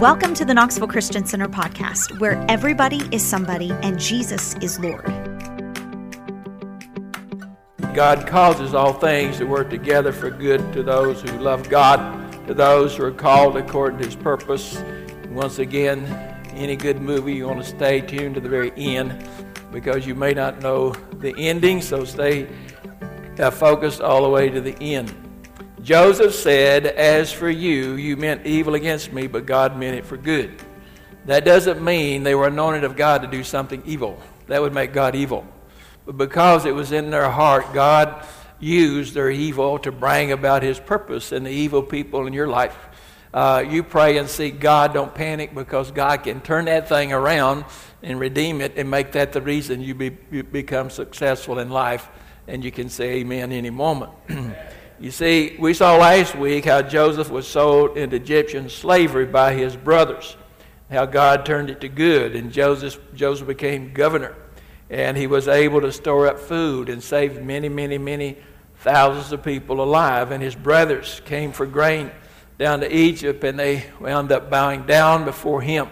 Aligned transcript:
Welcome 0.00 0.32
to 0.34 0.44
the 0.44 0.54
Knoxville 0.54 0.86
Christian 0.86 1.26
Center 1.26 1.48
podcast, 1.48 2.20
where 2.20 2.40
everybody 2.48 3.00
is 3.10 3.26
somebody 3.26 3.72
and 3.82 3.98
Jesus 3.98 4.54
is 4.62 4.78
Lord. 4.78 5.04
God 7.96 8.24
causes 8.28 8.74
all 8.74 8.92
things 8.92 9.38
to 9.38 9.44
work 9.44 9.70
together 9.70 10.12
for 10.12 10.30
good 10.30 10.72
to 10.72 10.84
those 10.84 11.20
who 11.20 11.36
love 11.40 11.68
God, 11.68 12.46
to 12.46 12.54
those 12.54 12.94
who 12.94 13.06
are 13.06 13.10
called 13.10 13.56
according 13.56 13.98
to 13.98 14.04
his 14.04 14.14
purpose. 14.14 14.80
Once 15.30 15.58
again, 15.58 16.04
any 16.52 16.76
good 16.76 17.00
movie, 17.00 17.34
you 17.34 17.48
want 17.48 17.60
to 17.60 17.68
stay 17.68 18.00
tuned 18.00 18.36
to 18.36 18.40
the 18.40 18.48
very 18.48 18.70
end 18.76 19.28
because 19.72 20.06
you 20.06 20.14
may 20.14 20.32
not 20.32 20.62
know 20.62 20.92
the 21.14 21.34
ending, 21.36 21.82
so 21.82 22.04
stay 22.04 22.48
uh, 23.40 23.50
focused 23.50 24.00
all 24.00 24.22
the 24.22 24.30
way 24.30 24.48
to 24.48 24.60
the 24.60 24.80
end. 24.80 25.12
Joseph 25.88 26.34
said, 26.34 26.84
As 26.84 27.32
for 27.32 27.48
you, 27.48 27.94
you 27.94 28.18
meant 28.18 28.44
evil 28.44 28.74
against 28.74 29.10
me, 29.10 29.26
but 29.26 29.46
God 29.46 29.78
meant 29.78 29.96
it 29.96 30.04
for 30.04 30.18
good. 30.18 30.54
That 31.24 31.46
doesn't 31.46 31.82
mean 31.82 32.24
they 32.24 32.34
were 32.34 32.48
anointed 32.48 32.84
of 32.84 32.94
God 32.94 33.22
to 33.22 33.26
do 33.26 33.42
something 33.42 33.82
evil. 33.86 34.20
That 34.48 34.60
would 34.60 34.74
make 34.74 34.92
God 34.92 35.14
evil. 35.14 35.46
But 36.04 36.18
because 36.18 36.66
it 36.66 36.74
was 36.74 36.92
in 36.92 37.08
their 37.08 37.30
heart, 37.30 37.72
God 37.72 38.22
used 38.60 39.14
their 39.14 39.30
evil 39.30 39.78
to 39.78 39.90
bring 39.90 40.30
about 40.30 40.62
his 40.62 40.78
purpose 40.78 41.32
and 41.32 41.46
the 41.46 41.50
evil 41.50 41.82
people 41.82 42.26
in 42.26 42.34
your 42.34 42.48
life. 42.48 42.76
Uh, 43.32 43.64
you 43.66 43.82
pray 43.82 44.18
and 44.18 44.28
seek 44.28 44.60
God. 44.60 44.92
Don't 44.92 45.14
panic 45.14 45.54
because 45.54 45.90
God 45.90 46.22
can 46.22 46.42
turn 46.42 46.66
that 46.66 46.90
thing 46.90 47.14
around 47.14 47.64
and 48.02 48.20
redeem 48.20 48.60
it 48.60 48.74
and 48.76 48.90
make 48.90 49.12
that 49.12 49.32
the 49.32 49.40
reason 49.40 49.80
you, 49.80 49.94
be, 49.94 50.18
you 50.30 50.42
become 50.42 50.90
successful 50.90 51.58
in 51.58 51.70
life. 51.70 52.10
And 52.46 52.62
you 52.62 52.70
can 52.70 52.90
say 52.90 53.20
amen 53.20 53.52
any 53.52 53.70
moment. 53.70 54.12
You 55.00 55.12
see, 55.12 55.54
we 55.60 55.74
saw 55.74 55.96
last 55.96 56.34
week 56.34 56.64
how 56.64 56.82
Joseph 56.82 57.30
was 57.30 57.46
sold 57.46 57.96
into 57.96 58.16
Egyptian 58.16 58.68
slavery 58.68 59.26
by 59.26 59.54
his 59.54 59.76
brothers, 59.76 60.36
how 60.90 61.06
God 61.06 61.46
turned 61.46 61.70
it 61.70 61.80
to 61.82 61.88
good, 61.88 62.34
and 62.34 62.50
Joseph, 62.50 62.98
Joseph 63.14 63.46
became 63.46 63.92
governor. 63.92 64.34
And 64.90 65.16
he 65.16 65.28
was 65.28 65.46
able 65.46 65.82
to 65.82 65.92
store 65.92 66.26
up 66.26 66.40
food 66.40 66.88
and 66.88 67.00
save 67.00 67.42
many, 67.42 67.68
many, 67.68 67.96
many 67.96 68.38
thousands 68.76 69.30
of 69.32 69.44
people 69.44 69.80
alive. 69.80 70.32
And 70.32 70.42
his 70.42 70.56
brothers 70.56 71.20
came 71.26 71.52
for 71.52 71.66
grain 71.66 72.10
down 72.58 72.80
to 72.80 72.92
Egypt, 72.92 73.44
and 73.44 73.56
they 73.56 73.84
wound 74.00 74.32
up 74.32 74.50
bowing 74.50 74.84
down 74.84 75.24
before 75.24 75.60
him. 75.60 75.88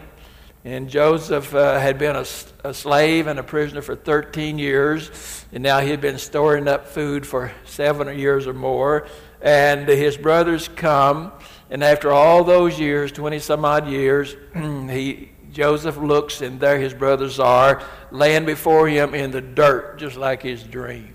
And 0.67 0.89
Joseph 0.89 1.55
uh, 1.55 1.78
had 1.78 1.97
been 1.97 2.17
a, 2.17 2.27
a, 2.64 2.75
slave 2.75 3.28
and 3.28 3.39
a 3.39 3.45
prisoner 3.45 3.83
for 3.83 3.95
13 3.95 4.59
years, 4.59 5.45
and 5.53 5.62
now 5.62 5.78
he 5.78 5.91
had 5.91 6.00
been 6.00 6.19
storing 6.19 6.67
up 6.67 6.89
food 6.89 7.25
for 7.25 7.53
seven 7.64 8.19
years 8.19 8.48
or 8.48 8.53
more. 8.53 9.06
And 9.41 9.87
his 9.87 10.17
brothers 10.17 10.67
come, 10.67 11.31
and 11.70 11.84
after 11.84 12.11
all 12.11 12.42
those 12.42 12.81
years, 12.81 13.12
20 13.12 13.39
some 13.39 13.64
odd 13.64 13.87
years, 13.87 14.34
he, 14.55 15.31
Joseph 15.53 15.98
looks, 15.98 16.41
and 16.41 16.59
there 16.59 16.81
his 16.81 16.94
brothers 16.94 17.39
are, 17.39 17.81
laying 18.11 18.44
before 18.44 18.89
him 18.89 19.14
in 19.14 19.31
the 19.31 19.41
dirt, 19.41 20.00
just 20.00 20.17
like 20.17 20.42
his 20.42 20.64
dream. 20.64 21.14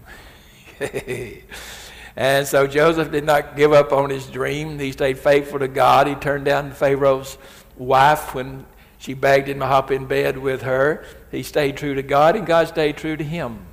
and 2.16 2.47
so 2.47 2.67
Joseph 2.67 3.11
did 3.11 3.25
not 3.25 3.57
give 3.57 3.73
up 3.73 3.91
on 3.91 4.11
his 4.11 4.27
dream. 4.27 4.79
He 4.79 4.94
stayed 4.94 5.19
faithful 5.19 5.59
to 5.59 5.67
God. 5.67 6.07
He 6.07 6.16
turned 6.16 6.45
down 6.45 6.72
Pharaoh's 6.72 7.38
wife 7.75 8.33
when 8.33 8.66
she 9.02 9.16
begged 9.16 9.49
him 9.49 9.59
to 9.59 9.66
hop 9.66 9.89
in 9.89 10.05
bed 10.05 10.38
with 10.38 10.61
her. 10.61 11.03
He 11.31 11.41
stayed 11.41 11.75
true 11.75 11.95
to 11.95 12.03
God, 12.03 12.35
and 12.35 12.45
God 12.45 12.67
stayed 12.67 12.97
true 12.97 13.17
to 13.17 13.23
him. 13.23 13.66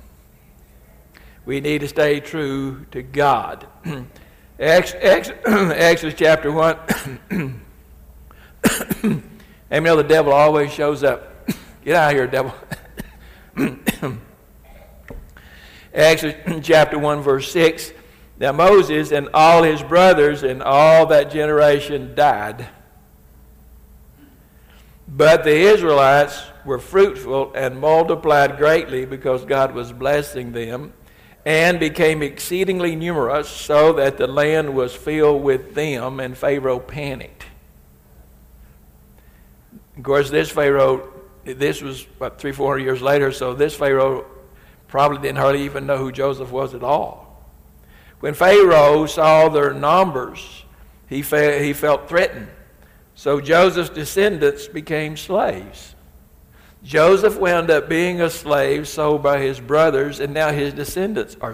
We 1.45 1.61
need 1.61 1.81
to 1.81 1.87
stay 1.87 2.19
true 2.19 2.85
to 2.89 3.03
God. 3.03 3.67
Exodus 4.59 6.15
chapter 6.17 6.51
1. 6.51 6.77
Amen. 9.03 9.23
know 9.71 9.95
the 9.95 10.03
devil 10.03 10.33
always 10.33 10.73
shows 10.73 11.03
up. 11.03 11.47
Get 11.85 11.95
out 11.95 12.11
of 12.11 12.17
here, 12.17 12.25
devil. 12.25 12.55
Exodus 15.93 16.65
chapter 16.65 16.97
1, 16.97 17.21
verse 17.21 17.51
6. 17.51 17.93
Now 18.39 18.51
Moses 18.51 19.11
and 19.11 19.29
all 19.35 19.61
his 19.61 19.83
brothers 19.83 20.41
and 20.41 20.63
all 20.63 21.05
that 21.05 21.29
generation 21.29 22.15
died 22.15 22.67
but 25.09 25.43
the 25.43 25.55
Israelites 25.55 26.43
were 26.65 26.79
fruitful 26.79 27.51
and 27.55 27.79
multiplied 27.79 28.57
greatly 28.57 29.05
because 29.05 29.43
God 29.43 29.73
was 29.73 29.91
blessing 29.91 30.51
them 30.51 30.93
and 31.45 31.79
became 31.79 32.21
exceedingly 32.21 32.95
numerous 32.95 33.49
so 33.49 33.93
that 33.93 34.17
the 34.17 34.27
land 34.27 34.75
was 34.75 34.95
filled 34.95 35.41
with 35.41 35.73
them 35.73 36.19
and 36.19 36.37
Pharaoh 36.37 36.79
panicked. 36.79 37.45
Of 39.97 40.03
course, 40.03 40.29
this 40.29 40.49
Pharaoh, 40.49 41.11
this 41.43 41.81
was 41.81 42.05
about 42.17 42.39
three, 42.39 42.51
four 42.51 42.71
hundred 42.71 42.83
years 42.83 43.01
later, 43.01 43.31
so 43.31 43.53
this 43.53 43.75
Pharaoh 43.75 44.25
probably 44.87 45.17
didn't 45.17 45.39
hardly 45.39 45.63
even 45.63 45.87
know 45.87 45.97
who 45.97 46.11
Joseph 46.11 46.51
was 46.51 46.73
at 46.73 46.83
all. 46.83 47.43
When 48.19 48.33
Pharaoh 48.33 49.05
saw 49.07 49.49
their 49.49 49.73
numbers, 49.73 50.65
he, 51.07 51.21
fe- 51.21 51.65
he 51.65 51.73
felt 51.73 52.07
threatened. 52.07 52.49
So 53.19 53.41
Joseph's 53.41 53.89
descendants 53.89 54.69
became 54.69 55.17
slaves. 55.17 55.93
Joseph 56.83 57.37
wound 57.37 57.69
up 57.69 57.89
being 57.89 58.21
a 58.21 58.29
slave 58.29 58.87
sold 58.87 59.21
by 59.21 59.41
his 59.41 59.59
brothers, 59.59 60.21
and 60.21 60.33
now 60.33 60.53
his 60.53 60.73
descendants 60.73 61.35
are 61.41 61.53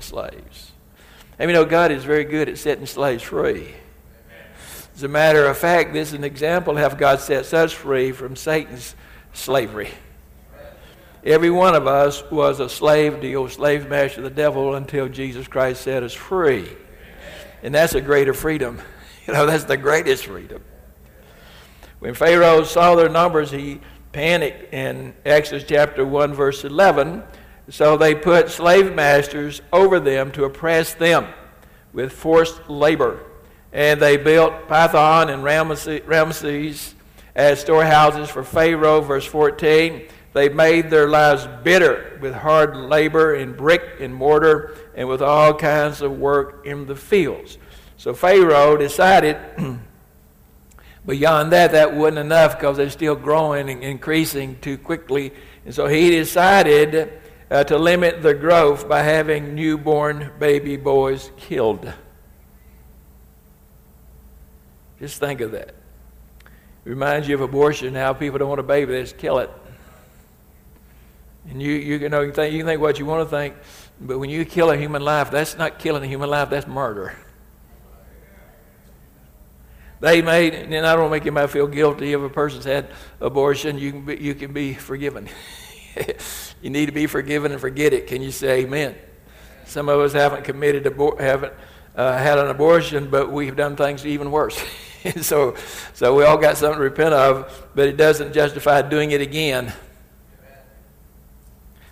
slaves. 0.00 0.72
And 1.38 1.50
you 1.50 1.54
know, 1.54 1.66
God 1.66 1.92
is 1.92 2.02
very 2.02 2.24
good 2.24 2.48
at 2.48 2.56
setting 2.56 2.86
slaves 2.86 3.22
free. 3.22 3.74
As 4.94 5.02
a 5.02 5.08
matter 5.08 5.44
of 5.44 5.58
fact, 5.58 5.92
this 5.92 6.08
is 6.08 6.14
an 6.14 6.24
example 6.24 6.78
of 6.78 6.82
how 6.82 6.96
God 6.96 7.20
sets 7.20 7.52
us 7.52 7.72
free 7.72 8.12
from 8.12 8.34
Satan's 8.34 8.94
slavery. 9.34 9.90
Every 11.22 11.50
one 11.50 11.74
of 11.74 11.86
us 11.86 12.24
was 12.30 12.58
a 12.58 12.70
slave 12.70 13.20
to 13.20 13.34
old 13.34 13.50
slave 13.50 13.86
master 13.86 14.22
the 14.22 14.30
devil 14.30 14.76
until 14.76 15.10
Jesus 15.10 15.46
Christ 15.46 15.82
set 15.82 16.04
us 16.04 16.14
free. 16.14 16.70
And 17.62 17.74
that's 17.74 17.94
a 17.94 18.00
greater 18.00 18.32
freedom. 18.32 18.80
You 19.24 19.34
know, 19.34 19.46
that's 19.46 19.62
the 19.62 19.76
greatest 19.76 20.26
freedom. 20.26 20.64
When 22.02 22.14
Pharaoh 22.14 22.64
saw 22.64 22.96
their 22.96 23.08
numbers, 23.08 23.52
he 23.52 23.80
panicked 24.10 24.74
in 24.74 25.14
Exodus 25.24 25.62
chapter 25.68 26.04
1, 26.04 26.34
verse 26.34 26.64
11. 26.64 27.22
So 27.68 27.96
they 27.96 28.16
put 28.16 28.50
slave 28.50 28.92
masters 28.92 29.62
over 29.72 30.00
them 30.00 30.32
to 30.32 30.42
oppress 30.42 30.94
them 30.94 31.28
with 31.92 32.10
forced 32.10 32.68
labor. 32.68 33.20
And 33.72 34.02
they 34.02 34.16
built 34.16 34.66
Pithom 34.66 35.32
and 35.32 35.44
Ramses 35.44 36.94
as 37.36 37.60
storehouses 37.60 38.28
for 38.28 38.42
Pharaoh. 38.42 39.00
Verse 39.00 39.24
14. 39.24 40.02
They 40.32 40.48
made 40.48 40.90
their 40.90 41.06
lives 41.08 41.46
bitter 41.62 42.18
with 42.20 42.34
hard 42.34 42.74
labor 42.74 43.36
in 43.36 43.52
brick 43.52 44.00
and 44.00 44.12
mortar 44.12 44.76
and 44.96 45.06
with 45.06 45.22
all 45.22 45.54
kinds 45.54 46.02
of 46.02 46.18
work 46.18 46.66
in 46.66 46.84
the 46.86 46.96
fields. 46.96 47.58
So 47.96 48.12
Pharaoh 48.12 48.76
decided 48.76 49.38
Beyond 51.04 51.52
that, 51.52 51.72
that 51.72 51.94
wasn't 51.94 52.18
enough 52.18 52.56
because 52.56 52.76
they're 52.76 52.90
still 52.90 53.16
growing 53.16 53.68
and 53.68 53.82
increasing 53.82 54.58
too 54.60 54.78
quickly. 54.78 55.32
And 55.64 55.74
so 55.74 55.86
he 55.88 56.10
decided 56.10 57.20
uh, 57.50 57.64
to 57.64 57.76
limit 57.76 58.22
the 58.22 58.34
growth 58.34 58.88
by 58.88 59.02
having 59.02 59.54
newborn 59.54 60.30
baby 60.38 60.76
boys 60.76 61.32
killed. 61.36 61.92
Just 65.00 65.18
think 65.18 65.40
of 65.40 65.50
that. 65.52 65.74
Reminds 66.84 67.28
you 67.28 67.34
of 67.34 67.40
abortion, 67.40 67.94
how 67.94 68.12
people 68.12 68.38
don't 68.38 68.48
want 68.48 68.60
a 68.60 68.64
baby, 68.64 68.92
they 68.92 69.02
just 69.02 69.18
kill 69.18 69.38
it. 69.38 69.50
And 71.50 71.60
you, 71.60 71.72
you, 71.72 71.96
you 71.96 72.08
know, 72.08 72.20
you, 72.20 72.32
think, 72.32 72.52
you 72.52 72.60
can 72.60 72.66
think 72.66 72.80
what 72.80 73.00
you 73.00 73.06
want 73.06 73.28
to 73.28 73.36
think, 73.36 73.56
but 74.00 74.18
when 74.18 74.30
you 74.30 74.44
kill 74.44 74.70
a 74.70 74.76
human 74.76 75.02
life, 75.02 75.32
that's 75.32 75.58
not 75.58 75.80
killing 75.80 76.04
a 76.04 76.06
human 76.06 76.30
life, 76.30 76.50
that's 76.50 76.68
murder. 76.68 77.16
They 80.02 80.20
made, 80.20 80.54
and 80.54 80.84
I 80.84 80.96
don't 80.96 81.12
make 81.12 81.22
anybody 81.22 81.46
feel 81.46 81.68
guilty 81.68 82.12
if 82.12 82.20
a 82.20 82.28
person's 82.28 82.64
had 82.64 82.88
abortion. 83.20 83.78
You 83.78 83.92
can 83.92 84.04
be, 84.04 84.16
you 84.16 84.34
can 84.34 84.52
be 84.52 84.74
forgiven. 84.74 85.28
you 86.60 86.70
need 86.70 86.86
to 86.86 86.92
be 86.92 87.06
forgiven 87.06 87.52
and 87.52 87.60
forget 87.60 87.92
it. 87.92 88.08
Can 88.08 88.20
you 88.20 88.32
say 88.32 88.62
amen? 88.62 88.96
Some 89.64 89.88
of 89.88 90.00
us 90.00 90.12
haven't 90.12 90.42
committed, 90.42 90.86
abor- 90.86 91.20
haven't 91.20 91.52
uh, 91.94 92.18
had 92.18 92.36
an 92.36 92.48
abortion, 92.48 93.10
but 93.10 93.30
we've 93.30 93.54
done 93.54 93.76
things 93.76 94.04
even 94.04 94.32
worse. 94.32 94.60
so, 95.20 95.54
so 95.94 96.16
we 96.16 96.24
all 96.24 96.36
got 96.36 96.56
something 96.56 96.78
to 96.78 96.82
repent 96.82 97.14
of, 97.14 97.68
but 97.76 97.86
it 97.86 97.96
doesn't 97.96 98.32
justify 98.32 98.82
doing 98.82 99.12
it 99.12 99.20
again. 99.20 99.72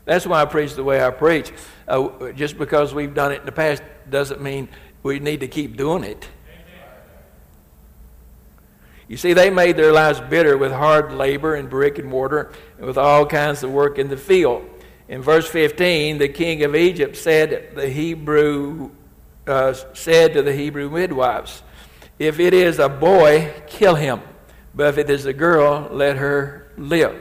That's 0.05 0.27
why 0.27 0.43
I 0.43 0.47
preach 0.47 0.75
the 0.75 0.83
way 0.83 1.01
I 1.01 1.11
preach. 1.11 1.53
Uh, 1.87 2.33
just 2.33 2.59
because 2.59 2.93
we've 2.93 3.15
done 3.15 3.31
it 3.31 3.39
in 3.39 3.47
the 3.47 3.53
past 3.53 3.85
doesn't 4.11 4.41
mean 4.41 4.69
we 5.05 5.21
need 5.21 5.39
to 5.39 5.49
keep 5.49 5.77
doing 5.77 6.03
it. 6.03 6.29
You 9.11 9.17
see, 9.17 9.33
they 9.33 9.51
made 9.51 9.77
their 9.77 9.91
lives 9.91 10.21
bitter 10.21 10.57
with 10.57 10.71
hard 10.71 11.11
labor 11.11 11.57
and 11.57 11.69
brick 11.69 11.99
and 11.99 12.09
mortar 12.09 12.53
and 12.79 12.87
with 12.87 12.97
all 12.97 13.27
kinds 13.27 13.65
of 13.65 13.73
work 13.73 13.99
in 13.99 14.07
the 14.07 14.17
field. 14.17 14.65
In 15.09 15.21
verse 15.21 15.49
15, 15.49 16.19
the 16.19 16.29
king 16.29 16.63
of 16.63 16.77
Egypt 16.77 17.17
said, 17.17 17.73
the 17.75 17.89
Hebrew, 17.89 18.93
uh, 19.49 19.75
said 19.95 20.35
to 20.35 20.43
the 20.43 20.55
Hebrew 20.55 20.89
midwives, 20.89 21.65
If 22.21 22.39
it 22.39 22.55
is 22.55 22.79
a 22.79 22.89
boy, 22.89 23.53
kill 23.67 23.97
him. 23.97 24.21
But 24.77 24.87
if 24.87 24.99
it 24.99 25.11
is 25.11 25.27
a 25.27 25.33
girl, 25.33 25.89
let 25.91 26.17
her 26.17 26.71
live. 26.77 27.21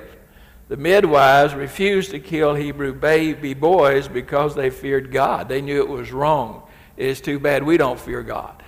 The 0.67 0.77
midwives 0.77 1.55
refused 1.55 2.11
to 2.11 2.19
kill 2.19 2.53
Hebrew 2.53 2.93
baby 2.93 3.55
boys 3.55 4.07
because 4.07 4.53
they 4.53 4.69
feared 4.69 5.11
God. 5.11 5.49
They 5.49 5.61
knew 5.61 5.81
it 5.81 5.89
was 5.89 6.11
wrong. 6.11 6.69
It's 6.97 7.19
too 7.19 7.39
bad 7.39 7.63
we 7.63 7.77
don't 7.77 7.99
fear 7.99 8.21
God. 8.21 8.61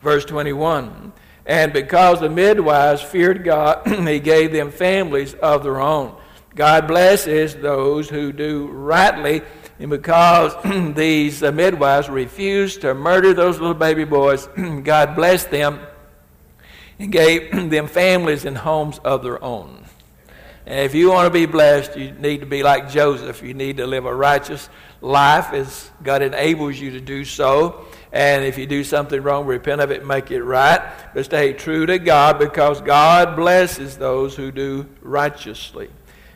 Verse 0.00 0.24
21 0.24 1.12
And 1.46 1.72
because 1.72 2.20
the 2.20 2.28
midwives 2.28 3.02
feared 3.02 3.44
God, 3.44 3.86
he 4.08 4.20
gave 4.20 4.52
them 4.52 4.70
families 4.70 5.34
of 5.34 5.62
their 5.62 5.80
own. 5.80 6.14
God 6.54 6.88
blesses 6.88 7.54
those 7.54 8.08
who 8.08 8.32
do 8.32 8.66
rightly. 8.66 9.42
And 9.78 9.90
because 9.90 10.54
these 10.96 11.42
uh, 11.42 11.52
midwives 11.52 12.08
refused 12.08 12.80
to 12.80 12.94
murder 12.94 13.32
those 13.32 13.60
little 13.60 13.74
baby 13.74 14.04
boys, 14.04 14.46
God 14.82 15.14
blessed 15.14 15.50
them 15.50 15.78
and 16.98 17.12
gave 17.12 17.70
them 17.70 17.86
families 17.86 18.44
and 18.44 18.58
homes 18.58 18.98
of 19.04 19.22
their 19.22 19.42
own. 19.42 19.84
And 20.66 20.80
if 20.80 20.94
you 20.94 21.10
want 21.10 21.26
to 21.26 21.30
be 21.30 21.46
blessed, 21.46 21.96
you 21.96 22.10
need 22.12 22.40
to 22.40 22.46
be 22.46 22.62
like 22.62 22.90
Joseph. 22.90 23.42
You 23.42 23.54
need 23.54 23.78
to 23.78 23.86
live 23.86 24.04
a 24.04 24.14
righteous 24.14 24.68
life 25.00 25.52
as 25.52 25.90
God 26.02 26.22
enables 26.22 26.78
you 26.78 26.90
to 26.90 27.00
do 27.00 27.24
so. 27.24 27.86
And 28.12 28.44
if 28.44 28.56
you 28.56 28.66
do 28.66 28.84
something 28.84 29.22
wrong, 29.22 29.46
repent 29.46 29.80
of 29.80 29.90
it 29.90 30.06
make 30.06 30.30
it 30.30 30.42
right. 30.42 30.80
But 31.12 31.26
stay 31.26 31.52
true 31.52 31.86
to 31.86 31.98
God 31.98 32.38
because 32.38 32.80
God 32.80 33.36
blesses 33.36 33.98
those 33.98 34.34
who 34.34 34.50
do 34.50 34.86
righteously. 35.02 35.90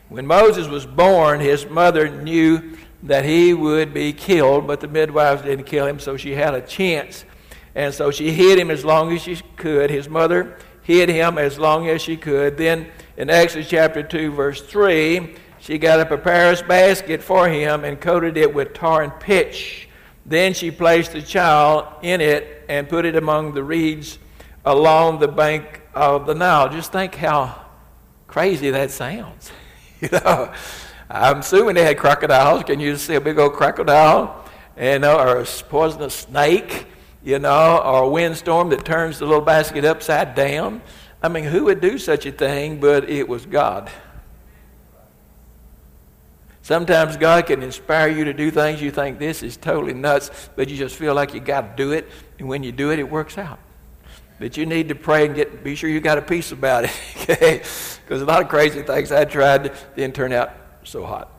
When 0.09 0.27
Moses 0.27 0.67
was 0.67 0.85
born, 0.85 1.39
his 1.39 1.67
mother 1.67 2.09
knew 2.09 2.77
that 3.03 3.25
he 3.25 3.53
would 3.53 3.93
be 3.93 4.13
killed, 4.13 4.67
but 4.67 4.79
the 4.79 4.87
midwives 4.87 5.41
didn't 5.41 5.65
kill 5.65 5.87
him, 5.87 5.99
so 5.99 6.15
she 6.15 6.33
had 6.33 6.53
a 6.53 6.61
chance. 6.61 7.25
And 7.75 7.93
so 7.93 8.11
she 8.11 8.31
hid 8.31 8.59
him 8.59 8.69
as 8.69 8.85
long 8.85 9.11
as 9.11 9.21
she 9.21 9.37
could. 9.55 9.89
His 9.89 10.07
mother 10.07 10.57
hid 10.83 11.09
him 11.09 11.37
as 11.37 11.57
long 11.57 11.89
as 11.89 12.01
she 12.01 12.15
could. 12.15 12.57
Then 12.57 12.91
in 13.17 13.29
Exodus 13.29 13.67
chapter 13.67 14.03
2, 14.03 14.31
verse 14.31 14.61
3, 14.61 15.35
she 15.59 15.77
got 15.77 15.99
up 15.99 16.11
a 16.11 16.17
papyrus 16.17 16.61
basket 16.61 17.23
for 17.23 17.49
him 17.49 17.83
and 17.83 17.99
coated 17.99 18.37
it 18.37 18.53
with 18.53 18.73
tar 18.73 19.01
and 19.01 19.17
pitch. 19.19 19.87
Then 20.25 20.53
she 20.53 20.71
placed 20.71 21.11
the 21.11 21.21
child 21.21 21.85
in 22.01 22.21
it 22.21 22.65
and 22.69 22.87
put 22.87 23.05
it 23.05 23.15
among 23.15 23.53
the 23.53 23.63
reeds 23.63 24.19
along 24.65 25.19
the 25.19 25.27
bank 25.27 25.81
of 25.93 26.25
the 26.25 26.33
Nile. 26.33 26.69
Just 26.69 26.91
think 26.91 27.15
how 27.15 27.65
crazy 28.27 28.69
that 28.69 28.91
sounds. 28.91 29.51
you 30.01 30.09
know, 30.11 30.51
I'm 31.09 31.39
assuming 31.39 31.75
they 31.75 31.83
had 31.83 31.97
crocodiles. 31.97 32.63
Can 32.63 32.79
you 32.79 32.95
see 32.95 33.15
a 33.15 33.21
big 33.21 33.37
old 33.37 33.53
crocodile? 33.53 34.45
And, 34.75 35.05
uh, 35.05 35.17
or 35.17 35.39
a 35.39 35.45
poisonous 35.45 36.15
snake, 36.15 36.87
you 37.23 37.37
know, 37.37 37.77
or 37.77 38.03
a 38.03 38.09
windstorm 38.09 38.69
that 38.69 38.85
turns 38.85 39.19
the 39.19 39.25
little 39.25 39.43
basket 39.43 39.85
upside 39.85 40.33
down. 40.33 40.81
I 41.21 41.29
mean, 41.29 41.43
who 41.43 41.65
would 41.65 41.79
do 41.79 41.97
such 41.97 42.25
a 42.25 42.31
thing? 42.31 42.79
But 42.79 43.09
it 43.09 43.27
was 43.27 43.45
God. 43.45 43.91
Sometimes 46.63 47.17
God 47.17 47.45
can 47.45 47.61
inspire 47.61 48.07
you 48.07 48.23
to 48.23 48.33
do 48.33 48.49
things 48.49 48.81
you 48.81 48.89
think 48.89 49.19
this 49.19 49.43
is 49.43 49.57
totally 49.57 49.93
nuts, 49.93 50.49
but 50.55 50.69
you 50.69 50.77
just 50.77 50.95
feel 50.95 51.13
like 51.13 51.33
you 51.33 51.41
got 51.41 51.75
to 51.75 51.83
do 51.83 51.91
it, 51.91 52.09
and 52.39 52.47
when 52.47 52.63
you 52.63 52.71
do 52.71 52.89
it, 52.89 52.99
it 52.99 53.09
works 53.09 53.37
out. 53.37 53.59
But 54.39 54.55
you 54.55 54.65
need 54.65 54.87
to 54.87 54.95
pray 54.95 55.25
and 55.25 55.35
get 55.35 55.61
be 55.61 55.75
sure 55.75 55.89
you 55.89 55.99
got 55.99 56.17
a 56.17 56.21
peace 56.21 56.53
about 56.53 56.85
it, 56.85 56.91
okay? 57.17 57.57
Because 57.57 58.21
a 58.21 58.25
lot 58.25 58.41
of 58.41 58.47
crazy 58.47 58.81
things 58.81 59.11
I 59.11 59.25
tried 59.25 59.73
didn't 59.97 60.15
turn 60.15 60.31
out 60.31 60.53
so 60.83 61.05
hot. 61.05 61.29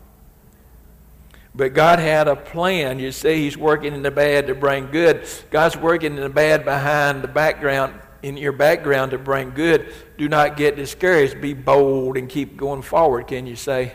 But 1.54 1.72
God 1.72 2.00
had 2.00 2.28
a 2.28 2.36
plan. 2.36 2.98
You 2.98 3.10
see, 3.10 3.44
He's 3.44 3.56
working 3.56 3.94
in 3.94 4.02
the 4.02 4.10
bad 4.10 4.48
to 4.48 4.54
bring 4.54 4.90
good. 4.90 5.26
God's 5.50 5.76
working 5.76 6.16
in 6.16 6.20
the 6.20 6.28
bad 6.28 6.66
behind 6.66 7.22
the 7.22 7.28
background, 7.28 7.98
in 8.22 8.36
your 8.36 8.52
background 8.52 9.12
to 9.12 9.18
bring 9.18 9.52
good. 9.52 9.90
Do 10.18 10.28
not 10.28 10.58
get 10.58 10.76
discouraged. 10.76 11.40
Be 11.40 11.54
bold 11.54 12.18
and 12.18 12.28
keep 12.28 12.58
going 12.58 12.82
forward, 12.82 13.28
can 13.28 13.46
you 13.46 13.56
say? 13.56 13.94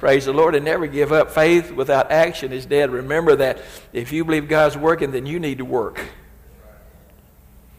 Praise 0.00 0.24
the 0.24 0.32
Lord 0.32 0.54
and 0.54 0.64
never 0.64 0.86
give 0.86 1.12
up. 1.12 1.30
Faith 1.30 1.72
without 1.72 2.10
action 2.10 2.54
is 2.54 2.64
dead. 2.64 2.90
Remember 2.90 3.36
that 3.36 3.60
if 3.92 4.12
you 4.12 4.24
believe 4.24 4.48
God's 4.48 4.74
working, 4.74 5.10
then 5.10 5.26
you 5.26 5.38
need 5.38 5.58
to 5.58 5.64
work. 5.66 6.00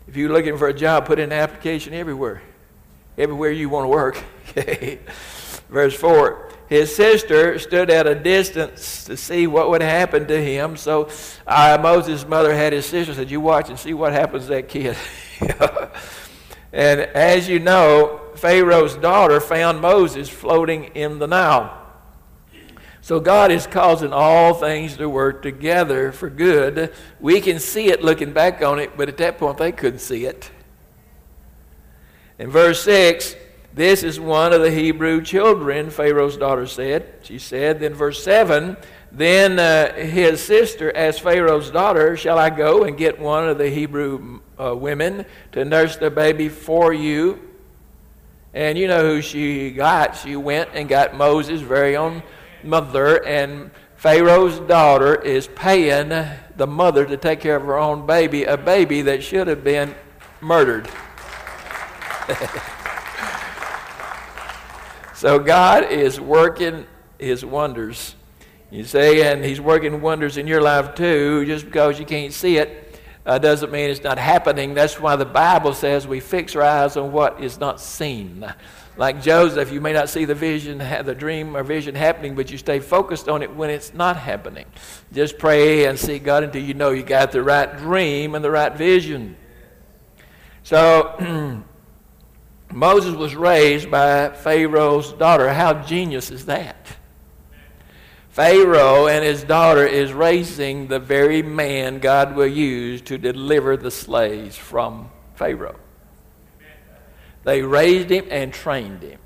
If 0.07 0.15
you're 0.15 0.31
looking 0.31 0.55
for 0.55 0.67
a 0.67 0.73
job, 0.73 1.07
put 1.07 1.17
in 1.17 1.31
an 1.31 1.39
application 1.39 1.95
everywhere. 1.95 2.43
Everywhere 3.17 3.49
you 3.49 3.69
want 3.69 3.85
to 3.85 3.87
work. 3.87 4.23
Verse 5.69 5.95
4 5.95 6.51
His 6.69 6.95
sister 6.95 7.57
stood 7.57 7.89
at 7.89 8.05
a 8.05 8.13
distance 8.13 9.05
to 9.05 9.17
see 9.17 9.47
what 9.47 9.71
would 9.71 9.81
happen 9.81 10.27
to 10.27 10.39
him. 10.39 10.77
So 10.77 11.09
uh, 11.47 11.79
Moses' 11.81 12.23
mother 12.27 12.53
had 12.53 12.71
his 12.71 12.85
sister 12.85 13.15
said, 13.15 13.31
You 13.31 13.41
watch 13.41 13.69
and 13.69 13.79
see 13.79 13.95
what 13.95 14.13
happens 14.13 14.43
to 14.43 14.49
that 14.49 14.69
kid. 14.69 14.95
and 16.71 17.01
as 17.01 17.49
you 17.49 17.57
know, 17.57 18.21
Pharaoh's 18.35 18.95
daughter 18.95 19.39
found 19.39 19.81
Moses 19.81 20.29
floating 20.29 20.83
in 20.93 21.17
the 21.17 21.25
Nile. 21.25 21.80
So 23.01 23.19
God 23.19 23.51
is 23.51 23.65
causing 23.65 24.13
all 24.13 24.53
things 24.53 24.97
to 24.97 25.09
work 25.09 25.41
together 25.41 26.11
for 26.11 26.29
good. 26.29 26.93
We 27.19 27.41
can 27.41 27.59
see 27.59 27.87
it 27.87 28.03
looking 28.03 28.31
back 28.31 28.61
on 28.61 28.77
it, 28.77 28.95
but 28.95 29.09
at 29.09 29.17
that 29.17 29.39
point 29.39 29.57
they 29.57 29.71
couldn't 29.71 29.99
see 29.99 30.25
it. 30.25 30.51
In 32.37 32.51
verse 32.51 32.83
6, 32.83 33.35
this 33.73 34.03
is 34.03 34.19
one 34.19 34.53
of 34.53 34.61
the 34.61 34.69
Hebrew 34.69 35.21
children, 35.21 35.89
Pharaoh's 35.89 36.37
daughter 36.37 36.67
said. 36.67 37.19
She 37.23 37.39
said, 37.39 37.79
then 37.79 37.95
verse 37.95 38.23
7, 38.23 38.77
then 39.11 39.57
uh, 39.59 39.93
his 39.93 40.43
sister 40.43 40.95
asked 40.95 41.21
Pharaoh's 41.21 41.71
daughter, 41.71 42.15
Shall 42.15 42.37
I 42.37 42.49
go 42.49 42.83
and 42.83 42.97
get 42.97 43.19
one 43.19 43.49
of 43.49 43.57
the 43.57 43.69
Hebrew 43.69 44.41
uh, 44.59 44.75
women 44.75 45.25
to 45.53 45.65
nurse 45.65 45.97
the 45.97 46.11
baby 46.11 46.49
for 46.49 46.93
you? 46.93 47.49
And 48.53 48.77
you 48.77 48.87
know 48.87 49.01
who 49.01 49.21
she 49.21 49.71
got. 49.71 50.17
She 50.17 50.35
went 50.35 50.69
and 50.73 50.87
got 50.87 51.15
Moses' 51.15 51.61
very 51.61 51.95
own 51.95 52.21
mother, 52.63 53.25
and 53.25 53.71
Pharaoh's 53.95 54.59
daughter 54.61 55.15
is 55.15 55.47
paying 55.47 56.09
the 56.55 56.67
mother 56.67 57.05
to 57.05 57.17
take 57.17 57.39
care 57.39 57.55
of 57.55 57.63
her 57.63 57.77
own 57.77 58.05
baby, 58.05 58.43
a 58.45 58.57
baby 58.57 59.01
that 59.03 59.23
should 59.23 59.47
have 59.47 59.63
been 59.63 59.95
murdered. 60.41 60.89
so 65.15 65.39
God 65.39 65.91
is 65.91 66.19
working 66.19 66.85
his 67.19 67.45
wonders. 67.45 68.15
You 68.71 68.83
see, 68.85 69.21
and 69.21 69.43
he's 69.43 69.61
working 69.61 70.01
wonders 70.01 70.37
in 70.37 70.47
your 70.47 70.61
life 70.61 70.95
too, 70.95 71.45
just 71.45 71.65
because 71.65 71.99
you 71.99 72.05
can't 72.05 72.33
see 72.33 72.57
it. 72.57 72.99
Uh, 73.25 73.37
doesn't 73.37 73.71
mean 73.71 73.89
it's 73.89 74.01
not 74.01 74.17
happening. 74.17 74.73
That's 74.73 74.99
why 74.99 75.15
the 75.15 75.25
Bible 75.25 75.73
says 75.73 76.07
we 76.07 76.19
fix 76.19 76.55
our 76.55 76.63
eyes 76.63 76.97
on 76.97 77.11
what 77.11 77.43
is 77.43 77.59
not 77.59 77.79
seen. 77.79 78.51
Like 78.97 79.21
Joseph, 79.21 79.71
you 79.71 79.79
may 79.79 79.93
not 79.93 80.09
see 80.09 80.25
the 80.25 80.35
vision, 80.35 80.79
the 80.79 81.15
dream 81.15 81.55
or 81.55 81.63
vision 81.63 81.95
happening, 81.95 82.35
but 82.35 82.51
you 82.51 82.57
stay 82.57 82.79
focused 82.79 83.29
on 83.29 83.41
it 83.41 83.55
when 83.55 83.69
it's 83.69 83.93
not 83.93 84.17
happening. 84.17 84.65
Just 85.13 85.37
pray 85.37 85.85
and 85.85 85.97
seek 85.97 86.23
God 86.23 86.43
until 86.43 86.61
you 86.61 86.73
know 86.73 86.91
you 86.91 87.03
got 87.03 87.31
the 87.31 87.41
right 87.41 87.77
dream 87.77 88.35
and 88.35 88.43
the 88.43 88.51
right 88.51 88.75
vision. 88.75 89.37
So, 90.63 91.63
Moses 92.73 93.15
was 93.15 93.35
raised 93.35 93.89
by 93.89 94.29
Pharaoh's 94.29 95.13
daughter. 95.13 95.51
How 95.53 95.73
genius 95.73 96.29
is 96.29 96.45
that? 96.45 96.87
Pharaoh 98.29 99.07
and 99.07 99.25
his 99.25 99.43
daughter 99.43 99.85
is 99.85 100.13
raising 100.13 100.87
the 100.87 100.99
very 100.99 101.41
man 101.41 101.99
God 101.99 102.35
will 102.35 102.47
use 102.47 103.01
to 103.03 103.17
deliver 103.17 103.75
the 103.75 103.91
slaves 103.91 104.55
from 104.55 105.11
Pharaoh. 105.35 105.77
They 107.43 107.61
raised 107.61 108.09
him 108.09 108.25
and 108.29 108.53
trained 108.53 109.01
him. 109.01 109.19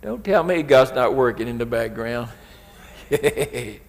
Don't 0.00 0.24
tell 0.24 0.44
me 0.44 0.62
God's 0.62 0.92
not 0.92 1.14
working 1.14 1.48
in 1.48 1.58
the 1.58 1.66
background. 1.66 2.28
and 3.10 3.80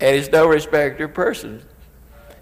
it's 0.00 0.30
no 0.30 0.46
respecter 0.46 1.04
of 1.04 1.14
persons. 1.14 1.64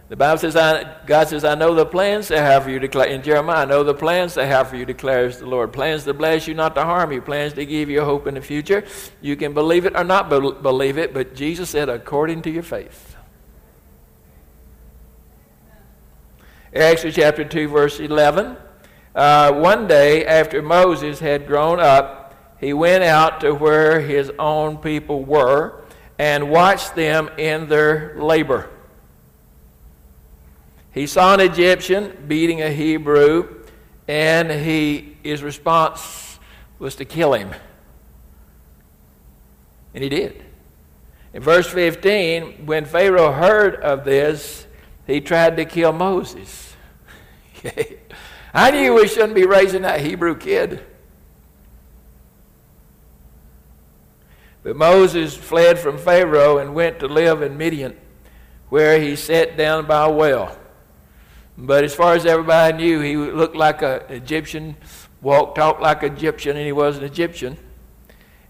The 0.09 0.17
Bible 0.17 0.39
says, 0.39 0.55
I, 0.55 1.05
God 1.05 1.27
says, 1.29 1.45
I 1.45 1.57
know 1.57 1.75
the 1.75 1.85
plans 1.85 2.31
I 2.31 2.37
have 2.37 2.65
for 2.65 2.71
you, 2.71 2.79
declare. 2.79 3.09
In 3.09 3.23
Jeremiah, 3.23 3.63
I 3.63 3.65
know 3.65 3.83
the 3.83 3.95
plans 3.95 4.39
I 4.39 4.45
have 4.45 4.69
for 4.69 4.77
you, 4.77 4.85
declares 4.85 5.39
the 5.39 5.47
Lord. 5.47 5.73
Plans 5.73 6.05
to 6.05 6.15
bless 6.15 6.47
you, 6.47 6.55
not 6.55 6.77
to 6.77 6.85
harm 6.85 7.11
you. 7.11 7.21
Plans 7.21 7.55
to 7.55 7.67
give 7.67 7.91
you 7.91 8.05
hope 8.05 8.29
in 8.29 8.35
the 8.35 8.41
future. 8.41 8.85
You 9.21 9.35
can 9.35 9.53
believe 9.53 9.85
it 9.85 9.97
or 9.97 10.05
not 10.05 10.29
believe 10.29 10.97
it, 10.97 11.13
but 11.13 11.35
Jesus 11.35 11.71
said, 11.71 11.89
according 11.89 12.43
to 12.43 12.51
your 12.51 12.63
faith. 12.63 13.16
Exodus 16.73 17.15
chapter 17.15 17.45
2, 17.45 17.69
verse 17.69 18.01
11. 18.01 18.57
Uh, 19.15 19.53
one 19.53 19.87
day 19.87 20.27
after 20.27 20.61
Moses 20.61 21.21
had 21.21 21.47
grown 21.47 21.81
up, 21.81 22.35
he 22.59 22.73
went 22.73 23.05
out 23.05 23.41
to 23.41 23.53
where 23.53 24.01
his 24.01 24.31
own 24.39 24.79
people 24.79 25.25
were 25.25 25.85
and 26.19 26.51
watched 26.51 26.95
them 26.95 27.31
in 27.39 27.69
their 27.69 28.17
labor. 28.19 28.71
He 30.93 31.07
saw 31.07 31.35
an 31.35 31.41
Egyptian 31.41 32.25
beating 32.27 32.63
a 32.63 32.71
Hebrew, 32.71 33.65
and 34.09 34.51
he, 34.51 35.17
his 35.23 35.43
response 35.43 36.39
was 36.79 36.97
to 36.97 37.05
kill 37.05 37.35
him. 37.35 37.55
And 39.95 40.03
he 40.03 40.09
did. 40.09 40.45
In 41.33 41.43
verse 41.43 41.69
15, 41.69 42.67
when 42.67 42.87
Pharaoh 42.87 43.33
heard 43.33 43.77
of 43.77 44.05
this, 44.05 44.66
he 45.07 45.21
tried 45.21 45.57
to 45.57 45.65
kill 45.65 45.93
Moses. 45.93 46.75
I 48.55 48.71
knew 48.71 48.95
we 48.95 49.09
shouldn't 49.09 49.35
be 49.35 49.47
raising 49.47 49.83
that 49.83 50.01
Hebrew 50.01 50.37
kid. 50.37 50.83
But 54.63 54.77
Moses 54.77 55.37
fled 55.37 55.79
from 55.79 55.97
Pharaoh 55.97 56.59
and 56.59 56.75
went 56.75 56.99
to 56.99 57.07
live 57.07 57.41
in 57.43 57.57
Midian, 57.57 57.97
where 58.69 58.99
he 58.99 59.15
sat 59.15 59.57
down 59.57 59.87
by 59.87 60.07
a 60.07 60.11
well. 60.11 60.59
But 61.57 61.85
as 61.85 61.95
far 61.95 62.15
as 62.15 62.27
everybody 62.27 62.77
knew, 62.77 63.01
he 63.01 63.17
looked 63.17 63.57
like 63.57 63.83
an 63.83 64.03
Egyptian, 64.09 64.77
walked, 65.23 65.57
talked 65.57 65.81
like 65.81 66.03
an 66.03 66.15
Egyptian, 66.15 66.57
and 66.57 66.67
he 66.67 66.73
was 66.73 66.99
an 66.99 67.05
Egyptian. 67.05 67.57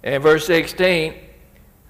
And 0.02 0.22
verse 0.22 0.46
16, 0.46 1.14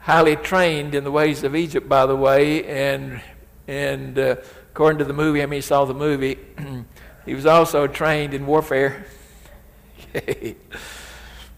highly 0.00 0.36
trained 0.36 0.94
in 0.94 1.04
the 1.04 1.12
ways 1.12 1.44
of 1.44 1.54
Egypt, 1.54 1.88
by 1.88 2.06
the 2.06 2.16
way, 2.16 2.64
and, 2.64 3.20
and 3.68 4.18
uh, 4.18 4.36
according 4.76 4.98
to 4.98 5.06
the 5.06 5.14
movie, 5.14 5.42
I 5.42 5.46
mean, 5.46 5.56
he 5.56 5.62
saw 5.62 5.86
the 5.86 5.94
movie, 5.94 6.36
he 7.24 7.32
was 7.32 7.46
also 7.46 7.86
trained 7.86 8.34
in 8.34 8.44
warfare. 8.44 9.06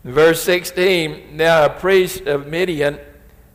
Verse 0.05 0.41
16 0.41 1.37
Now 1.37 1.65
a 1.65 1.69
priest 1.69 2.29
of 2.29 2.47
Midian 2.47 3.01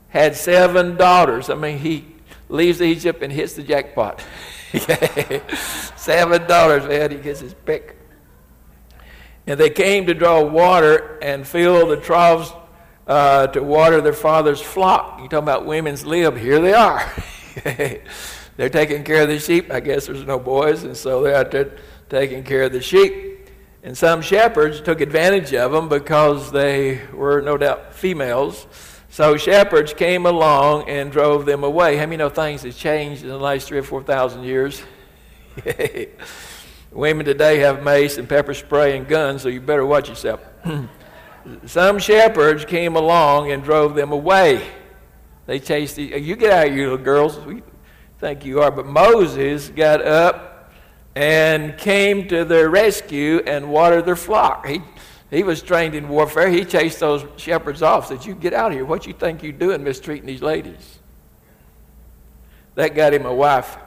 had 0.09 0.35
seven 0.35 0.97
daughters. 0.97 1.49
I 1.49 1.55
mean, 1.55 1.77
he 1.77 2.05
leaves 2.49 2.81
Egypt 2.81 3.23
and 3.23 3.31
hits 3.31 3.53
the 3.53 3.63
jackpot. 3.63 4.21
seven 5.95 6.45
daughters, 6.45 6.85
man, 6.85 7.11
he 7.11 7.17
gets 7.17 7.39
his 7.39 7.53
pick. 7.53 7.95
And 9.47 9.57
they 9.57 9.69
came 9.69 10.07
to 10.07 10.13
draw 10.13 10.43
water 10.43 11.17
and 11.21 11.47
fill 11.47 11.87
the 11.87 11.95
troughs 11.95 12.51
uh, 13.07 13.47
to 13.47 13.63
water 13.63 14.01
their 14.01 14.11
father's 14.11 14.59
flock. 14.59 15.21
You 15.21 15.29
talking 15.29 15.37
about 15.37 15.65
women's 15.65 16.05
lib? 16.05 16.35
Here 16.35 16.59
they 16.59 16.73
are. 16.73 17.09
they're 18.57 18.69
taking 18.69 19.03
care 19.03 19.23
of 19.23 19.29
the 19.29 19.39
sheep. 19.39 19.71
I 19.71 19.79
guess 19.79 20.05
there's 20.05 20.25
no 20.25 20.39
boys, 20.39 20.83
and 20.83 20.95
so 20.95 21.21
they're 21.21 21.35
out 21.35 21.51
there 21.51 21.75
taking 22.09 22.43
care 22.43 22.63
of 22.63 22.71
the 22.71 22.81
sheep. 22.81 23.49
And 23.81 23.97
some 23.97 24.21
shepherds 24.21 24.79
took 24.79 25.01
advantage 25.01 25.53
of 25.53 25.71
them 25.71 25.89
because 25.89 26.51
they 26.51 27.01
were 27.11 27.41
no 27.41 27.57
doubt 27.57 27.93
females. 27.93 28.65
So 29.09 29.35
shepherds 29.35 29.93
came 29.93 30.25
along 30.25 30.89
and 30.89 31.11
drove 31.11 31.45
them 31.45 31.63
away. 31.63 31.97
How 31.97 32.05
many 32.05 32.17
know 32.17 32.29
things 32.29 32.63
have 32.63 32.77
changed 32.77 33.23
in 33.23 33.29
the 33.29 33.37
last 33.37 33.67
three 33.67 33.77
or 33.77 33.83
four 33.83 34.01
thousand 34.01 34.43
years? 34.43 34.81
Women 36.91 37.25
today 37.25 37.59
have 37.59 37.83
mace 37.83 38.17
and 38.17 38.29
pepper 38.29 38.53
spray 38.53 38.95
and 38.95 39.07
guns, 39.07 39.41
so 39.41 39.49
you 39.49 39.59
better 39.59 39.85
watch 39.85 40.09
yourself. 40.09 40.41
Some 41.65 41.99
shepherds 41.99 42.65
came 42.65 42.95
along 42.95 43.51
and 43.51 43.63
drove 43.63 43.95
them 43.95 44.11
away. 44.11 44.65
They 45.45 45.59
chased 45.59 45.97
the, 45.97 46.03
you 46.03 46.35
get 46.35 46.51
out 46.51 46.67
of 46.67 46.73
here, 46.73 46.83
little 46.83 47.03
girls. 47.03 47.37
We 47.39 47.61
think 48.23 48.45
you 48.45 48.61
are. 48.61 48.71
But 48.71 48.85
Moses 48.85 49.67
got 49.67 50.01
up 50.01 50.71
and 51.13 51.77
came 51.77 52.29
to 52.29 52.45
their 52.45 52.69
rescue 52.69 53.43
and 53.45 53.69
watered 53.69 54.05
their 54.05 54.15
flock. 54.15 54.65
He, 54.65 54.81
he 55.29 55.43
was 55.43 55.61
trained 55.61 55.93
in 55.93 56.07
warfare. 56.07 56.49
He 56.49 56.63
chased 56.63 57.01
those 57.01 57.25
shepherds 57.35 57.81
off, 57.81 58.07
said, 58.07 58.25
You 58.25 58.33
get 58.33 58.53
out 58.53 58.71
of 58.71 58.77
here. 58.77 58.85
What 58.85 59.05
you 59.05 59.11
think 59.11 59.43
you're 59.43 59.51
doing 59.51 59.83
mistreating 59.83 60.25
these 60.25 60.41
ladies? 60.41 60.99
That 62.75 62.95
got 62.95 63.13
him 63.13 63.25
a 63.25 63.33
wife. 63.33 63.77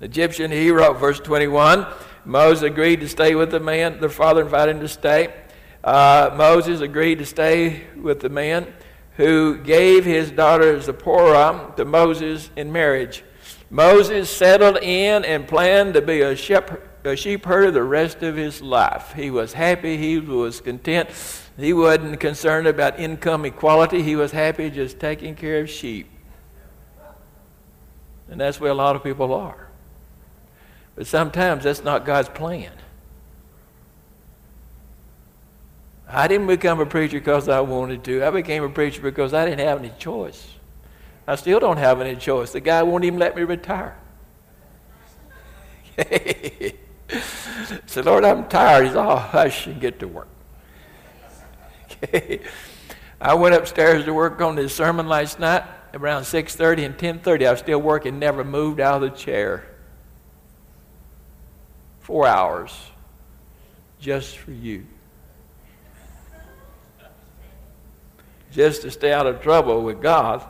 Egyptian 0.00 0.52
hero, 0.52 0.92
verse 0.92 1.18
21. 1.18 1.88
Moses 2.24 2.62
agreed 2.62 3.00
to 3.00 3.08
stay 3.08 3.34
with 3.34 3.50
the 3.50 3.58
man. 3.58 3.98
Their 3.98 4.10
father 4.10 4.42
invited 4.42 4.76
him 4.76 4.82
to 4.82 4.88
stay. 4.88 5.34
Uh, 5.82 6.32
Moses 6.36 6.82
agreed 6.82 7.18
to 7.18 7.26
stay 7.26 7.82
with 7.96 8.20
the 8.20 8.28
man 8.28 8.72
who 9.16 9.56
gave 9.58 10.04
his 10.04 10.30
daughter 10.30 10.80
Zipporah 10.80 11.72
to 11.76 11.84
Moses 11.84 12.50
in 12.56 12.72
marriage. 12.72 13.24
Moses 13.70 14.30
settled 14.30 14.78
in 14.78 15.24
and 15.24 15.48
planned 15.48 15.94
to 15.94 16.02
be 16.02 16.20
a, 16.20 16.36
shepherd, 16.36 16.82
a 17.04 17.16
sheep 17.16 17.44
herder 17.44 17.70
the 17.70 17.82
rest 17.82 18.22
of 18.22 18.36
his 18.36 18.62
life. 18.62 19.12
He 19.14 19.30
was 19.30 19.54
happy, 19.54 19.96
he 19.96 20.18
was 20.18 20.60
content. 20.60 21.08
He 21.56 21.72
wasn't 21.72 22.20
concerned 22.20 22.66
about 22.66 23.00
income 23.00 23.46
equality. 23.46 24.02
He 24.02 24.14
was 24.14 24.32
happy 24.32 24.68
just 24.70 25.00
taking 25.00 25.34
care 25.34 25.60
of 25.60 25.70
sheep. 25.70 26.08
And 28.28 28.40
that's 28.40 28.60
where 28.60 28.70
a 28.70 28.74
lot 28.74 28.96
of 28.96 29.02
people 29.02 29.32
are. 29.32 29.70
But 30.94 31.06
sometimes 31.06 31.64
that's 31.64 31.82
not 31.82 32.04
God's 32.04 32.28
plan. 32.28 32.72
I 36.16 36.28
didn't 36.28 36.46
become 36.46 36.80
a 36.80 36.86
preacher 36.86 37.18
because 37.18 37.46
I 37.46 37.60
wanted 37.60 38.02
to. 38.04 38.24
I 38.24 38.30
became 38.30 38.64
a 38.64 38.70
preacher 38.70 39.02
because 39.02 39.34
I 39.34 39.44
didn't 39.44 39.60
have 39.60 39.80
any 39.80 39.92
choice. 39.98 40.48
I 41.26 41.36
still 41.36 41.60
don't 41.60 41.76
have 41.76 42.00
any 42.00 42.16
choice. 42.16 42.52
The 42.52 42.60
guy 42.60 42.82
won't 42.82 43.04
even 43.04 43.18
let 43.18 43.36
me 43.36 43.42
retire. 43.42 43.98
said, 47.84 48.06
Lord, 48.06 48.24
I'm 48.24 48.48
tired. 48.48 48.86
He's 48.86 48.96
all 48.96 49.18
hush 49.18 49.66
and 49.66 49.78
get 49.78 49.98
to 49.98 50.08
work. 50.08 50.28
I 53.20 53.34
went 53.34 53.54
upstairs 53.54 54.06
to 54.06 54.14
work 54.14 54.40
on 54.40 54.56
this 54.56 54.74
sermon 54.74 55.06
last 55.08 55.38
night 55.38 55.64
around 55.92 56.22
6.30 56.22 56.86
and 56.86 56.96
10.30. 56.96 57.46
I 57.46 57.50
was 57.50 57.60
still 57.60 57.82
working, 57.82 58.18
never 58.18 58.42
moved 58.42 58.80
out 58.80 59.02
of 59.02 59.10
the 59.10 59.14
chair. 59.14 59.66
Four 62.00 62.26
hours 62.26 62.74
just 64.00 64.38
for 64.38 64.52
you. 64.52 64.86
Just 68.56 68.82
to 68.82 68.90
stay 68.90 69.12
out 69.12 69.26
of 69.26 69.42
trouble 69.42 69.82
with 69.82 70.00
God. 70.00 70.42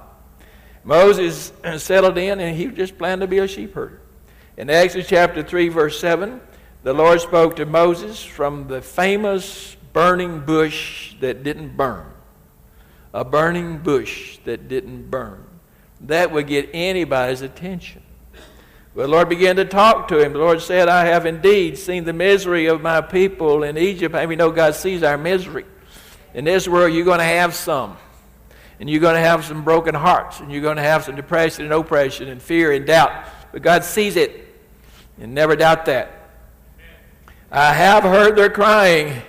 Moses 0.85 1.53
settled 1.79 2.17
in 2.17 2.39
and 2.39 2.57
he 2.57 2.69
just 2.69 2.97
planned 2.97 3.21
to 3.21 3.27
be 3.27 3.39
a 3.39 3.49
sheep 3.49 3.75
herder. 3.75 4.01
In 4.57 4.71
Exodus 4.71 5.09
chapter 5.09 5.43
3, 5.43 5.69
verse 5.71 5.99
7, 5.99 6.41
the 6.85 6.93
Lord 6.93 7.21
spoke 7.21 7.57
to 7.57 7.67
Moses 7.67 8.23
from 8.23 8.69
the 8.69 8.81
famous 8.81 9.77
burning 9.93 10.39
bush 10.39 11.17
that 11.19 11.43
didn't 11.43 11.77
burn. 11.77 12.07
A 13.13 13.25
burning 13.25 13.79
bush 13.79 14.39
that 14.45 14.69
didn't 14.69 15.11
burn. 15.11 15.45
That 16.03 16.31
would 16.31 16.47
get 16.47 16.71
anybody's 16.73 17.43
attention. 17.43 18.03
But 18.95 19.03
the 19.03 19.09
Lord 19.09 19.29
began 19.29 19.57
to 19.57 19.65
talk 19.65 20.07
to 20.09 20.25
him. 20.25 20.33
The 20.33 20.39
Lord 20.39 20.63
said, 20.63 20.89
I 20.89 21.07
have 21.07 21.27
indeed 21.27 21.77
seen 21.77 22.05
the 22.05 22.13
misery 22.13 22.67
of 22.67 22.83
my 22.83 23.01
people 23.01 23.65
in 23.65 23.77
Egypt. 23.77 24.15
And 24.15 24.29
we 24.29 24.37
know 24.37 24.53
God 24.53 24.77
sees 24.77 25.03
our 25.03 25.19
misery. 25.19 25.65
In 26.37 26.45
world, 26.45 26.95
you're 26.95 27.05
going 27.05 27.19
to 27.19 27.25
have 27.25 27.55
some 27.55 27.97
and 28.79 28.91
you're 28.91 29.01
going 29.01 29.15
to 29.15 29.21
have 29.21 29.45
some 29.45 29.65
broken 29.65 29.95
hearts, 29.95 30.41
and 30.41 30.53
you're 30.53 30.63
going 30.63 30.77
to 30.77 30.83
have 30.83 31.05
some 31.05 31.17
depression 31.17 31.65
and 31.65 31.73
oppression 31.73 32.29
and 32.29 32.43
fear 32.43 32.73
and 32.73 32.87
doubt. 32.87 33.25
But 33.53 33.63
God 33.63 33.85
sees 33.85 34.17
it, 34.17 34.55
and 35.19 35.35
never 35.35 35.57
doubt 35.57 35.87
that. 35.87 36.13
I 37.51 37.73
have 37.73 38.03
heard 38.03 38.37
their 38.37 38.51
crying. 38.51 39.23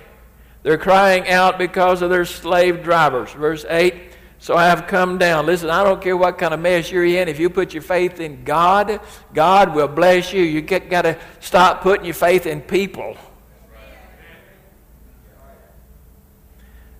They're 0.62 0.76
crying 0.76 1.28
out 1.28 1.56
because 1.56 2.02
of 2.02 2.10
their 2.10 2.26
slave 2.26 2.82
drivers. 2.82 3.32
Verse 3.32 3.64
8 3.66 3.94
So 4.38 4.54
I 4.54 4.66
have 4.66 4.86
come 4.86 5.16
down. 5.16 5.46
Listen, 5.46 5.70
I 5.70 5.82
don't 5.82 6.02
care 6.02 6.16
what 6.16 6.36
kind 6.36 6.52
of 6.52 6.60
mess 6.60 6.90
you're 6.90 7.06
in. 7.06 7.28
If 7.28 7.40
you 7.40 7.48
put 7.48 7.72
your 7.72 7.82
faith 7.82 8.20
in 8.20 8.44
God, 8.44 9.00
God 9.32 9.74
will 9.74 9.88
bless 9.88 10.32
you. 10.32 10.42
You 10.42 10.60
got 10.60 11.02
to 11.02 11.18
stop 11.40 11.80
putting 11.80 12.04
your 12.04 12.14
faith 12.14 12.44
in 12.44 12.60
people. 12.60 13.16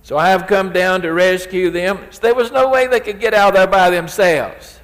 So 0.09 0.17
I 0.17 0.29
have 0.29 0.47
come 0.47 0.73
down 0.73 1.03
to 1.03 1.13
rescue 1.13 1.69
them. 1.69 1.99
There 2.19 2.33
was 2.33 2.51
no 2.51 2.67
way 2.67 2.87
they 2.87 2.99
could 2.99 3.19
get 3.19 3.35
out 3.35 3.53
there 3.53 3.67
by 3.67 3.91
themselves. 3.91 4.79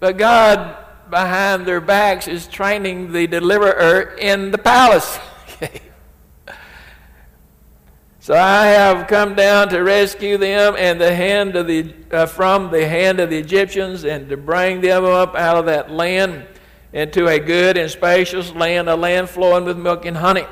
But 0.00 0.18
God, 0.18 0.76
behind 1.08 1.64
their 1.64 1.80
backs, 1.80 2.28
is 2.28 2.46
training 2.46 3.12
the 3.12 3.26
deliverer 3.26 4.14
in 4.18 4.50
the 4.50 4.58
palace. 4.58 5.18
so 8.20 8.34
I 8.34 8.66
have 8.66 9.06
come 9.06 9.34
down 9.34 9.70
to 9.70 9.78
rescue 9.78 10.36
them 10.36 10.74
and 10.76 11.00
the 11.00 11.14
hand 11.14 11.56
of 11.56 11.68
the, 11.68 11.94
uh, 12.12 12.26
from 12.26 12.70
the 12.70 12.86
hand 12.86 13.18
of 13.18 13.30
the 13.30 13.38
Egyptians 13.38 14.04
and 14.04 14.28
to 14.28 14.36
bring 14.36 14.82
them 14.82 15.06
up 15.06 15.34
out 15.36 15.56
of 15.56 15.64
that 15.64 15.90
land 15.90 16.46
into 16.92 17.28
a 17.28 17.38
good 17.38 17.78
and 17.78 17.90
spacious 17.90 18.52
land, 18.52 18.90
a 18.90 18.94
land 18.94 19.30
flowing 19.30 19.64
with 19.64 19.78
milk 19.78 20.04
and 20.04 20.18
honey. 20.18 20.44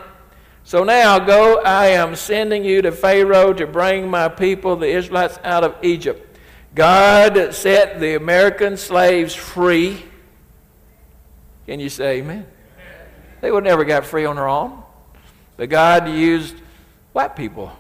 So 0.67 0.83
now 0.83 1.21
go, 1.21 1.63
I 1.63 1.91
am 1.91 2.17
sending 2.17 2.65
you 2.65 2.83
to 2.83 2.91
Pharaoh 2.91 3.53
to 3.53 3.69
bring 3.69 4.11
my 4.11 4.29
people, 4.29 4.75
the 4.75 4.89
Israelites, 4.89 5.39
out 5.45 5.63
of 5.63 5.77
Egypt. 5.85 6.41
God 6.75 7.55
set 7.55 8.01
the 8.01 8.17
American 8.17 8.77
slaves 8.77 9.33
free. 9.33 10.05
Can 11.67 11.79
you 11.79 11.89
say 11.89 12.19
amen? 12.19 12.49
They 13.41 13.53
would 13.53 13.63
never 13.63 13.85
got 13.85 14.07
free 14.07 14.25
on 14.25 14.35
their 14.35 14.49
own. 14.49 14.83
But 15.57 15.69
God 15.69 16.09
used 16.09 16.57
white 17.13 17.37
people 17.37 17.71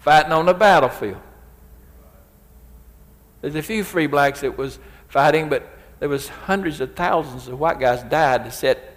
fighting 0.00 0.32
on 0.32 0.44
the 0.44 0.52
battlefield. 0.52 1.22
There's 3.40 3.54
a 3.54 3.62
few 3.62 3.84
free 3.84 4.06
blacks 4.06 4.42
that 4.42 4.58
was 4.58 4.78
fighting, 5.08 5.48
but 5.48 5.66
there 5.98 6.10
was 6.10 6.28
hundreds 6.28 6.82
of 6.82 6.94
thousands 6.94 7.48
of 7.48 7.58
white 7.58 7.80
guys 7.80 8.02
died 8.02 8.44
to 8.44 8.50
set 8.50 8.93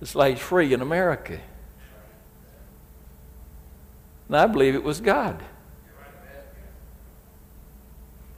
the 0.00 0.06
slaves 0.06 0.40
free 0.40 0.72
in 0.72 0.80
America. 0.80 1.38
And 4.28 4.36
I 4.36 4.46
believe 4.46 4.74
it 4.74 4.82
was 4.82 5.00
God. 5.00 5.42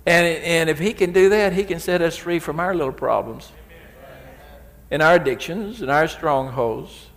And, 0.05 0.27
and 0.27 0.69
if 0.69 0.79
He 0.79 0.93
can 0.93 1.13
do 1.13 1.29
that, 1.29 1.53
He 1.53 1.65
can 1.65 1.79
set 1.79 2.03
us 2.03 2.17
free 2.17 2.41
from 2.41 2.59
our 2.59 2.75
little 2.75 2.93
problems 2.93 3.53
and 4.91 5.01
our 5.01 5.15
addictions 5.15 5.81
and 5.81 5.91
our 5.91 6.09
strongholds. 6.09 7.09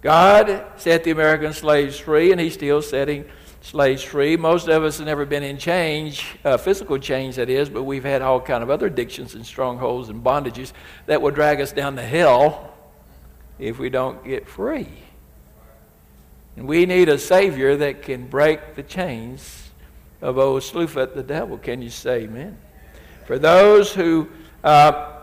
God 0.00 0.64
set 0.76 1.04
the 1.04 1.12
American 1.12 1.52
slaves 1.52 1.98
free, 1.98 2.32
and 2.32 2.40
He's 2.40 2.54
still 2.54 2.82
setting 2.82 3.26
slaves 3.62 4.02
free. 4.02 4.36
Most 4.36 4.68
of 4.68 4.82
us 4.82 4.98
have 4.98 5.06
never 5.06 5.24
been 5.24 5.42
in 5.42 5.56
change, 5.56 6.36
uh, 6.44 6.56
physical 6.56 6.98
change 6.98 7.36
that 7.36 7.48
is, 7.48 7.68
but 7.68 7.84
we've 7.84 8.04
had 8.04 8.20
all 8.20 8.40
kind 8.40 8.62
of 8.62 8.70
other 8.70 8.86
addictions 8.86 9.34
and 9.34 9.46
strongholds 9.46 10.08
and 10.08 10.22
bondages 10.22 10.72
that 11.06 11.22
will 11.22 11.30
drag 11.30 11.60
us 11.60 11.72
down 11.72 11.96
to 11.96 12.02
hell 12.02 12.74
if 13.58 13.78
we 13.78 13.88
don't 13.88 14.24
get 14.24 14.48
free. 14.48 14.88
And 16.56 16.66
we 16.66 16.84
need 16.86 17.08
a 17.08 17.18
Savior 17.18 17.76
that 17.76 18.02
can 18.02 18.26
break 18.26 18.74
the 18.74 18.82
chains 18.82 19.70
of 20.20 20.38
old 20.38 20.62
Slewfoot 20.62 21.14
the 21.14 21.22
devil. 21.22 21.56
Can 21.56 21.80
you 21.80 21.90
say 21.90 22.22
amen? 22.22 22.58
For 23.26 23.38
those 23.38 23.94
who, 23.94 24.28
uh, 24.62 25.20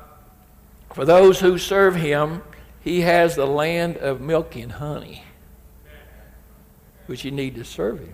for 0.93 1.05
those 1.05 1.39
who 1.39 1.57
serve 1.57 1.95
Him, 1.95 2.41
He 2.81 3.01
has 3.01 3.35
the 3.35 3.45
land 3.45 3.97
of 3.97 4.21
milk 4.21 4.55
and 4.55 4.71
honey, 4.71 5.23
which 7.05 7.25
you 7.25 7.31
need 7.31 7.55
to 7.55 7.65
serve 7.65 7.99
Him. 7.99 8.13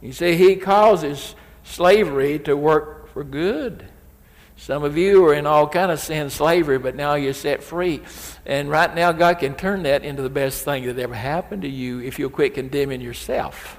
You 0.00 0.12
see, 0.12 0.36
He 0.36 0.56
causes 0.56 1.34
slavery 1.62 2.38
to 2.40 2.56
work 2.56 3.08
for 3.12 3.24
good. 3.24 3.86
Some 4.56 4.82
of 4.84 4.98
you 4.98 5.24
are 5.26 5.32
in 5.32 5.46
all 5.46 5.66
kind 5.66 5.90
of 5.90 5.98
sin 6.00 6.28
slavery, 6.28 6.78
but 6.78 6.94
now 6.94 7.14
you're 7.14 7.32
set 7.32 7.62
free. 7.62 8.02
And 8.44 8.68
right 8.68 8.94
now, 8.94 9.10
God 9.12 9.38
can 9.38 9.54
turn 9.54 9.84
that 9.84 10.04
into 10.04 10.20
the 10.20 10.28
best 10.28 10.66
thing 10.66 10.84
that 10.84 10.98
ever 10.98 11.14
happened 11.14 11.62
to 11.62 11.68
you 11.68 12.00
if 12.00 12.18
you'll 12.18 12.28
quit 12.28 12.52
condemning 12.52 13.00
yourself. 13.00 13.78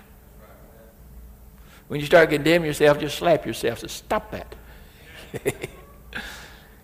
When 1.88 2.00
you 2.00 2.06
start 2.06 2.30
condemning 2.30 2.66
yourself, 2.66 3.00
just 3.00 3.18
slap 3.18 3.46
yourself. 3.46 3.80
So 3.80 3.88
stop 3.88 4.32
that. 4.32 4.56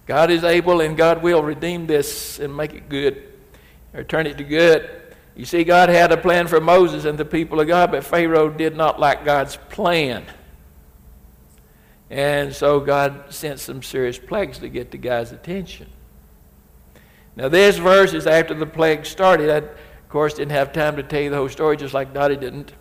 God 0.05 0.29
is 0.29 0.43
able 0.43 0.81
and 0.81 0.95
God 0.95 1.23
will 1.23 1.41
redeem 1.41 1.87
this 1.87 2.39
and 2.39 2.55
make 2.55 2.73
it 2.73 2.89
good 2.89 3.23
or 3.93 4.03
turn 4.03 4.27
it 4.27 4.37
to 4.37 4.43
good. 4.43 5.06
You 5.37 5.45
see, 5.45 5.63
God 5.63 5.89
had 5.89 6.11
a 6.11 6.17
plan 6.17 6.47
for 6.47 6.59
Moses 6.59 7.05
and 7.05 7.15
the 7.15 7.23
people 7.23 7.59
of 7.59 7.67
God, 7.67 7.91
but 7.91 8.03
Pharaoh 8.03 8.49
did 8.49 8.75
not 8.75 8.99
like 8.99 9.23
God's 9.23 9.55
plan. 9.69 10.25
And 12.09 12.55
so 12.55 12.79
God 12.79 13.25
sent 13.29 13.59
some 13.59 13.83
serious 13.83 14.17
plagues 14.17 14.57
to 14.59 14.67
get 14.67 14.89
the 14.89 14.97
guy's 14.97 15.31
attention. 15.31 15.89
Now, 17.35 17.49
this 17.49 17.77
verse 17.77 18.15
is 18.15 18.25
after 18.25 18.55
the 18.55 18.65
plague 18.65 19.05
started. 19.05 19.51
I, 19.51 19.57
of 19.57 20.09
course, 20.09 20.33
didn't 20.33 20.53
have 20.53 20.73
time 20.73 20.95
to 20.95 21.03
tell 21.03 21.21
you 21.21 21.29
the 21.29 21.35
whole 21.35 21.49
story, 21.49 21.77
just 21.77 21.93
like 21.93 22.15
Dottie 22.15 22.37
didn't. 22.37 22.73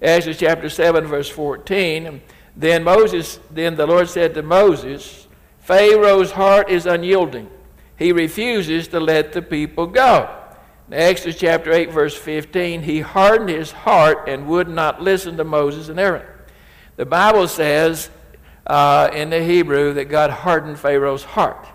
Exodus 0.00 0.38
chapter 0.38 0.68
7, 0.68 1.04
verse 1.04 1.28
14. 1.28 2.22
Then 2.54 2.84
Moses, 2.84 3.40
then 3.50 3.74
the 3.74 3.88
Lord 3.88 4.08
said 4.08 4.34
to 4.34 4.42
Moses, 4.42 5.26
Pharaoh's 5.58 6.30
heart 6.30 6.70
is 6.70 6.86
unyielding. 6.86 7.50
He 7.96 8.12
refuses 8.12 8.86
to 8.88 9.00
let 9.00 9.32
the 9.32 9.42
people 9.42 9.88
go. 9.88 10.37
Exodus 10.90 11.38
chapter 11.38 11.72
8, 11.72 11.90
verse 11.90 12.16
15. 12.16 12.82
He 12.82 13.00
hardened 13.00 13.50
his 13.50 13.72
heart 13.72 14.28
and 14.28 14.46
would 14.46 14.68
not 14.68 15.02
listen 15.02 15.36
to 15.36 15.44
Moses 15.44 15.88
and 15.88 16.00
Aaron. 16.00 16.26
The 16.96 17.04
Bible 17.04 17.46
says 17.46 18.10
uh, 18.66 19.10
in 19.12 19.30
the 19.30 19.42
Hebrew 19.42 19.92
that 19.94 20.06
God 20.06 20.30
hardened 20.30 20.78
Pharaoh's 20.78 21.24
heart. 21.24 21.66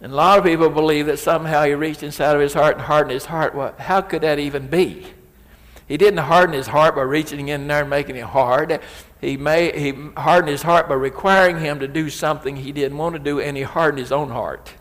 And 0.00 0.12
a 0.12 0.16
lot 0.16 0.38
of 0.38 0.44
people 0.44 0.70
believe 0.70 1.06
that 1.06 1.18
somehow 1.18 1.64
he 1.64 1.74
reached 1.74 2.02
inside 2.02 2.34
of 2.34 2.40
his 2.40 2.54
heart 2.54 2.76
and 2.76 2.84
hardened 2.84 3.12
his 3.12 3.26
heart. 3.26 3.54
Well, 3.54 3.74
how 3.78 4.00
could 4.00 4.22
that 4.22 4.38
even 4.38 4.66
be? 4.66 5.06
He 5.86 5.96
didn't 5.98 6.18
harden 6.18 6.54
his 6.54 6.66
heart 6.66 6.94
by 6.94 7.02
reaching 7.02 7.48
in 7.48 7.66
there 7.68 7.82
and 7.82 7.90
making 7.90 8.16
it 8.16 8.24
hard. 8.24 8.80
He, 9.20 9.36
made, 9.36 9.74
he 9.76 9.92
hardened 10.16 10.50
his 10.50 10.62
heart 10.62 10.88
by 10.88 10.94
requiring 10.94 11.60
him 11.60 11.80
to 11.80 11.88
do 11.88 12.08
something 12.08 12.56
he 12.56 12.72
didn't 12.72 12.96
want 12.96 13.14
to 13.14 13.18
do, 13.18 13.40
and 13.40 13.56
he 13.56 13.62
hardened 13.62 13.98
his 13.98 14.12
own 14.12 14.30
heart. 14.30 14.74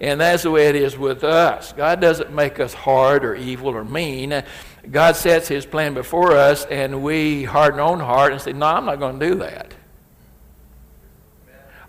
And 0.00 0.20
that's 0.20 0.42
the 0.42 0.50
way 0.50 0.68
it 0.68 0.76
is 0.76 0.98
with 0.98 1.24
us. 1.24 1.72
God 1.72 2.00
doesn't 2.00 2.32
make 2.32 2.60
us 2.60 2.74
hard 2.74 3.24
or 3.24 3.34
evil 3.34 3.68
or 3.68 3.84
mean. 3.84 4.42
God 4.90 5.16
sets 5.16 5.48
his 5.48 5.64
plan 5.64 5.94
before 5.94 6.32
us, 6.32 6.66
and 6.66 7.02
we 7.02 7.44
harden 7.44 7.80
our 7.80 7.86
own 7.86 8.00
heart 8.00 8.32
and 8.32 8.40
say, 8.40 8.52
No, 8.52 8.66
I'm 8.66 8.84
not 8.84 8.98
going 8.98 9.18
to 9.18 9.28
do 9.28 9.34
that 9.36 9.74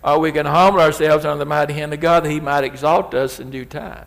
or 0.02 0.18
we 0.18 0.32
can 0.32 0.46
humble 0.46 0.80
ourselves 0.80 1.24
under 1.24 1.38
the 1.38 1.46
mighty 1.46 1.74
hand 1.74 1.92
of 1.92 2.00
God 2.00 2.24
that 2.24 2.30
He 2.30 2.40
might 2.40 2.64
exalt 2.64 3.14
us 3.14 3.40
in 3.40 3.50
due 3.50 3.64
time. 3.64 4.06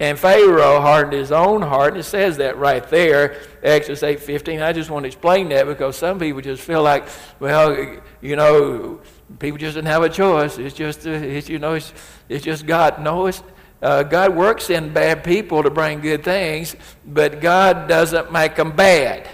And 0.00 0.18
Pharaoh 0.18 0.80
hardened 0.80 1.12
his 1.12 1.30
own 1.30 1.62
heart, 1.62 1.92
and 1.92 2.00
it 2.00 2.04
says 2.04 2.38
that 2.38 2.56
right 2.58 2.86
there, 2.88 3.40
Exodus 3.62 4.02
8.15. 4.02 4.60
I 4.60 4.72
just 4.72 4.90
want 4.90 5.04
to 5.04 5.06
explain 5.06 5.50
that 5.50 5.64
because 5.64 5.96
some 5.96 6.18
people 6.18 6.40
just 6.40 6.60
feel 6.60 6.82
like, 6.82 7.06
well, 7.38 8.00
you 8.20 8.34
know, 8.34 9.00
people 9.38 9.58
just 9.58 9.74
didn't 9.74 9.88
have 9.88 10.02
a 10.02 10.08
choice. 10.08 10.58
It's 10.58 10.74
just, 10.74 11.06
uh, 11.06 11.10
it's, 11.10 11.48
you 11.48 11.58
know, 11.58 11.74
it's, 11.74 11.92
it's 12.28 12.44
just 12.44 12.66
God. 12.66 13.00
No, 13.00 13.26
it's, 13.26 13.42
uh, 13.80 14.02
God 14.04 14.36
works 14.36 14.70
in 14.70 14.92
bad 14.92 15.24
people 15.24 15.62
to 15.62 15.70
bring 15.70 16.00
good 16.00 16.22
things, 16.24 16.76
but 17.04 17.40
God 17.40 17.88
doesn't 17.88 18.32
make 18.32 18.56
them 18.56 18.72
bad. 18.76 19.28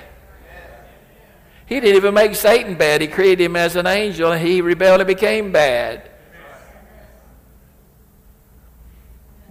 He 1.67 1.81
didn't 1.81 1.97
even 1.97 2.15
make 2.15 2.35
Satan 2.35 2.77
bad. 2.77 3.03
He 3.03 3.09
created 3.09 3.45
him 3.45 3.57
as 3.57 3.77
an 3.77 3.87
angel, 3.87 4.33
and 4.33 4.47
he 4.47 4.63
rebelled 4.63 5.01
and 5.01 5.07
became 5.07 5.53
bad. 5.53 6.11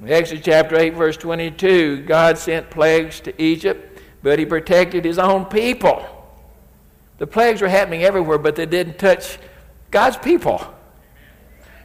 Exodus 0.06 0.44
chapter 0.44 0.78
8, 0.78 0.94
verse 0.94 1.18
22 1.18 2.04
God 2.04 2.38
sent 2.38 2.70
plagues 2.70 3.20
to 3.22 3.42
Egypt, 3.42 4.00
but 4.24 4.40
he 4.40 4.46
protected 4.46 5.06
his 5.06 5.18
own 5.18 5.46
people. 5.46 6.06
The 7.18 7.28
plagues 7.28 7.62
were 7.62 7.68
happening 7.68 8.04
everywhere, 8.04 8.38
but 8.38 8.56
they 8.56 8.66
didn't 8.66 9.00
touch 9.00 9.38
God's 9.92 10.18
people. 10.18 10.60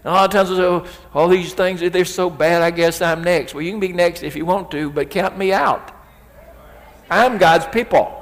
And 0.05 0.07
a 0.07 0.13
lot 0.13 0.25
of 0.25 0.31
times 0.33 0.51
we 0.51 0.57
say, 0.57 0.63
oh, 0.63 0.87
all 1.15 1.29
these 1.29 1.55
things, 1.55 1.81
they're 1.81 2.05
so 2.05 2.29
bad, 2.29 2.63
I 2.63 2.71
guess 2.71 3.01
I'm 3.01 3.23
next. 3.23 3.55
Well, 3.55 3.63
you 3.63 3.71
can 3.71 3.81
be 3.81 3.93
next 3.93 4.23
if 4.23 4.35
you 4.35 4.45
want 4.45 4.71
to, 4.73 4.91
but 4.91 5.11
count 5.11 5.39
me 5.39 5.53
out. 5.53 5.95
I'm 7.09 7.39
God's 7.39 7.67
people. 7.67 8.19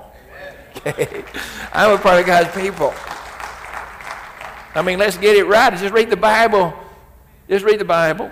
Okay? 0.77 1.25
I'm 1.73 1.93
a 1.93 1.99
part 1.99 2.21
of 2.21 2.27
God's 2.27 2.55
people. 2.55 2.93
I 4.75 4.83
mean, 4.83 4.99
let's 4.99 5.17
get 5.17 5.37
it 5.37 5.45
right. 5.45 5.71
Just 5.77 5.95
read 5.95 6.11
the 6.11 6.17
Bible. 6.17 6.75
Just 7.49 7.65
read 7.65 7.81
the 7.81 7.85
Bible. 7.85 8.31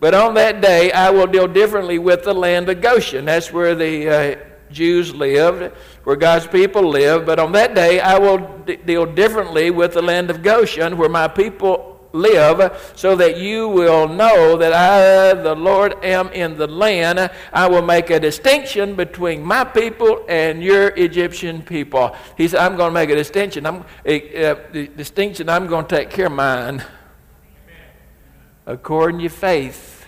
But 0.00 0.12
on 0.12 0.34
that 0.34 0.60
day, 0.60 0.92
I 0.92 1.10
will 1.10 1.26
deal 1.26 1.48
differently 1.48 1.98
with 1.98 2.24
the 2.24 2.34
land 2.34 2.68
of 2.68 2.80
Goshen. 2.82 3.24
That's 3.24 3.52
where 3.52 3.74
the 3.74 4.08
uh, 4.08 4.36
Jews 4.70 5.14
lived, 5.14 5.74
where 6.04 6.16
God's 6.16 6.46
people 6.46 6.82
lived. 6.88 7.26
But 7.26 7.38
on 7.38 7.52
that 7.52 7.74
day, 7.74 8.00
I 8.00 8.18
will 8.18 8.38
d- 8.64 8.76
deal 8.76 9.06
differently 9.06 9.70
with 9.70 9.94
the 9.94 10.02
land 10.02 10.30
of 10.30 10.42
Goshen, 10.42 10.96
where 10.96 11.08
my 11.08 11.28
people 11.28 11.92
live, 12.12 12.92
so 12.96 13.14
that 13.16 13.36
you 13.36 13.68
will 13.68 14.08
know 14.08 14.56
that 14.56 14.72
I, 14.72 15.34
the 15.40 15.54
Lord, 15.54 16.02
am 16.04 16.28
in 16.28 16.56
the 16.56 16.66
land. 16.66 17.30
I 17.52 17.68
will 17.68 17.82
make 17.82 18.10
a 18.10 18.18
distinction 18.18 18.96
between 18.96 19.42
my 19.42 19.64
people 19.64 20.24
and 20.28 20.62
your 20.62 20.88
Egyptian 20.96 21.62
people. 21.62 22.16
He 22.36 22.48
said, 22.48 22.60
I'm 22.60 22.76
going 22.76 22.90
to 22.90 22.94
make 22.94 23.10
a 23.10 23.16
distinction. 23.16 23.66
I'm, 23.66 23.84
a, 24.04 24.44
a 24.44 24.86
distinction. 24.88 25.48
I'm 25.48 25.66
going 25.66 25.86
to 25.86 25.96
take 25.96 26.10
care 26.10 26.26
of 26.26 26.32
mine. 26.32 26.82
According 28.64 29.18
to 29.18 29.24
your 29.24 29.30
faith, 29.30 30.06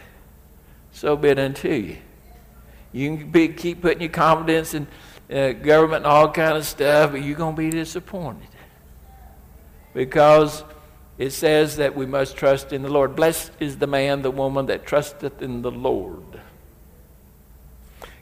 so 0.91 1.17
be 1.17 1.29
it 1.29 1.39
unto 1.39 1.69
you. 1.69 1.99
You 2.93 3.17
can 3.17 3.31
be, 3.31 3.49
keep 3.49 3.83
putting 3.83 4.01
your 4.01 4.11
confidence 4.11 4.75
in 4.75 4.87
uh, 5.31 5.53
government 5.53 6.05
and 6.05 6.07
all 6.07 6.31
kind 6.33 6.57
of 6.57 6.65
stuff, 6.65 7.13
but 7.13 7.23
you're 7.23 7.37
going 7.37 7.55
to 7.55 7.63
be 7.63 7.71
disappointed 7.71 8.49
because 9.95 10.65
it 11.19 11.31
says 11.31 11.77
that 11.77 11.97
we 11.97 12.07
must 12.07 12.37
trust 12.37 12.73
in 12.73 12.83
the 12.83 12.89
Lord. 12.89 13.17
Blessed 13.17 13.53
is 13.61 13.79
the 13.79 13.87
man, 13.87 14.23
the 14.23 14.31
woman 14.31 14.67
that 14.67 14.87
trusteth 14.87 15.43
in 15.43 15.63
the 15.63 15.71
Lord. 15.71 16.41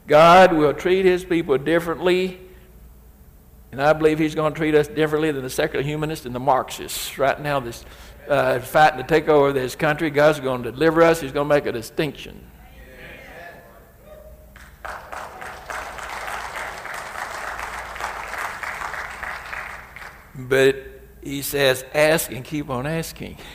God 0.07 0.53
will 0.53 0.73
treat 0.73 1.05
his 1.05 1.23
people 1.23 1.57
differently, 1.57 2.39
and 3.71 3.81
I 3.81 3.93
believe 3.93 4.19
he's 4.19 4.35
going 4.35 4.53
to 4.53 4.57
treat 4.57 4.73
us 4.73 4.87
differently 4.87 5.31
than 5.31 5.43
the 5.43 5.49
secular 5.49 5.83
humanists 5.83 6.25
and 6.25 6.33
the 6.33 6.39
Marxists. 6.39 7.17
Right 7.17 7.39
now, 7.39 7.59
this 7.59 7.85
uh, 8.27 8.59
fighting 8.59 8.97
to 8.99 9.05
take 9.05 9.27
over 9.29 9.53
this 9.53 9.75
country, 9.75 10.09
God's 10.09 10.39
going 10.39 10.63
to 10.63 10.71
deliver 10.71 11.03
us. 11.03 11.21
He's 11.21 11.31
going 11.31 11.47
to 11.47 11.53
make 11.53 11.65
a 11.65 11.71
distinction. 11.71 12.41
But 20.37 20.75
he 21.21 21.41
says, 21.41 21.83
ask 21.93 22.31
and 22.31 22.43
keep 22.43 22.69
on 22.69 22.85
asking. 22.85 23.37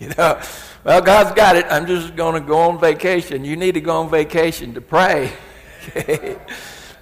You 0.00 0.08
know, 0.18 0.40
well, 0.82 1.00
God's 1.00 1.30
got 1.36 1.54
it. 1.54 1.66
I'm 1.70 1.86
just 1.86 2.16
going 2.16 2.34
to 2.34 2.46
go 2.46 2.58
on 2.58 2.80
vacation. 2.80 3.44
You 3.44 3.56
need 3.56 3.72
to 3.72 3.80
go 3.80 4.02
on 4.02 4.10
vacation 4.10 4.74
to 4.74 4.80
pray. 4.80 5.32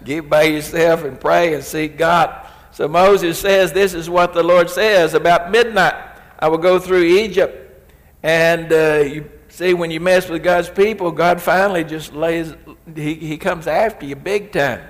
Get 0.05 0.29
by 0.29 0.43
yourself 0.43 1.03
and 1.05 1.19
pray 1.19 1.55
and 1.55 1.65
seek 1.65 1.97
God. 1.97 2.47
So 2.71 2.87
Moses 2.87 3.39
says, 3.39 3.73
This 3.73 3.95
is 3.95 4.11
what 4.11 4.35
the 4.35 4.43
Lord 4.43 4.69
says 4.69 5.15
about 5.15 5.51
midnight. 5.51 5.95
I 6.39 6.49
will 6.49 6.59
go 6.59 6.79
through 6.79 7.05
Egypt. 7.05 7.87
And 8.23 8.71
uh, 8.71 9.05
you 9.07 9.31
see, 9.49 9.73
when 9.73 9.91
you 9.91 9.99
mess 9.99 10.29
with 10.29 10.45
God's 10.45 10.69
people, 10.69 11.11
God 11.11 11.41
finally 11.41 11.83
just 11.83 12.13
lays, 12.13 12.55
he, 12.95 13.15
he 13.15 13.39
comes 13.39 13.67
after 13.67 14.05
you 14.05 14.17
big 14.17 14.53
time. 14.53 14.83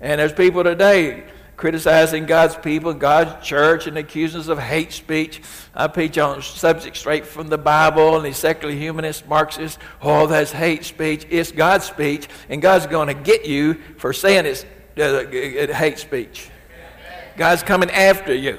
And 0.00 0.20
there's 0.20 0.32
people 0.32 0.64
today 0.64 1.24
criticizing 1.60 2.24
God's 2.24 2.56
people, 2.56 2.94
God's 2.94 3.46
church, 3.46 3.86
and 3.86 3.98
accusing 3.98 4.40
us 4.40 4.48
of 4.48 4.58
hate 4.58 4.92
speech. 4.92 5.42
I 5.74 5.88
preach 5.88 6.16
on 6.16 6.40
subjects 6.40 7.00
straight 7.00 7.26
from 7.26 7.48
the 7.48 7.58
Bible, 7.58 8.16
and 8.16 8.24
these 8.24 8.38
secular 8.38 8.74
humanists, 8.74 9.22
Marxists, 9.28 9.78
oh, 10.00 10.26
that's 10.26 10.52
hate 10.52 10.84
speech. 10.84 11.26
It's 11.28 11.52
God's 11.52 11.84
speech, 11.84 12.28
and 12.48 12.62
God's 12.62 12.86
going 12.86 13.08
to 13.08 13.14
get 13.14 13.44
you 13.44 13.74
for 13.98 14.14
saying 14.14 14.46
it's 14.46 14.64
uh, 14.98 15.72
hate 15.74 15.98
speech. 15.98 16.48
God's 17.36 17.62
coming 17.62 17.90
after 17.90 18.34
you. 18.34 18.58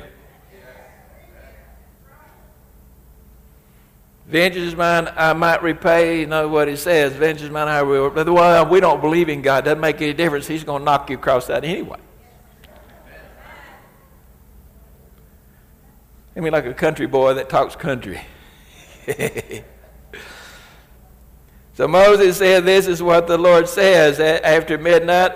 Vengeance 4.27 4.67
is 4.67 4.75
mine, 4.75 5.11
I 5.15 5.33
might 5.33 5.63
repay. 5.63 6.21
You 6.21 6.27
know 6.27 6.47
what 6.47 6.67
he 6.67 6.75
says. 6.75 7.13
Vengeance 7.13 7.41
is 7.41 7.49
mine, 7.49 7.67
I 7.67 7.81
will. 7.81 8.11
But 8.11 8.27
we 8.69 8.79
don't 8.79 9.01
believe 9.01 9.27
in 9.27 9.41
God. 9.41 9.65
Doesn't 9.65 9.81
make 9.81 9.99
any 10.01 10.13
difference. 10.13 10.45
He's 10.45 10.63
going 10.63 10.81
to 10.81 10.85
knock 10.85 11.09
you 11.09 11.17
across 11.17 11.47
that 11.47 11.63
anyway. 11.65 11.97
I 16.35 16.39
mean, 16.39 16.53
like 16.53 16.65
a 16.65 16.73
country 16.73 17.07
boy 17.07 17.33
that 17.33 17.49
talks 17.49 17.75
country. 17.75 18.21
so 21.73 21.87
Moses 21.87 22.37
said, 22.37 22.63
This 22.63 22.87
is 22.87 23.03
what 23.03 23.27
the 23.27 23.37
Lord 23.37 23.67
says. 23.67 24.19
After 24.19 24.77
midnight, 24.77 25.33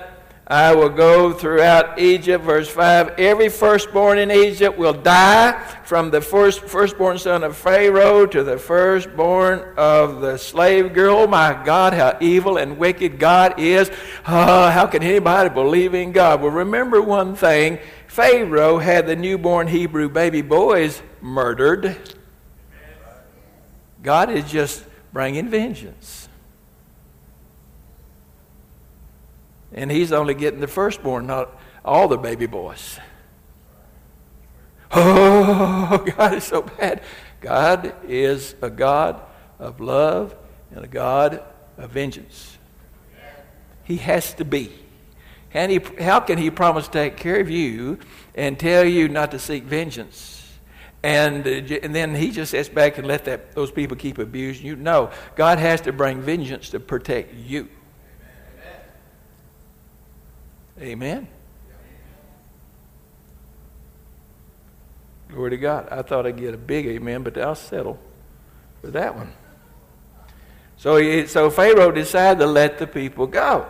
I 0.48 0.76
will 0.76 0.90
go 0.90 1.34
throughout 1.34 2.00
Egypt. 2.00 2.46
Verse 2.46 2.70
5 2.70 3.20
Every 3.20 3.50
firstborn 3.50 4.20
in 4.20 4.32
Egypt 4.32 4.78
will 4.78 4.94
die, 4.94 5.60
from 5.84 6.12
the 6.12 6.22
first, 6.22 6.62
firstborn 6.62 7.18
son 7.18 7.44
of 7.44 7.58
Pharaoh 7.58 8.26
to 8.28 8.44
the 8.44 8.58
firstborn 8.58 9.74
of 9.76 10.22
the 10.22 10.38
slave 10.38 10.94
girl. 10.94 11.18
Oh 11.18 11.28
my 11.28 11.62
God, 11.66 11.94
how 11.94 12.18
evil 12.22 12.58
and 12.58 12.78
wicked 12.78 13.20
God 13.20 13.60
is. 13.60 13.90
Uh, 14.26 14.72
how 14.72 14.86
can 14.86 15.04
anybody 15.04 15.50
believe 15.50 15.94
in 15.94 16.14
God? 16.14 16.42
Well, 16.42 16.52
remember 16.52 17.02
one 17.02 17.36
thing 17.36 17.80
Pharaoh 18.16 18.78
had 18.78 19.08
the 19.08 19.16
newborn 19.18 19.68
Hebrew 19.68 20.08
baby 20.08 20.42
boys 20.42 21.02
murdered. 21.20 21.98
God 24.02 24.30
is 24.30 24.50
just 24.50 24.86
bringing 25.12 25.50
vengeance. 25.50 26.30
And 29.74 29.92
he's 29.92 30.14
only 30.14 30.34
getting 30.34 30.62
the 30.62 30.68
firstborn, 30.68 31.28
not 31.28 31.60
all 31.84 32.08
the 32.08 32.18
baby 32.18 32.46
boys. 32.46 32.98
Oh, 34.94 36.02
God 36.16 36.36
is 36.36 36.46
so 36.46 36.62
bad. 36.62 37.02
God 37.42 37.94
is 38.08 38.56
a 38.62 38.70
God 38.70 39.22
of 39.60 39.82
love 39.82 40.34
and 40.74 40.86
a 40.86 40.88
God 40.88 41.44
of 41.78 41.92
vengeance. 41.92 42.58
He 43.84 43.98
has 43.98 44.34
to 44.36 44.46
be. 44.46 44.85
And 45.56 45.72
he, 45.72 45.80
how 46.04 46.20
can 46.20 46.38
he 46.38 46.52
promise 46.52 46.86
to 46.88 46.92
take 46.92 47.16
care 47.16 47.40
of 47.40 47.50
you 47.50 47.98
and 48.36 48.60
tell 48.60 48.84
you 48.84 49.08
not 49.08 49.32
to 49.32 49.40
seek 49.40 49.64
vengeance? 49.64 50.46
And, 51.02 51.48
uh, 51.48 51.76
and 51.82 51.96
then 51.96 52.14
he 52.14 52.30
just 52.30 52.52
sits 52.52 52.68
back 52.68 52.98
and 52.98 53.08
let 53.08 53.24
that, 53.24 53.54
those 53.54 53.72
people 53.72 53.96
keep 53.96 54.18
abusing 54.18 54.66
you. 54.66 54.76
No, 54.76 55.12
God 55.36 55.58
has 55.58 55.80
to 55.82 55.94
bring 55.94 56.22
vengeance 56.22 56.72
to 56.72 56.82
protect 56.82 57.34
you. 57.34 57.70
Amen. 60.78 61.30
Glory 65.30 65.52
to 65.52 65.58
God. 65.58 65.88
I 65.90 66.02
thought 66.02 66.28
I'd 66.28 66.36
get 66.36 66.54
a 66.54 66.58
big 66.58 66.86
amen, 66.86 67.24
but 67.24 67.38
I'll 67.38 67.56
settle 67.56 67.98
for 68.82 68.88
that 68.88 69.16
one. 69.16 69.32
So, 70.76 71.26
so 71.28 71.50
Pharaoh 71.50 71.92
decided 71.92 72.40
to 72.42 72.46
let 72.46 72.78
the 72.78 72.88
people 72.88 73.26
go. 73.26 73.70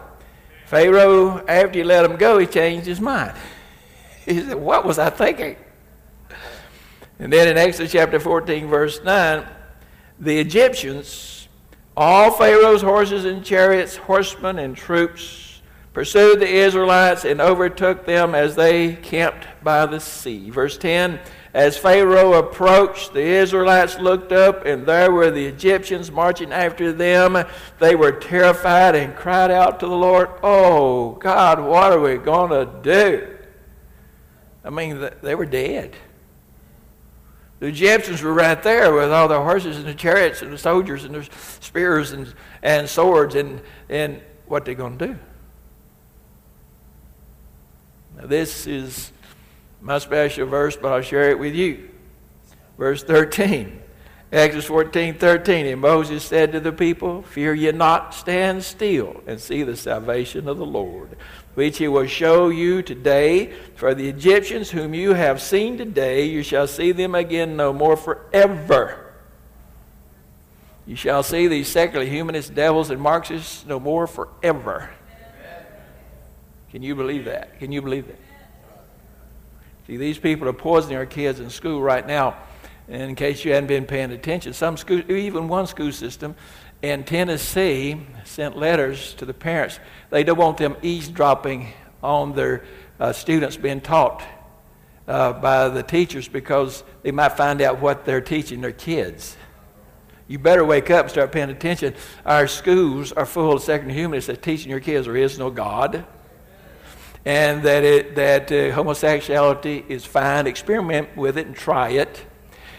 Pharaoh, 0.65 1.45
after 1.47 1.79
he 1.79 1.83
let 1.83 2.01
them 2.01 2.17
go, 2.17 2.37
he 2.37 2.47
changed 2.47 2.85
his 2.85 3.01
mind. 3.01 3.35
He 4.25 4.41
said, 4.41 4.55
What 4.55 4.85
was 4.85 4.97
I 4.97 5.11
thinking? 5.11 5.55
And 7.19 7.31
then 7.31 7.47
in 7.47 7.57
Exodus 7.57 7.91
chapter 7.91 8.19
14, 8.19 8.65
verse 8.67 9.03
9, 9.03 9.47
the 10.19 10.39
Egyptians, 10.39 11.47
all 11.95 12.31
Pharaoh's 12.31 12.81
horses 12.81 13.25
and 13.25 13.45
chariots, 13.45 13.95
horsemen 13.95 14.57
and 14.57 14.75
troops, 14.75 15.61
pursued 15.93 16.39
the 16.39 16.49
Israelites 16.49 17.23
and 17.23 17.39
overtook 17.39 18.05
them 18.05 18.33
as 18.33 18.55
they 18.55 18.95
camped 18.95 19.45
by 19.63 19.85
the 19.85 19.99
sea. 19.99 20.49
Verse 20.49 20.77
10 20.77 21.19
As 21.55 21.77
Pharaoh 21.77 22.33
approached, 22.33 23.13
the 23.13 23.21
Israelites 23.21 23.97
looked 23.97 24.33
up, 24.33 24.65
and 24.65 24.85
there 24.85 25.09
were 25.09 25.31
the 25.31 25.45
Egyptians 25.45 26.11
marching 26.11 26.51
after 26.51 26.91
them. 26.91 27.45
They 27.79 27.95
were 27.95 28.11
terrified 28.11 28.93
and 28.93 29.15
cried 29.15 29.51
out 29.51 29.79
to 29.79 29.87
the 29.87 29.95
Lord, 29.95 30.27
Oh, 30.43 31.11
God, 31.13 31.61
what 31.61 31.93
are 31.93 32.01
we 32.01 32.17
going 32.17 32.49
to 32.49 32.69
do? 32.81 33.37
I 34.65 34.69
mean, 34.69 35.09
they 35.21 35.33
were 35.33 35.45
dead. 35.45 35.95
The 37.61 37.67
Egyptians 37.67 38.21
were 38.21 38.33
right 38.33 38.61
there 38.61 38.93
with 38.93 39.13
all 39.13 39.29
their 39.29 39.41
horses 39.41 39.77
and 39.77 39.85
the 39.85 39.93
chariots 39.93 40.41
and 40.41 40.51
the 40.51 40.57
soldiers 40.57 41.05
and 41.05 41.15
their 41.15 41.23
spears 41.61 42.11
and, 42.11 42.33
and 42.63 42.89
swords, 42.89 43.33
and, 43.33 43.61
and 43.87 44.21
what 44.45 44.65
they 44.65 44.75
going 44.75 44.97
to 44.97 45.07
do? 45.07 45.19
Now, 48.17 48.27
this 48.27 48.67
is 48.67 49.13
my 49.85 49.99
special 49.99 50.47
verse, 50.47 50.75
but 50.75 50.91
I'll 50.91 51.01
share 51.03 51.29
it 51.29 51.37
with 51.37 51.53
you. 51.53 51.87
Verse 52.75 53.03
13. 53.03 53.83
Exodus 54.31 54.65
14, 54.65 55.13
13. 55.13 55.67
And 55.67 55.79
Moses 55.79 56.23
said 56.25 56.51
to 56.53 56.59
the 56.59 56.71
people, 56.71 57.21
Fear 57.21 57.53
ye 57.53 57.71
not, 57.71 58.15
stand 58.15 58.63
still 58.63 59.21
and 59.27 59.39
see 59.39 59.61
the 59.61 59.77
salvation 59.77 60.47
of 60.47 60.57
the 60.57 60.65
Lord, 60.65 61.15
which 61.53 61.77
he 61.77 61.87
will 61.87 62.07
show 62.07 62.49
you 62.49 62.81
today. 62.81 63.53
For 63.75 63.93
the 63.93 64.09
Egyptians 64.09 64.71
whom 64.71 64.95
you 64.95 65.13
have 65.13 65.39
seen 65.39 65.77
today, 65.77 66.25
you 66.25 66.41
shall 66.41 66.65
see 66.65 66.91
them 66.91 67.13
again 67.13 67.55
no 67.55 67.71
more 67.71 67.95
forever. 67.95 69.13
You 70.87 70.95
shall 70.95 71.21
see 71.21 71.47
these 71.47 71.67
secular 71.67 72.05
humanists, 72.05 72.49
devils, 72.49 72.89
and 72.89 72.99
Marxists 72.99 73.67
no 73.67 73.79
more 73.79 74.07
forever. 74.07 74.89
Can 76.71 76.81
you 76.81 76.95
believe 76.95 77.25
that? 77.25 77.59
Can 77.59 77.71
you 77.71 77.83
believe 77.83 78.07
that? 78.07 78.24
See, 79.87 79.97
these 79.97 80.17
people 80.17 80.47
are 80.47 80.53
poisoning 80.53 80.97
our 80.97 81.05
kids 81.05 81.39
in 81.39 81.49
school 81.49 81.81
right 81.81 82.05
now. 82.05 82.37
And 82.87 83.03
in 83.03 83.15
case 83.15 83.45
you 83.45 83.51
hadn't 83.51 83.67
been 83.67 83.85
paying 83.85 84.11
attention, 84.11 84.53
some 84.53 84.77
school, 84.77 84.99
even 85.11 85.47
one 85.47 85.67
school 85.67 85.91
system 85.91 86.35
in 86.81 87.03
Tennessee 87.03 87.99
sent 88.23 88.57
letters 88.57 89.13
to 89.15 89.25
the 89.25 89.33
parents. 89.33 89.79
They 90.09 90.23
don't 90.23 90.37
want 90.37 90.57
them 90.57 90.75
eavesdropping 90.81 91.71
on 92.03 92.33
their 92.33 92.63
uh, 92.99 93.11
students 93.13 93.57
being 93.57 93.81
taught 93.81 94.23
uh, 95.07 95.33
by 95.33 95.69
the 95.69 95.83
teachers 95.83 96.27
because 96.27 96.83
they 97.03 97.11
might 97.11 97.37
find 97.37 97.61
out 97.61 97.79
what 97.79 98.05
they're 98.05 98.21
teaching 98.21 98.61
their 98.61 98.71
kids. 98.71 99.37
You 100.27 100.39
better 100.39 100.65
wake 100.65 100.89
up 100.89 101.05
and 101.05 101.11
start 101.11 101.31
paying 101.31 101.51
attention. 101.51 101.93
Our 102.25 102.47
schools 102.47 103.11
are 103.11 103.27
full 103.27 103.53
of 103.53 103.61
secular 103.61 103.93
humanists 103.93 104.27
that 104.27 104.41
teaching 104.41 104.71
your 104.71 104.79
kids 104.79 105.05
there 105.05 105.15
is 105.15 105.37
no 105.37 105.51
God 105.51 106.05
and 107.25 107.63
that, 107.63 107.83
it, 107.83 108.15
that 108.15 108.51
uh, 108.51 108.71
homosexuality 108.71 109.83
is 109.89 110.05
fine. 110.05 110.45
Experiment 110.45 111.17
with 111.17 111.37
it 111.37 111.47
and 111.47 111.55
try 111.55 111.89
it. 111.89 112.23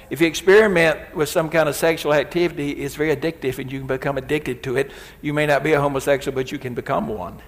If 0.09 0.21
you 0.21 0.29
experiment 0.29 1.17
with 1.17 1.29
some 1.29 1.51
kind 1.51 1.69
of 1.69 1.75
sexual 1.75 2.15
activity, 2.15 2.71
it's 2.71 2.95
very 2.95 3.15
addictive 3.15 3.59
and 3.59 3.71
you 3.71 3.81
can 3.81 3.89
become 3.89 4.17
addicted 4.17 4.63
to 4.63 4.77
it. 4.77 4.93
You 5.21 5.35
may 5.35 5.47
not 5.47 5.65
be 5.65 5.73
a 5.73 5.81
homosexual, 5.81 6.33
but 6.33 6.53
you 6.53 6.59
can 6.59 6.75
become 6.75 7.09
one. 7.09 7.43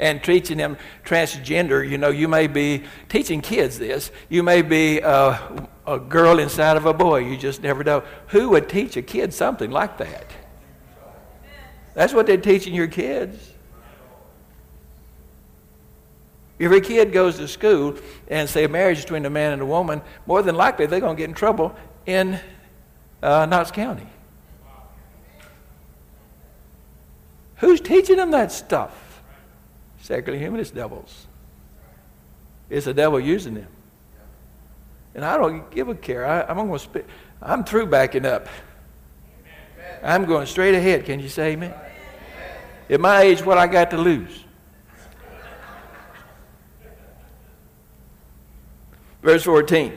And 0.00 0.22
teaching 0.22 0.56
them 0.56 0.78
transgender, 1.04 1.86
you 1.86 1.98
know, 1.98 2.08
you 2.08 2.28
may 2.28 2.46
be 2.46 2.84
teaching 3.10 3.42
kids 3.42 3.78
this. 3.78 4.10
You 4.30 4.42
may 4.42 4.62
be 4.62 5.00
a, 5.00 5.68
a 5.86 5.98
girl 5.98 6.38
inside 6.38 6.78
of 6.78 6.86
a 6.86 6.94
boy. 6.94 7.18
You 7.18 7.36
just 7.36 7.62
never 7.62 7.84
know. 7.84 8.04
Who 8.28 8.48
would 8.50 8.70
teach 8.70 8.96
a 8.96 9.02
kid 9.02 9.34
something 9.34 9.70
like 9.70 9.98
that? 9.98 10.32
That's 11.94 12.14
what 12.14 12.26
they're 12.26 12.36
teaching 12.38 12.74
your 12.74 12.86
kids. 12.86 13.54
Every 16.60 16.80
kid 16.80 17.12
goes 17.12 17.36
to 17.36 17.46
school 17.46 17.96
and 18.26 18.48
say 18.48 18.64
a 18.64 18.68
marriage 18.68 19.02
between 19.02 19.24
a 19.26 19.30
man 19.30 19.52
and 19.52 19.62
a 19.62 19.66
woman, 19.66 20.02
more 20.26 20.42
than 20.42 20.56
likely 20.56 20.86
they're 20.86 21.00
going 21.00 21.16
to 21.16 21.20
get 21.20 21.28
in 21.28 21.34
trouble 21.34 21.74
in 22.04 22.40
uh, 23.22 23.46
Knox 23.46 23.70
County. 23.70 24.06
Who's 27.56 27.80
teaching 27.80 28.16
them 28.16 28.30
that 28.32 28.50
stuff? 28.52 29.22
Secular 30.00 30.38
humanist 30.38 30.74
devils. 30.74 31.26
It's 32.70 32.86
the 32.86 32.94
devil 32.94 33.18
using 33.18 33.54
them. 33.54 33.68
And 35.14 35.24
I 35.24 35.36
don't 35.36 35.68
give 35.70 35.88
a 35.88 35.94
care. 35.94 36.24
I, 36.24 36.50
am 36.50 36.56
going 36.56 36.72
to 36.72 36.78
spit. 36.78 37.06
I'm 37.42 37.64
through 37.64 37.86
backing 37.86 38.26
up. 38.26 38.48
I'm 40.02 40.24
going 40.26 40.46
straight 40.46 40.74
ahead. 40.74 41.04
Can 41.04 41.18
you 41.18 41.28
say 41.28 41.52
amen? 41.52 41.74
At 42.90 43.00
my 43.00 43.22
age, 43.22 43.44
what 43.44 43.58
I 43.58 43.66
got 43.66 43.90
to 43.90 43.98
lose? 43.98 44.44
Verse 49.22 49.42
14 49.44 49.92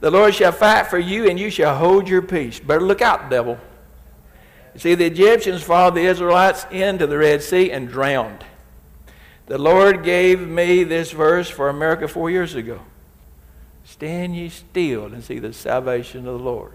The 0.00 0.10
Lord 0.10 0.34
shall 0.34 0.52
fight 0.52 0.86
for 0.86 0.98
you, 0.98 1.28
and 1.28 1.38
you 1.38 1.50
shall 1.50 1.76
hold 1.76 2.08
your 2.08 2.22
peace. 2.22 2.60
Better 2.60 2.84
look 2.84 3.02
out, 3.02 3.30
devil. 3.30 3.58
You 4.74 4.80
see, 4.80 4.94
the 4.94 5.06
Egyptians 5.06 5.62
followed 5.62 5.96
the 5.96 6.06
Israelites 6.06 6.66
into 6.70 7.06
the 7.06 7.18
Red 7.18 7.42
Sea 7.42 7.72
and 7.72 7.88
drowned. 7.88 8.44
The 9.46 9.58
Lord 9.58 10.04
gave 10.04 10.46
me 10.46 10.84
this 10.84 11.10
verse 11.10 11.50
for 11.50 11.68
America 11.68 12.06
four 12.06 12.30
years 12.30 12.54
ago. 12.54 12.80
Stand 13.82 14.36
ye 14.36 14.48
still 14.48 15.06
and 15.06 15.24
see 15.24 15.40
the 15.40 15.52
salvation 15.52 16.20
of 16.20 16.38
the 16.38 16.44
Lord. 16.44 16.74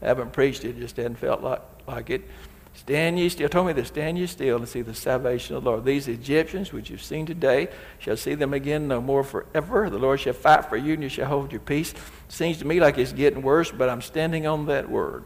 I 0.00 0.06
haven't 0.06 0.32
preached 0.32 0.64
it, 0.64 0.78
just 0.78 0.96
hadn't 0.96 1.18
felt 1.18 1.42
like, 1.42 1.62
like 1.86 2.10
it. 2.10 2.28
Stand 2.74 3.18
ye 3.18 3.28
still. 3.28 3.48
Told 3.48 3.66
me 3.66 3.74
to 3.74 3.84
stand 3.84 4.18
ye 4.18 4.26
still 4.26 4.56
and 4.56 4.68
see 4.68 4.82
the 4.82 4.94
salvation 4.94 5.54
of 5.54 5.64
the 5.64 5.70
Lord. 5.70 5.84
These 5.84 6.08
Egyptians 6.08 6.72
which 6.72 6.90
you've 6.90 7.02
seen 7.02 7.26
today 7.26 7.68
shall 7.98 8.16
see 8.16 8.34
them 8.34 8.54
again 8.54 8.88
no 8.88 9.00
more 9.00 9.22
forever. 9.22 9.88
The 9.90 9.98
Lord 9.98 10.20
shall 10.20 10.32
fight 10.32 10.66
for 10.66 10.76
you 10.76 10.94
and 10.94 11.02
you 11.02 11.08
shall 11.08 11.26
hold 11.26 11.52
your 11.52 11.60
peace. 11.60 11.94
Seems 12.28 12.58
to 12.58 12.66
me 12.66 12.80
like 12.80 12.98
it's 12.98 13.12
getting 13.12 13.42
worse, 13.42 13.70
but 13.70 13.88
I'm 13.88 14.02
standing 14.02 14.46
on 14.46 14.66
that 14.66 14.90
word. 14.90 15.24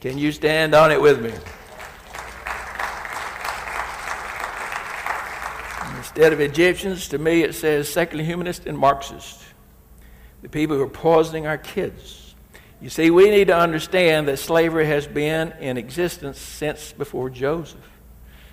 Can 0.00 0.18
you 0.18 0.32
stand 0.32 0.74
on 0.74 0.90
it 0.90 1.00
with 1.00 1.22
me? 1.22 1.32
Instead 5.96 6.32
of 6.32 6.40
Egyptians, 6.40 7.08
to 7.08 7.18
me 7.18 7.42
it 7.42 7.54
says 7.54 7.88
secular 7.88 8.24
humanist 8.24 8.66
and 8.66 8.76
Marxist. 8.76 9.42
The 10.42 10.48
people 10.48 10.76
who 10.76 10.82
are 10.82 10.88
poisoning 10.88 11.46
our 11.46 11.56
kids. 11.56 12.21
You 12.82 12.90
see, 12.90 13.10
we 13.10 13.30
need 13.30 13.46
to 13.46 13.56
understand 13.56 14.26
that 14.26 14.38
slavery 14.38 14.86
has 14.86 15.06
been 15.06 15.52
in 15.60 15.76
existence 15.76 16.40
since 16.40 16.92
before 16.92 17.30
Joseph. 17.30 17.78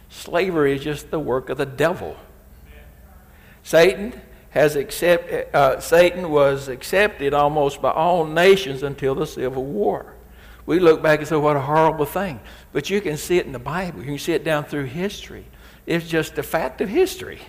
Slavery 0.10 0.76
is 0.76 0.84
just 0.84 1.10
the 1.10 1.20
work 1.20 1.50
of 1.50 1.58
the 1.58 1.66
devil. 1.66 2.16
Satan 3.64 4.22
has 4.52 4.76
accept, 4.76 5.56
uh, 5.56 5.80
Satan 5.80 6.30
was 6.30 6.68
accepted 6.68 7.34
almost 7.34 7.82
by 7.82 7.90
all 7.90 8.24
nations 8.24 8.84
until 8.84 9.16
the 9.16 9.26
Civil 9.26 9.66
War. 9.66 10.14
We 10.68 10.80
look 10.80 11.02
back 11.02 11.18
and 11.18 11.28
say, 11.28 11.36
what 11.36 11.56
a 11.56 11.62
horrible 11.62 12.06
thing. 12.06 12.40
But 12.72 12.92
you 12.92 13.02
can 13.02 13.18
see 13.18 13.40
it 13.40 13.48
in 13.48 13.52
the 13.52 13.58
Bible. 13.58 14.02
You 14.02 14.06
can 14.06 14.20
see 14.20 14.34
it 14.34 14.44
down 14.44 14.66
through 14.66 14.86
history. 14.86 15.46
It's 15.88 16.08
just 16.08 16.38
a 16.38 16.44
fact 16.44 16.82
of 16.82 16.90
history. 16.90 17.40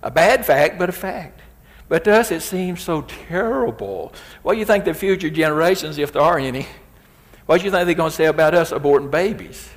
A 0.00 0.12
bad 0.12 0.46
fact, 0.46 0.78
but 0.78 0.88
a 0.88 0.92
fact. 0.92 1.40
But 1.88 2.04
to 2.04 2.14
us, 2.14 2.30
it 2.30 2.42
seems 2.42 2.82
so 2.82 3.02
terrible. 3.02 4.12
What 4.42 4.54
do 4.54 4.58
you 4.58 4.66
think 4.66 4.84
the 4.84 4.94
future 4.94 5.30
generations, 5.30 5.98
if 5.98 6.12
there 6.12 6.22
are 6.22 6.38
any, 6.38 6.66
what 7.46 7.60
do 7.60 7.64
you 7.64 7.70
think 7.70 7.86
they're 7.86 7.94
going 7.94 8.10
to 8.10 8.16
say 8.16 8.26
about 8.26 8.54
us 8.54 8.72
aborting 8.72 9.10
babies? 9.10 9.70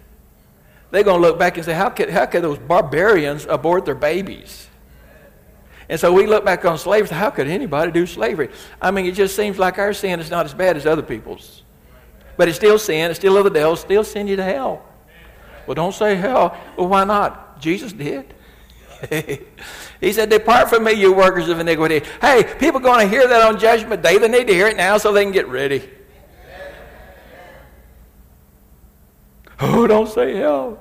They're 0.91 1.03
going 1.03 1.21
to 1.21 1.27
look 1.27 1.39
back 1.39 1.55
and 1.55 1.65
say, 1.65 1.73
how 1.73 1.89
could, 1.89 2.09
how 2.09 2.25
could 2.25 2.43
those 2.43 2.59
barbarians 2.59 3.45
abort 3.45 3.85
their 3.85 3.95
babies? 3.95 4.67
And 5.87 5.99
so 5.99 6.11
we 6.11 6.25
look 6.25 6.43
back 6.43 6.65
on 6.65 6.77
slavery. 6.77 7.15
How 7.15 7.29
could 7.29 7.47
anybody 7.47 7.91
do 7.91 8.05
slavery? 8.05 8.49
I 8.81 8.91
mean, 8.91 9.05
it 9.05 9.13
just 9.13 9.35
seems 9.35 9.57
like 9.57 9.77
our 9.77 9.93
sin 9.93 10.19
is 10.19 10.29
not 10.29 10.45
as 10.45 10.53
bad 10.53 10.77
as 10.77 10.85
other 10.85 11.01
people's. 11.01 11.63
But 12.37 12.47
it's 12.47 12.57
still 12.57 12.79
sin. 12.79 13.09
It's 13.09 13.19
still 13.19 13.37
of 13.37 13.43
the 13.45 13.49
devil. 13.49 13.75
Still 13.75 14.03
send 14.03 14.29
you 14.29 14.35
to 14.35 14.43
hell. 14.43 14.85
Well, 15.67 15.75
don't 15.75 15.93
say 15.93 16.15
hell. 16.15 16.57
Well, 16.77 16.87
why 16.87 17.03
not? 17.03 17.59
Jesus 17.59 17.93
did. 17.93 18.33
he 20.01 20.11
said, 20.11 20.31
Depart 20.31 20.67
from 20.67 20.83
me, 20.83 20.93
you 20.93 21.13
workers 21.13 21.47
of 21.47 21.59
iniquity. 21.59 22.01
Hey, 22.19 22.43
people 22.57 22.81
are 22.81 22.83
going 22.83 23.07
to 23.07 23.07
hear 23.07 23.27
that 23.27 23.43
on 23.43 23.59
Judgment 23.59 24.01
Day. 24.01 24.17
They 24.17 24.27
need 24.27 24.47
to 24.47 24.53
hear 24.53 24.67
it 24.67 24.75
now 24.75 24.97
so 24.97 25.13
they 25.13 25.23
can 25.23 25.31
get 25.31 25.47
ready. 25.47 25.87
Oh, 29.59 29.85
don't 29.85 30.09
say 30.09 30.35
hell. 30.35 30.79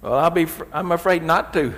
Well, 0.00 0.14
I'll 0.14 0.30
be, 0.30 0.46
I'm 0.72 0.92
afraid 0.92 1.24
not 1.24 1.52
to. 1.54 1.74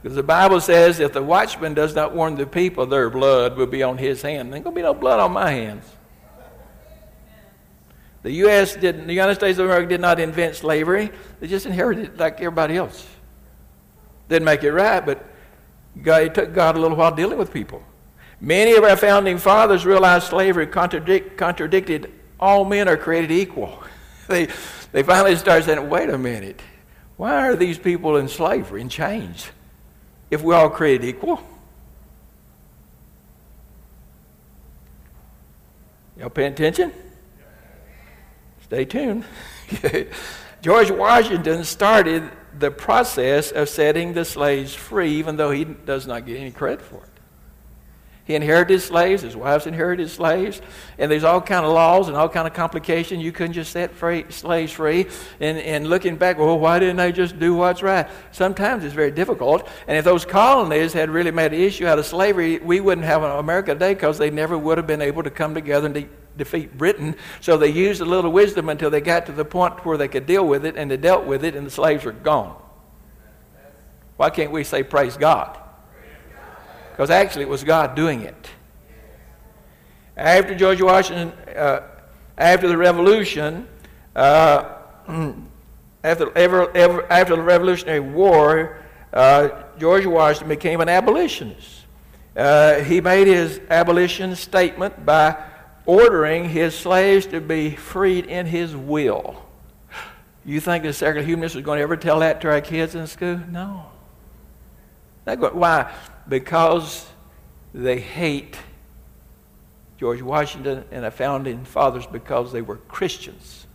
Because 0.00 0.14
the 0.14 0.22
Bible 0.22 0.60
says 0.60 1.00
if 1.00 1.12
the 1.12 1.22
watchman 1.22 1.74
does 1.74 1.96
not 1.96 2.14
warn 2.14 2.36
the 2.36 2.46
people, 2.46 2.86
their 2.86 3.10
blood 3.10 3.56
will 3.56 3.66
be 3.66 3.82
on 3.82 3.98
his 3.98 4.22
hand. 4.22 4.50
There 4.50 4.56
ain't 4.56 4.64
going 4.64 4.74
to 4.74 4.78
be 4.78 4.82
no 4.82 4.94
blood 4.94 5.18
on 5.18 5.32
my 5.32 5.50
hands. 5.50 5.84
The 8.22 8.30
U.S. 8.30 8.76
didn't, 8.76 9.08
the 9.08 9.14
United 9.14 9.34
States 9.34 9.58
of 9.58 9.66
America 9.66 9.88
did 9.88 10.00
not 10.00 10.20
invent 10.20 10.54
slavery. 10.54 11.10
They 11.40 11.48
just 11.48 11.66
inherited 11.66 12.04
it 12.04 12.18
like 12.18 12.34
everybody 12.34 12.76
else. 12.76 13.04
Didn't 14.28 14.44
make 14.44 14.62
it 14.62 14.72
right, 14.72 15.04
but 15.04 15.31
God, 16.00 16.22
it 16.22 16.34
took 16.34 16.54
God 16.54 16.76
a 16.76 16.80
little 16.80 16.96
while 16.96 17.14
dealing 17.14 17.38
with 17.38 17.52
people. 17.52 17.82
Many 18.40 18.74
of 18.74 18.84
our 18.84 18.96
founding 18.96 19.38
fathers 19.38 19.84
realized 19.84 20.26
slavery 20.26 20.66
contradict, 20.66 21.36
contradicted 21.36 22.12
all 22.40 22.64
men 22.64 22.88
are 22.88 22.96
created 22.96 23.30
equal. 23.30 23.82
they, 24.28 24.48
they 24.90 25.02
finally 25.02 25.36
started 25.36 25.64
saying, 25.64 25.88
wait 25.88 26.08
a 26.08 26.18
minute, 26.18 26.60
why 27.16 27.46
are 27.46 27.54
these 27.54 27.78
people 27.78 28.16
in 28.16 28.28
slavery 28.28 28.80
in 28.80 28.88
chains 28.88 29.48
if 30.30 30.42
we're 30.42 30.54
all 30.54 30.70
created 30.70 31.06
equal? 31.06 31.40
Y'all 36.16 36.30
paying 36.30 36.52
attention? 36.52 36.92
Stay 38.64 38.84
tuned. 38.84 39.24
George 40.62 40.90
Washington 40.90 41.64
started 41.64 42.28
the 42.58 42.70
process 42.70 43.50
of 43.50 43.68
setting 43.68 44.12
the 44.12 44.24
slaves 44.24 44.74
free, 44.74 45.12
even 45.14 45.36
though 45.36 45.50
he 45.50 45.64
does 45.64 46.06
not 46.06 46.26
get 46.26 46.38
any 46.38 46.50
credit 46.50 46.82
for 46.82 46.96
it. 46.96 47.12
He 48.24 48.36
inherited 48.36 48.80
slaves, 48.80 49.22
his 49.22 49.34
wives 49.34 49.66
inherited 49.66 50.08
slaves, 50.08 50.62
and 50.96 51.10
there's 51.10 51.24
all 51.24 51.40
kind 51.40 51.66
of 51.66 51.72
laws 51.72 52.06
and 52.06 52.16
all 52.16 52.28
kind 52.28 52.46
of 52.46 52.54
complications. 52.54 53.22
You 53.22 53.32
couldn't 53.32 53.54
just 53.54 53.72
set 53.72 53.90
free, 53.90 54.26
slaves 54.28 54.72
free. 54.72 55.08
And, 55.40 55.58
and 55.58 55.88
looking 55.88 56.16
back, 56.16 56.38
well, 56.38 56.56
why 56.56 56.78
didn't 56.78 56.98
they 56.98 57.10
just 57.10 57.40
do 57.40 57.56
what's 57.56 57.82
right? 57.82 58.08
Sometimes 58.30 58.84
it's 58.84 58.94
very 58.94 59.10
difficult. 59.10 59.68
And 59.88 59.98
if 59.98 60.04
those 60.04 60.24
colonies 60.24 60.92
had 60.92 61.10
really 61.10 61.32
made 61.32 61.52
an 61.52 61.60
issue 61.60 61.86
out 61.86 61.98
of 61.98 62.06
slavery, 62.06 62.58
we 62.58 62.78
wouldn't 62.80 63.06
have 63.06 63.24
an 63.24 63.32
America 63.32 63.72
today 63.72 63.92
because 63.92 64.18
they 64.18 64.30
never 64.30 64.56
would 64.56 64.78
have 64.78 64.86
been 64.86 65.02
able 65.02 65.24
to 65.24 65.30
come 65.30 65.52
together 65.52 65.86
and 65.86 65.94
de- 65.94 66.08
defeat 66.36 66.76
Britain. 66.76 67.16
So 67.40 67.56
they 67.56 67.68
used 67.68 68.00
a 68.00 68.04
little 68.04 68.32
wisdom 68.32 68.68
until 68.68 68.90
they 68.90 69.00
got 69.00 69.26
to 69.26 69.32
the 69.32 69.44
point 69.44 69.84
where 69.84 69.96
they 69.96 70.08
could 70.08 70.26
deal 70.26 70.46
with 70.46 70.64
it, 70.64 70.76
and 70.76 70.90
they 70.90 70.96
dealt 70.96 71.24
with 71.26 71.44
it, 71.44 71.54
and 71.54 71.66
the 71.66 71.70
slaves 71.70 72.04
were 72.04 72.12
gone. 72.12 72.60
Why 74.16 74.30
can't 74.30 74.52
we 74.52 74.64
say 74.64 74.82
praise 74.82 75.16
God? 75.16 75.58
Because 76.90 77.10
actually, 77.10 77.42
it 77.42 77.48
was 77.48 77.64
God 77.64 77.94
doing 77.94 78.22
it. 78.22 78.48
After 80.16 80.54
George 80.54 80.82
Washington, 80.82 81.32
uh, 81.56 81.80
after 82.36 82.68
the 82.68 82.76
Revolution, 82.76 83.66
uh, 84.14 84.76
after, 86.04 86.36
ever, 86.36 86.70
ever, 86.76 87.10
after 87.10 87.34
the 87.34 87.42
Revolutionary 87.42 88.00
War, 88.00 88.82
uh, 89.12 89.48
George 89.78 90.06
Washington 90.06 90.48
became 90.48 90.80
an 90.80 90.88
abolitionist. 90.88 91.84
Uh, 92.36 92.80
he 92.80 93.00
made 93.00 93.26
his 93.26 93.60
abolition 93.70 94.36
statement 94.36 95.04
by 95.04 95.36
ordering 95.86 96.48
his 96.48 96.76
slaves 96.76 97.26
to 97.26 97.40
be 97.40 97.74
freed 97.74 98.26
in 98.26 98.46
his 98.46 98.74
will. 98.76 99.44
You 100.44 100.60
think 100.60 100.84
the 100.84 100.92
secular 100.92 101.24
humanist 101.24 101.56
is 101.56 101.62
going 101.62 101.78
to 101.78 101.82
ever 101.82 101.96
tell 101.96 102.20
that 102.20 102.40
to 102.40 102.50
our 102.50 102.60
kids 102.60 102.94
in 102.94 103.06
school? 103.06 103.40
No. 103.50 103.86
Why? 105.24 105.92
Because 106.28 107.06
they 107.72 108.00
hate 108.00 108.56
George 109.98 110.20
Washington 110.20 110.84
and 110.90 111.04
the 111.04 111.10
founding 111.12 111.64
fathers 111.64 112.06
because 112.06 112.52
they 112.52 112.60
were 112.60 112.76
Christians. 112.76 113.66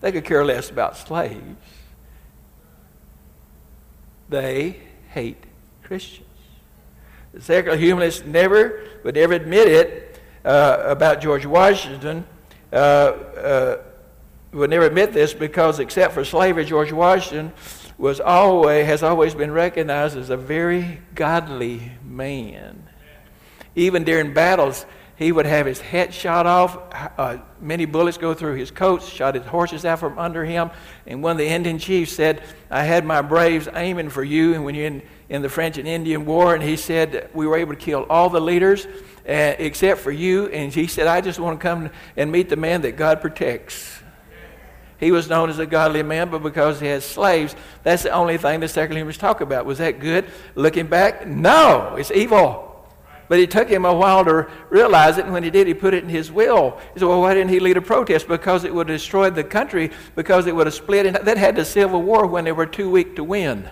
They 0.00 0.10
could 0.10 0.24
care 0.24 0.44
less 0.44 0.70
about 0.70 0.96
slaves. 0.96 1.66
They 4.30 4.80
hate 5.10 5.44
Christians. 5.82 6.26
The 7.32 7.40
secular 7.40 7.76
humanists 7.76 8.24
never 8.26 8.84
would 9.04 9.16
ever 9.16 9.32
admit 9.32 9.68
it 9.68 10.20
uh, 10.44 10.78
about 10.84 11.20
George 11.20 11.46
Washington. 11.46 12.26
Uh, 12.72 12.76
uh, 12.76 13.82
would 14.52 14.68
never 14.68 14.84
admit 14.84 15.12
this 15.12 15.32
because, 15.32 15.78
except 15.78 16.12
for 16.12 16.24
slavery, 16.24 16.64
George 16.66 16.92
Washington 16.92 17.52
was 17.96 18.20
always 18.20 18.84
has 18.86 19.02
always 19.02 19.34
been 19.34 19.50
recognized 19.50 20.16
as 20.16 20.28
a 20.28 20.36
very 20.36 21.00
godly 21.14 21.92
man. 22.04 22.86
Even 23.74 24.04
during 24.04 24.34
battles, 24.34 24.84
he 25.16 25.32
would 25.32 25.46
have 25.46 25.66
his 25.66 25.80
head 25.80 26.12
shot 26.12 26.46
off. 26.46 26.76
Uh, 27.16 27.38
many 27.60 27.84
bullets 27.84 28.18
go 28.18 28.34
through 28.34 28.56
his 28.56 28.70
coat, 28.70 29.02
shot 29.02 29.34
his 29.34 29.44
horses 29.44 29.84
out 29.84 30.00
from 30.00 30.18
under 30.18 30.44
him. 30.44 30.70
And 31.06 31.22
one 31.22 31.32
of 31.32 31.38
the 31.38 31.46
Indian 31.46 31.78
chiefs 31.78 32.12
said, 32.12 32.42
I 32.70 32.82
had 32.84 33.04
my 33.04 33.22
braves 33.22 33.68
aiming 33.74 34.10
for 34.10 34.24
you. 34.24 34.54
And 34.54 34.64
when 34.64 34.74
you're 34.74 35.00
in, 35.32 35.42
the 35.42 35.48
French 35.48 35.78
and 35.78 35.88
Indian 35.88 36.26
War, 36.26 36.54
and 36.54 36.62
he 36.62 36.76
said, 36.76 37.30
We 37.32 37.46
were 37.46 37.56
able 37.56 37.72
to 37.72 37.78
kill 37.78 38.04
all 38.10 38.28
the 38.28 38.40
leaders 38.40 38.86
uh, 39.26 39.54
except 39.58 40.00
for 40.00 40.10
you. 40.10 40.46
And 40.48 40.72
he 40.72 40.86
said, 40.86 41.06
I 41.06 41.20
just 41.20 41.38
want 41.38 41.58
to 41.58 41.62
come 41.62 41.90
and 42.16 42.30
meet 42.30 42.48
the 42.48 42.56
man 42.56 42.82
that 42.82 42.96
God 42.96 43.20
protects. 43.20 44.00
He 44.98 45.10
was 45.10 45.28
known 45.28 45.50
as 45.50 45.58
a 45.58 45.66
godly 45.66 46.04
man, 46.04 46.30
but 46.30 46.44
because 46.44 46.78
he 46.78 46.86
had 46.86 47.02
slaves, 47.02 47.56
that's 47.82 48.04
the 48.04 48.12
only 48.12 48.38
thing 48.38 48.60
the 48.60 48.68
secular 48.68 49.00
humanists 49.00 49.20
talk 49.20 49.40
about. 49.40 49.66
Was 49.66 49.78
that 49.78 49.98
good? 49.98 50.26
Looking 50.54 50.86
back, 50.86 51.26
no, 51.26 51.96
it's 51.96 52.12
evil. 52.12 52.68
But 53.28 53.40
it 53.40 53.50
took 53.50 53.68
him 53.68 53.84
a 53.84 53.92
while 53.92 54.24
to 54.26 54.48
realize 54.68 55.18
it, 55.18 55.24
and 55.24 55.32
when 55.32 55.42
he 55.42 55.50
did, 55.50 55.66
he 55.66 55.74
put 55.74 55.94
it 55.94 56.04
in 56.04 56.10
his 56.10 56.30
will. 56.30 56.78
He 56.92 57.00
said, 57.00 57.08
Well, 57.08 57.22
why 57.22 57.34
didn't 57.34 57.50
he 57.50 57.58
lead 57.58 57.78
a 57.78 57.82
protest? 57.82 58.28
Because 58.28 58.64
it 58.64 58.74
would 58.74 58.88
have 58.90 58.98
destroyed 58.98 59.34
the 59.34 59.42
country, 59.42 59.90
because 60.14 60.46
it 60.46 60.54
would 60.54 60.66
have 60.66 60.74
split. 60.74 61.06
And 61.06 61.16
that 61.16 61.38
had 61.38 61.56
the 61.56 61.64
Civil 61.64 62.02
War 62.02 62.26
when 62.26 62.44
they 62.44 62.52
were 62.52 62.66
too 62.66 62.90
weak 62.90 63.16
to 63.16 63.24
win. 63.24 63.70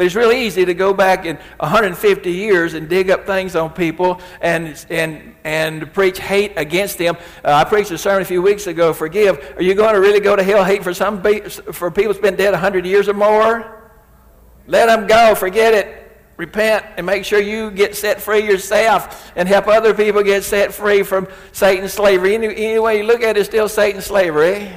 But 0.00 0.06
it's 0.06 0.14
really 0.14 0.46
easy 0.46 0.64
to 0.64 0.72
go 0.72 0.94
back 0.94 1.26
in 1.26 1.36
150 1.58 2.32
years 2.32 2.72
and 2.72 2.88
dig 2.88 3.10
up 3.10 3.26
things 3.26 3.54
on 3.54 3.68
people 3.68 4.18
and, 4.40 4.82
and, 4.88 5.34
and 5.44 5.92
preach 5.92 6.18
hate 6.18 6.54
against 6.56 6.96
them. 6.96 7.18
Uh, 7.44 7.52
I 7.52 7.64
preached 7.64 7.90
a 7.90 7.98
sermon 7.98 8.22
a 8.22 8.24
few 8.24 8.40
weeks 8.40 8.66
ago, 8.66 8.94
Forgive. 8.94 9.56
Are 9.58 9.62
you 9.62 9.74
going 9.74 9.92
to 9.92 10.00
really 10.00 10.20
go 10.20 10.34
to 10.34 10.42
hell 10.42 10.64
hate 10.64 10.82
for, 10.82 10.94
some, 10.94 11.22
for 11.50 11.90
people 11.90 12.14
that's 12.14 12.22
been 12.22 12.36
dead 12.36 12.52
100 12.52 12.86
years 12.86 13.10
or 13.10 13.12
more? 13.12 13.92
Let 14.66 14.86
them 14.86 15.06
go. 15.06 15.34
Forget 15.34 15.74
it 15.74 15.96
repent 16.38 16.86
and 16.96 17.04
make 17.04 17.26
sure 17.26 17.38
you 17.38 17.70
get 17.70 17.94
set 17.94 18.22
free 18.22 18.46
yourself 18.46 19.30
and 19.36 19.46
help 19.46 19.66
other 19.66 19.92
people 19.92 20.22
get 20.22 20.42
set 20.44 20.72
free 20.72 21.02
from 21.02 21.28
Satan's 21.52 21.92
slavery. 21.92 22.34
Any, 22.34 22.46
any 22.56 22.78
way 22.78 22.96
you 22.96 23.04
look 23.04 23.20
at 23.22 23.36
it, 23.36 23.40
it's 23.40 23.50
still 23.50 23.68
Satan's 23.68 24.06
slavery. 24.06 24.72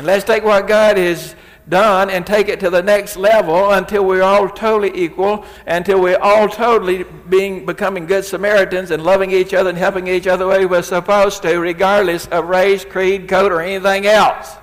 And 0.00 0.06
let's 0.06 0.24
take 0.24 0.44
what 0.44 0.66
God 0.66 0.96
has 0.96 1.34
done 1.68 2.08
and 2.08 2.26
take 2.26 2.48
it 2.48 2.58
to 2.60 2.70
the 2.70 2.82
next 2.82 3.18
level 3.18 3.72
until 3.72 4.02
we're 4.02 4.22
all 4.22 4.48
totally 4.48 4.90
equal, 4.94 5.44
until 5.66 6.00
we're 6.00 6.18
all 6.18 6.48
totally 6.48 7.04
being 7.28 7.66
becoming 7.66 8.06
good 8.06 8.24
Samaritans 8.24 8.92
and 8.92 9.04
loving 9.04 9.30
each 9.30 9.52
other 9.52 9.68
and 9.68 9.76
helping 9.76 10.06
each 10.06 10.26
other 10.26 10.44
the 10.44 10.50
way 10.50 10.64
we're 10.64 10.80
supposed 10.80 11.42
to, 11.42 11.58
regardless 11.58 12.26
of 12.28 12.46
race, 12.46 12.82
creed, 12.82 13.28
code, 13.28 13.52
or 13.52 13.60
anything 13.60 14.06
else. 14.06 14.56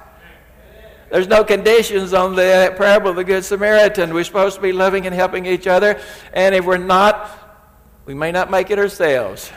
There's 1.12 1.28
no 1.28 1.44
conditions 1.44 2.16
on 2.16 2.36
the 2.36 2.74
parable 2.76 3.12
of 3.12 3.16
the 3.16 3.24
Good 3.24 3.46
Samaritan. 3.46 4.16
We're 4.16 4.24
supposed 4.24 4.56
to 4.56 4.62
be 4.64 4.72
loving 4.72 5.06
and 5.06 5.14
helping 5.14 5.46
each 5.46 5.68
other, 5.68 6.02
and 6.34 6.56
if 6.56 6.66
we're 6.66 6.78
not, 6.78 7.30
we 8.08 8.16
may 8.16 8.32
not 8.32 8.50
make 8.50 8.72
it 8.72 8.80
ourselves. 8.80 9.52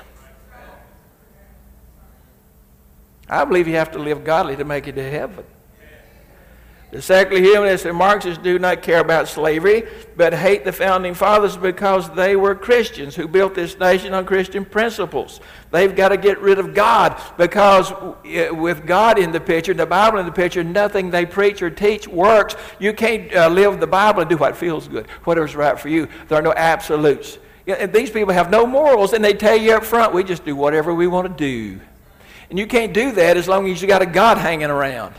I 3.31 3.47
believe 3.47 3.67
you 3.67 3.77
have 3.77 3.93
to 3.93 3.99
live 3.99 4.25
godly 4.25 4.57
to 4.57 4.65
make 4.67 4.87
it 4.87 4.97
to 4.97 5.11
heaven. 5.11 5.47
The 6.91 7.01
secular 7.01 7.41
humanists 7.41 7.87
and 7.87 7.97
Marxists 7.97 8.43
do 8.43 8.59
not 8.59 8.83
care 8.83 8.99
about 8.99 9.29
slavery, 9.29 9.85
but 10.17 10.35
hate 10.35 10.65
the 10.65 10.73
founding 10.73 11.15
fathers 11.15 11.57
because 11.57 12.11
they 12.11 12.35
were 12.35 12.57
Christians 12.57 13.15
who 13.15 13.29
built 13.29 13.55
this 13.55 13.79
nation 13.79 14.13
on 14.13 14.27
Christian 14.27 14.65
principles. 14.65 15.41
They've 15.71 15.95
got 15.95 16.09
to 16.09 16.17
get 16.17 16.41
rid 16.41 16.59
of 16.59 16.75
God 16.75 17.21
because 17.39 17.93
with 18.25 18.87
God 18.87 19.21
in 19.21 19.31
the 19.31 19.41
picture, 19.41 19.73
the 19.73 19.87
Bible 19.87 20.19
in 20.19 20.27
the 20.27 20.33
picture, 20.33 20.65
nothing 20.65 21.11
they 21.11 21.27
preach 21.27 21.63
or 21.63 21.71
teach 21.71 22.09
works. 22.09 22.57
You 22.81 22.93
can't 22.93 23.33
uh, 23.33 23.49
live 23.49 23.79
the 23.79 23.87
Bible 23.87 24.23
and 24.23 24.29
do 24.29 24.37
what 24.37 24.57
feels 24.57 24.89
good, 24.89 25.09
whatever's 25.23 25.55
right 25.55 25.79
for 25.79 25.89
you. 25.89 26.09
There 26.27 26.39
are 26.39 26.43
no 26.43 26.55
absolutes. 26.55 27.39
These 27.67 28.11
people 28.11 28.35
have 28.35 28.51
no 28.51 28.67
morals, 28.67 29.13
and 29.13 29.25
they 29.25 29.35
tell 29.35 29.57
you 29.57 29.75
up 29.75 29.85
front, 29.85 30.13
we 30.13 30.25
just 30.25 30.45
do 30.45 30.57
whatever 30.57 30.93
we 30.93 31.07
want 31.07 31.29
to 31.29 31.35
do. 31.35 31.81
And 32.49 32.59
you 32.59 32.67
can't 32.67 32.93
do 32.93 33.13
that 33.13 33.37
as 33.37 33.47
long 33.47 33.71
as 33.71 33.81
you 33.81 33.87
got 33.87 34.03
a 34.03 34.07
God 34.07 34.39
hanging 34.39 34.71
around. 34.71 35.15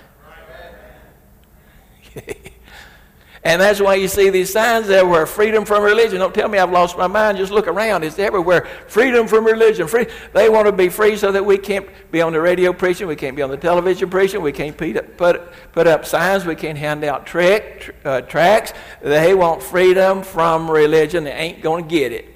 and 3.44 3.62
that's 3.62 3.80
why 3.80 3.96
you 3.96 4.08
see 4.08 4.30
these 4.30 4.52
signs 4.52 4.88
there 4.88 5.06
where 5.06 5.26
freedom 5.26 5.66
from 5.66 5.84
religion. 5.84 6.20
Don't 6.20 6.34
tell 6.34 6.50
me 6.50 6.58
I've 6.58 6.72
lost 6.72 6.98
my 6.98 7.08
mind. 7.08 7.38
Just 7.38 7.52
look 7.52 7.68
around. 7.68 8.04
It's 8.04 8.20
everywhere. 8.20 8.68
Freedom 8.88 9.28
from 9.28 9.46
religion. 9.46 9.88
Free. 9.88 10.08
They 10.34 10.50
want 10.50 10.68
to 10.68 10.72
be 10.72 10.90
free 10.90 11.18
so 11.18 11.32
that 11.32 11.46
we 11.46 11.58
can't 11.58 11.88
be 12.12 12.22
on 12.22 12.34
the 12.34 12.42
radio 12.42 12.74
preaching. 12.74 13.08
We 13.08 13.16
can't 13.16 13.36
be 13.36 13.42
on 13.42 13.50
the 13.50 13.58
television 13.58 14.10
preaching. 14.10 14.42
We 14.42 14.52
can't 14.52 14.78
put, 14.78 15.52
put, 15.74 15.88
up 15.88 16.06
signs. 16.06 16.46
We 16.46 16.56
can't 16.56 16.78
hand 16.78 17.04
out 17.04 17.26
trick, 17.26 17.96
uh, 18.06 18.22
tracts. 18.22 18.74
They 19.02 19.34
want 19.34 19.64
freedom 19.64 20.24
from 20.24 20.70
religion. 20.70 21.24
They 21.24 21.32
ain't 21.32 21.62
going 21.62 21.84
to 21.84 21.90
get 21.90 22.12
it. 22.12 22.31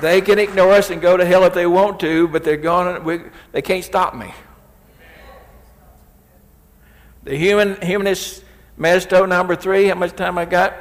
They 0.00 0.20
can 0.20 0.38
ignore 0.38 0.72
us 0.72 0.90
and 0.90 1.00
go 1.00 1.16
to 1.16 1.24
hell 1.24 1.44
if 1.44 1.54
they 1.54 1.66
want 1.66 2.00
to, 2.00 2.28
but 2.28 2.44
they're 2.44 2.56
going. 2.56 3.30
They 3.52 3.62
can't 3.62 3.84
stop 3.84 4.14
me. 4.14 4.32
The 7.22 7.36
human 7.36 7.80
humanist 7.80 8.44
manifesto 8.76 9.24
number 9.24 9.56
three. 9.56 9.86
How 9.86 9.94
much 9.94 10.14
time 10.16 10.36
I 10.36 10.44
got? 10.44 10.74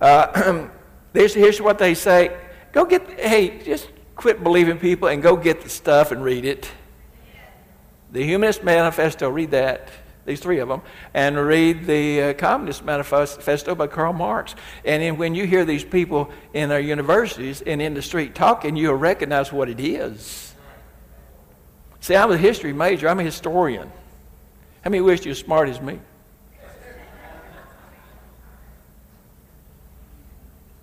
Uh, 0.00 0.68
this, 1.12 1.34
here's 1.34 1.60
what 1.60 1.78
they 1.78 1.94
say. 1.94 2.36
Go 2.72 2.84
get. 2.84 3.08
Hey, 3.20 3.62
just 3.62 3.88
quit 4.16 4.42
believing 4.42 4.78
people 4.78 5.08
and 5.08 5.22
go 5.22 5.36
get 5.36 5.60
the 5.60 5.68
stuff 5.68 6.10
and 6.10 6.24
read 6.24 6.44
it. 6.44 6.70
The 8.12 8.24
Humanist 8.24 8.64
Manifesto. 8.64 9.28
Read 9.28 9.50
that 9.50 9.88
these 10.24 10.40
three 10.40 10.58
of 10.58 10.68
them, 10.68 10.82
and 11.12 11.36
read 11.36 11.86
the 11.86 12.22
uh, 12.22 12.34
Communist 12.34 12.84
Manifesto 12.84 13.74
by 13.74 13.86
Karl 13.86 14.12
Marx. 14.12 14.54
And 14.84 15.02
then 15.02 15.16
when 15.16 15.34
you 15.34 15.46
hear 15.46 15.64
these 15.64 15.84
people 15.84 16.30
in 16.52 16.72
our 16.72 16.80
universities 16.80 17.62
and 17.62 17.82
in 17.82 17.94
the 17.94 18.02
street 18.02 18.34
talking, 18.34 18.76
you'll 18.76 18.94
recognize 18.94 19.52
what 19.52 19.68
it 19.68 19.80
is. 19.80 20.54
See, 22.00 22.16
I'm 22.16 22.30
a 22.30 22.36
history 22.36 22.72
major, 22.72 23.08
I'm 23.08 23.20
a 23.20 23.24
historian. 23.24 23.90
How 24.82 24.90
many 24.90 25.00
wish 25.00 25.24
you 25.24 25.30
as 25.30 25.38
smart 25.38 25.68
as 25.68 25.80
me? 25.80 25.98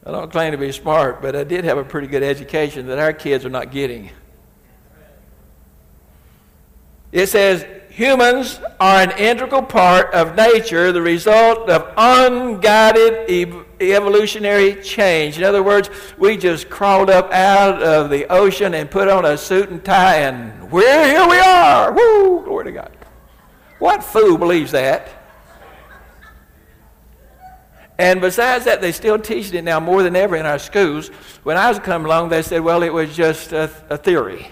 I 0.03 0.09
don't 0.09 0.31
claim 0.31 0.51
to 0.51 0.57
be 0.57 0.71
smart, 0.71 1.21
but 1.21 1.35
I 1.35 1.43
did 1.43 1.63
have 1.63 1.77
a 1.77 1.83
pretty 1.83 2.07
good 2.07 2.23
education 2.23 2.87
that 2.87 2.97
our 2.97 3.13
kids 3.13 3.45
are 3.45 3.51
not 3.51 3.71
getting. 3.71 4.09
It 7.11 7.27
says, 7.27 7.65
humans 7.91 8.61
are 8.79 9.01
an 9.01 9.11
integral 9.17 9.61
part 9.61 10.13
of 10.13 10.35
nature, 10.35 10.91
the 10.91 11.01
result 11.01 11.69
of 11.69 11.93
unguided 11.97 13.29
ev- 13.29 13.65
evolutionary 13.81 14.81
change. 14.81 15.37
In 15.37 15.43
other 15.43 15.61
words, 15.61 15.89
we 16.17 16.37
just 16.37 16.69
crawled 16.69 17.09
up 17.09 17.31
out 17.31 17.83
of 17.83 18.09
the 18.09 18.31
ocean 18.31 18.73
and 18.73 18.89
put 18.89 19.09
on 19.09 19.25
a 19.25 19.37
suit 19.37 19.69
and 19.69 19.83
tie, 19.83 20.21
and 20.21 20.71
we're 20.71 21.05
here 21.05 21.27
we 21.27 21.37
are. 21.39 21.91
Woo! 21.91 22.43
Glory 22.45 22.65
to 22.65 22.71
God. 22.71 22.97
What 23.79 24.03
fool 24.03 24.37
believes 24.37 24.71
that? 24.71 25.09
And 27.99 28.21
besides 28.21 28.65
that, 28.65 28.81
they 28.81 28.93
still 28.93 29.19
teach 29.19 29.53
it 29.53 29.63
now 29.63 29.79
more 29.79 30.01
than 30.01 30.15
ever 30.15 30.35
in 30.35 30.45
our 30.45 30.59
schools. 30.59 31.09
When 31.43 31.57
I 31.57 31.67
was 31.69 31.77
coming 31.77 32.05
along, 32.05 32.29
they 32.29 32.41
said, 32.41 32.61
well, 32.61 32.83
it 32.83 32.93
was 32.93 33.15
just 33.15 33.51
a, 33.51 33.69
a 33.89 33.97
theory. 33.97 34.49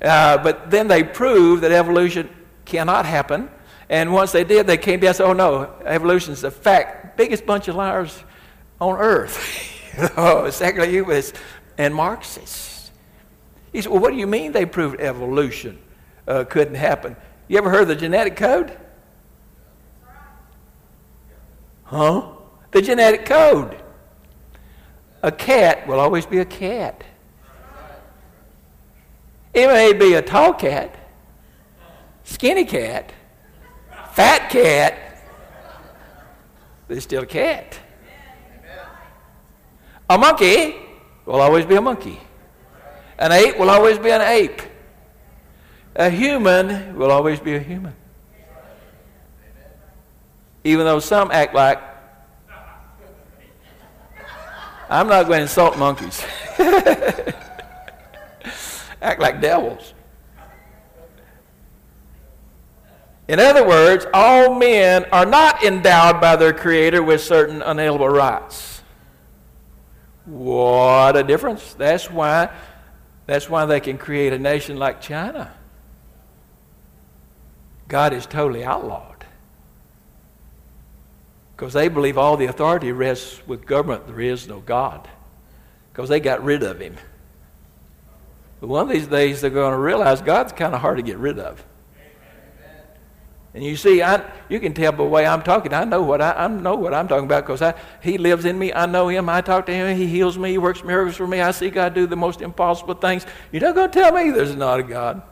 Uh, 0.00 0.38
but 0.38 0.70
then 0.70 0.88
they 0.88 1.02
proved 1.02 1.62
that 1.62 1.72
evolution 1.72 2.28
cannot 2.66 3.06
happen. 3.06 3.48
And 3.88 4.12
once 4.12 4.32
they 4.32 4.44
did, 4.44 4.66
they 4.66 4.76
came 4.76 5.00
back 5.00 5.08
and 5.08 5.16
said, 5.16 5.26
oh 5.26 5.32
no, 5.32 5.72
evolution 5.84 6.32
is 6.32 6.44
a 6.44 6.50
fact. 6.50 7.16
Biggest 7.16 7.46
bunch 7.46 7.68
of 7.68 7.76
liars 7.76 8.22
on 8.80 8.98
earth. 8.98 10.12
oh, 10.16 10.50
secular 10.50 10.88
humanists 10.88 11.38
and 11.78 11.94
Marxists. 11.94 12.90
He 13.72 13.80
said, 13.80 13.92
well, 13.92 14.00
what 14.00 14.12
do 14.12 14.18
you 14.18 14.26
mean 14.26 14.52
they 14.52 14.66
proved 14.66 15.00
evolution 15.00 15.78
uh, 16.26 16.44
couldn't 16.44 16.74
happen? 16.74 17.16
You 17.48 17.58
ever 17.58 17.70
heard 17.70 17.82
of 17.82 17.88
the 17.88 17.96
genetic 17.96 18.36
code? 18.36 18.76
Huh? 21.84 22.32
The 22.72 22.82
genetic 22.82 23.24
code. 23.24 23.80
A 25.22 25.30
cat 25.30 25.86
will 25.86 26.00
always 26.00 26.26
be 26.26 26.38
a 26.38 26.44
cat. 26.44 27.04
It 29.54 29.68
may 29.68 29.92
be 29.92 30.14
a 30.14 30.22
tall 30.22 30.52
cat, 30.52 30.94
skinny 32.26 32.64
cat, 32.64 33.12
fat 34.12 34.50
cat, 34.50 35.22
it's 36.88 37.04
still 37.04 37.22
a 37.22 37.26
cat. 37.26 37.78
A 40.08 40.18
monkey 40.18 40.76
will 41.24 41.40
always 41.40 41.64
be 41.64 41.76
a 41.76 41.80
monkey. 41.80 42.20
An 43.18 43.32
ape 43.32 43.58
will 43.58 43.70
always 43.70 43.98
be 43.98 44.10
an 44.10 44.20
ape. 44.20 44.60
A 45.96 46.10
human 46.10 46.96
will 46.96 47.10
always 47.10 47.40
be 47.40 47.54
a 47.54 47.58
human. 47.58 47.94
Even 50.62 50.84
though 50.84 50.98
some 50.98 51.30
act 51.30 51.54
like, 51.54 51.80
I'm 54.88 55.08
not 55.08 55.26
going 55.26 55.38
to 55.38 55.42
insult 55.42 55.78
monkeys. 55.78 56.24
act 59.02 59.20
like 59.20 59.40
devils. 59.40 59.94
In 63.28 63.40
other 63.40 63.66
words, 63.66 64.06
all 64.14 64.54
men 64.54 65.04
are 65.06 65.26
not 65.26 65.64
endowed 65.64 66.20
by 66.20 66.36
their 66.36 66.52
Creator 66.52 67.02
with 67.02 67.20
certain 67.20 67.60
unalienable 67.60 68.08
rights. 68.08 68.82
What 70.26 71.16
a 71.16 71.24
difference. 71.24 71.74
That's 71.74 72.10
why, 72.10 72.50
that's 73.26 73.50
why 73.50 73.66
they 73.66 73.80
can 73.80 73.98
create 73.98 74.32
a 74.32 74.38
nation 74.38 74.76
like 74.76 75.00
China. 75.00 75.52
God 77.88 78.12
is 78.12 78.26
totally 78.26 78.64
outlawed. 78.64 79.24
Because 81.56 81.72
they 81.72 81.88
believe 81.88 82.18
all 82.18 82.36
the 82.36 82.46
authority 82.46 82.92
rests 82.92 83.40
with 83.46 83.66
government. 83.66 84.06
There 84.06 84.20
is 84.20 84.46
no 84.46 84.60
God. 84.60 85.08
Because 85.92 86.08
they 86.08 86.20
got 86.20 86.44
rid 86.44 86.62
of 86.62 86.80
him. 86.80 86.96
But 88.60 88.68
one 88.68 88.82
of 88.82 88.88
these 88.88 89.06
days 89.06 89.40
they're 89.40 89.50
going 89.50 89.72
to 89.72 89.78
realize 89.78 90.20
God's 90.20 90.52
kind 90.52 90.74
of 90.74 90.80
hard 90.80 90.98
to 90.98 91.02
get 91.02 91.18
rid 91.18 91.38
of. 91.38 91.64
And 93.56 93.64
you 93.64 93.74
see, 93.74 94.02
I, 94.02 94.22
you 94.50 94.60
can 94.60 94.74
tell 94.74 94.92
by 94.92 94.98
the 94.98 95.04
way 95.04 95.26
I'm 95.26 95.42
talking. 95.42 95.72
I 95.72 95.84
know 95.84 96.02
what 96.02 96.20
I, 96.20 96.32
I 96.32 96.46
know 96.46 96.76
what 96.76 96.92
I'm 96.92 97.08
talking 97.08 97.24
about 97.24 97.46
because 97.46 97.74
He 98.02 98.18
lives 98.18 98.44
in 98.44 98.58
me. 98.58 98.70
I 98.70 98.84
know 98.84 99.08
Him. 99.08 99.30
I 99.30 99.40
talk 99.40 99.64
to 99.64 99.72
Him. 99.72 99.96
He 99.96 100.06
heals 100.06 100.36
me. 100.36 100.50
He 100.50 100.58
works 100.58 100.84
miracles 100.84 101.16
for 101.16 101.26
me. 101.26 101.40
I 101.40 101.52
see 101.52 101.70
God 101.70 101.94
do 101.94 102.06
the 102.06 102.16
most 102.16 102.42
impossible 102.42 102.92
things. 102.92 103.24
You're 103.50 103.62
not 103.62 103.74
going 103.74 103.90
to 103.90 103.98
tell 103.98 104.12
me 104.12 104.30
there's 104.30 104.54
not 104.54 104.80
a 104.80 104.82
God. 104.82 105.22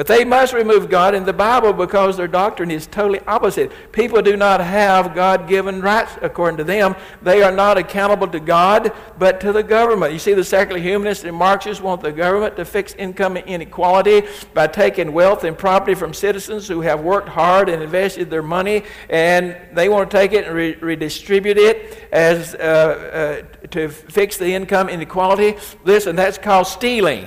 But 0.00 0.06
they 0.06 0.24
must 0.24 0.54
remove 0.54 0.88
God 0.88 1.14
in 1.14 1.24
the 1.24 1.32
Bible 1.34 1.74
because 1.74 2.16
their 2.16 2.26
doctrine 2.26 2.70
is 2.70 2.86
totally 2.86 3.20
opposite. 3.26 3.70
People 3.92 4.22
do 4.22 4.34
not 4.34 4.62
have 4.62 5.14
God 5.14 5.46
given 5.46 5.82
rights 5.82 6.16
according 6.22 6.56
to 6.56 6.64
them. 6.64 6.96
They 7.20 7.42
are 7.42 7.52
not 7.52 7.76
accountable 7.76 8.26
to 8.28 8.40
God, 8.40 8.94
but 9.18 9.42
to 9.42 9.52
the 9.52 9.62
government. 9.62 10.14
You 10.14 10.18
see, 10.18 10.32
the 10.32 10.42
secular 10.42 10.80
humanists 10.80 11.24
and 11.24 11.36
Marxists 11.36 11.82
want 11.82 12.00
the 12.00 12.12
government 12.12 12.56
to 12.56 12.64
fix 12.64 12.94
income 12.94 13.36
inequality 13.36 14.26
by 14.54 14.68
taking 14.68 15.12
wealth 15.12 15.44
and 15.44 15.58
property 15.58 15.94
from 15.94 16.14
citizens 16.14 16.66
who 16.66 16.80
have 16.80 17.02
worked 17.02 17.28
hard 17.28 17.68
and 17.68 17.82
invested 17.82 18.30
their 18.30 18.42
money, 18.42 18.84
and 19.10 19.54
they 19.74 19.90
want 19.90 20.10
to 20.10 20.16
take 20.16 20.32
it 20.32 20.46
and 20.46 20.56
re- 20.56 20.76
redistribute 20.76 21.58
it 21.58 22.08
as 22.10 22.54
uh, 22.54 23.42
uh, 23.44 23.66
to 23.66 23.90
fix 23.90 24.38
the 24.38 24.54
income 24.54 24.88
inequality. 24.88 25.58
Listen, 25.84 26.16
that's 26.16 26.38
called 26.38 26.66
stealing. 26.66 27.26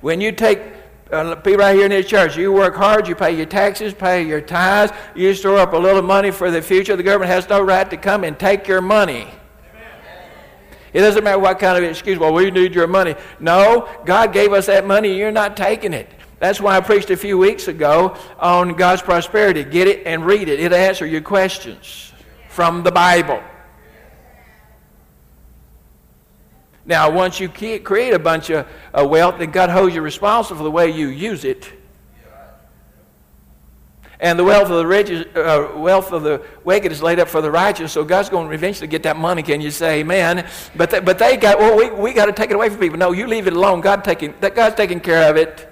When 0.00 0.22
you 0.22 0.32
take 0.32 0.77
uh, 1.10 1.34
people 1.36 1.60
right 1.60 1.74
here 1.74 1.86
in 1.86 1.90
this 1.90 2.06
church, 2.06 2.36
you 2.36 2.52
work 2.52 2.74
hard, 2.74 3.08
you 3.08 3.14
pay 3.14 3.34
your 3.36 3.46
taxes, 3.46 3.94
pay 3.94 4.26
your 4.26 4.40
tithes, 4.40 4.92
you 5.14 5.32
store 5.34 5.58
up 5.58 5.72
a 5.72 5.76
little 5.76 6.02
money 6.02 6.30
for 6.30 6.50
the 6.50 6.60
future. 6.60 6.96
The 6.96 7.02
government 7.02 7.30
has 7.30 7.48
no 7.48 7.62
right 7.62 7.88
to 7.88 7.96
come 7.96 8.24
and 8.24 8.38
take 8.38 8.68
your 8.68 8.80
money. 8.82 9.28
It 10.92 11.00
doesn't 11.00 11.22
matter 11.24 11.38
what 11.38 11.58
kind 11.58 11.82
of 11.82 11.88
excuse, 11.88 12.18
well, 12.18 12.32
we 12.32 12.50
need 12.50 12.74
your 12.74 12.86
money. 12.86 13.14
No, 13.40 13.88
God 14.04 14.32
gave 14.32 14.52
us 14.52 14.66
that 14.66 14.86
money, 14.86 15.16
you're 15.16 15.32
not 15.32 15.56
taking 15.56 15.92
it. 15.92 16.10
That's 16.40 16.60
why 16.60 16.76
I 16.76 16.80
preached 16.80 17.10
a 17.10 17.16
few 17.16 17.36
weeks 17.36 17.68
ago 17.68 18.16
on 18.38 18.74
God's 18.74 19.02
prosperity. 19.02 19.64
Get 19.64 19.88
it 19.88 20.06
and 20.06 20.24
read 20.24 20.48
it, 20.48 20.60
it'll 20.60 20.78
answer 20.78 21.06
your 21.06 21.20
questions 21.20 22.12
from 22.48 22.82
the 22.82 22.92
Bible. 22.92 23.42
Now, 26.88 27.10
once 27.10 27.38
you 27.38 27.50
create 27.50 28.14
a 28.14 28.18
bunch 28.18 28.50
of 28.50 28.66
wealth, 28.94 29.38
then 29.38 29.50
God 29.50 29.68
holds 29.68 29.94
you 29.94 30.00
responsible 30.00 30.56
for 30.56 30.64
the 30.64 30.70
way 30.70 30.90
you 30.90 31.08
use 31.08 31.44
it. 31.44 31.70
And 34.20 34.38
the 34.38 34.42
wealth 34.42 34.70
of 34.70 34.78
the 34.78 34.86
rich, 34.86 35.10
uh, 35.36 35.68
wealth 35.76 36.12
of 36.12 36.22
the 36.22 36.42
wicked 36.64 36.90
is 36.90 37.02
laid 37.02 37.20
up 37.20 37.28
for 37.28 37.42
the 37.42 37.50
righteous. 37.50 37.92
So 37.92 38.04
God's 38.04 38.30
going 38.30 38.48
to 38.48 38.54
eventually 38.54 38.88
get 38.88 39.02
that 39.02 39.16
money. 39.18 39.42
Can 39.42 39.60
you 39.60 39.70
say 39.70 40.00
Amen? 40.00 40.48
But 40.74 40.90
th- 40.90 41.04
but 41.04 41.18
they 41.18 41.36
got 41.36 41.58
well. 41.58 41.76
We, 41.76 41.90
we 41.90 42.14
got 42.14 42.26
to 42.26 42.32
take 42.32 42.50
it 42.50 42.54
away 42.54 42.68
from 42.70 42.80
people. 42.80 42.98
No, 42.98 43.12
you 43.12 43.28
leave 43.28 43.46
it 43.46 43.52
alone. 43.52 43.80
God 43.80 44.02
taking 44.02 44.34
that 44.40 44.56
God's 44.56 44.74
taking 44.74 44.98
care 44.98 45.30
of 45.30 45.36
it. 45.36 45.68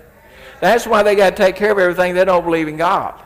That's 0.60 0.86
why 0.86 1.02
they 1.02 1.16
got 1.16 1.30
to 1.30 1.36
take 1.36 1.56
care 1.56 1.72
of 1.72 1.78
everything. 1.78 2.14
They 2.14 2.24
don't 2.24 2.44
believe 2.44 2.68
in 2.68 2.76
God. 2.76 3.20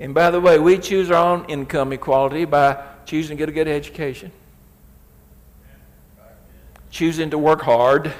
And 0.00 0.14
by 0.14 0.30
the 0.30 0.40
way, 0.40 0.58
we 0.58 0.78
choose 0.78 1.10
our 1.10 1.22
own 1.22 1.44
income 1.44 1.92
equality 1.92 2.46
by 2.46 2.82
choosing 3.04 3.36
to 3.36 3.42
get 3.42 3.50
a 3.50 3.52
good 3.52 3.68
education, 3.68 4.32
choosing 6.90 7.28
to 7.30 7.38
work 7.38 7.60
hard, 7.60 8.10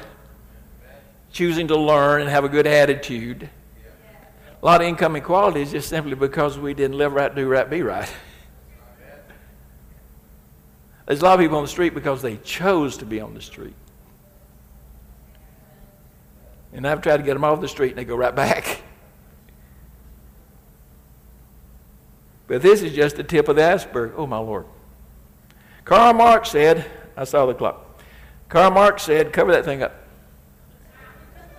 choosing 1.33 1.69
to 1.69 1.77
learn 1.77 2.21
and 2.21 2.29
have 2.29 2.45
a 2.45 2.51
good 2.51 2.67
attitude. 2.67 3.49
A 4.63 4.67
lot 4.67 4.83
of 4.83 4.87
income 4.87 5.17
equality 5.17 5.63
is 5.63 5.71
just 5.71 5.89
simply 5.89 6.15
because 6.15 6.59
we 6.59 6.75
didn't 6.75 6.99
live 6.99 7.15
right, 7.15 7.35
do 7.35 7.49
right, 7.49 7.69
be 7.69 7.81
right. 7.81 8.13
There's 11.07 11.23
a 11.23 11.25
lot 11.25 11.35
of 11.35 11.41
people 11.41 11.57
on 11.57 11.65
the 11.65 11.69
street 11.69 11.95
because 11.95 12.21
they 12.21 12.37
chose 12.37 12.99
to 12.99 13.07
be 13.07 13.23
on 13.23 13.33
the 13.33 13.41
street. 13.41 13.75
And 16.75 16.87
I've 16.87 17.01
tried 17.01 17.17
to 17.17 17.23
get 17.23 17.33
them 17.35 17.43
off 17.43 17.63
the 17.63 17.69
street 17.69 17.91
and 17.91 17.99
they 17.99 18.05
go 18.05 18.17
right 18.17 18.37
back. 18.37 18.83
But 22.51 22.63
this 22.63 22.83
is 22.83 22.93
just 22.93 23.15
the 23.15 23.23
tip 23.23 23.47
of 23.47 23.55
the 23.55 23.65
iceberg. 23.65 24.15
Oh, 24.17 24.27
my 24.27 24.39
Lord. 24.39 24.67
Karl 25.85 26.13
Marx 26.13 26.51
said, 26.51 26.85
I 27.17 27.23
saw 27.23 27.47
the 27.47 27.55
clock. 27.55 28.03
Karl 28.49 28.73
Marx 28.73 29.05
said, 29.05 29.33
cover 29.33 29.53
that 29.53 29.65
thing 29.65 29.85
up. 29.85 29.95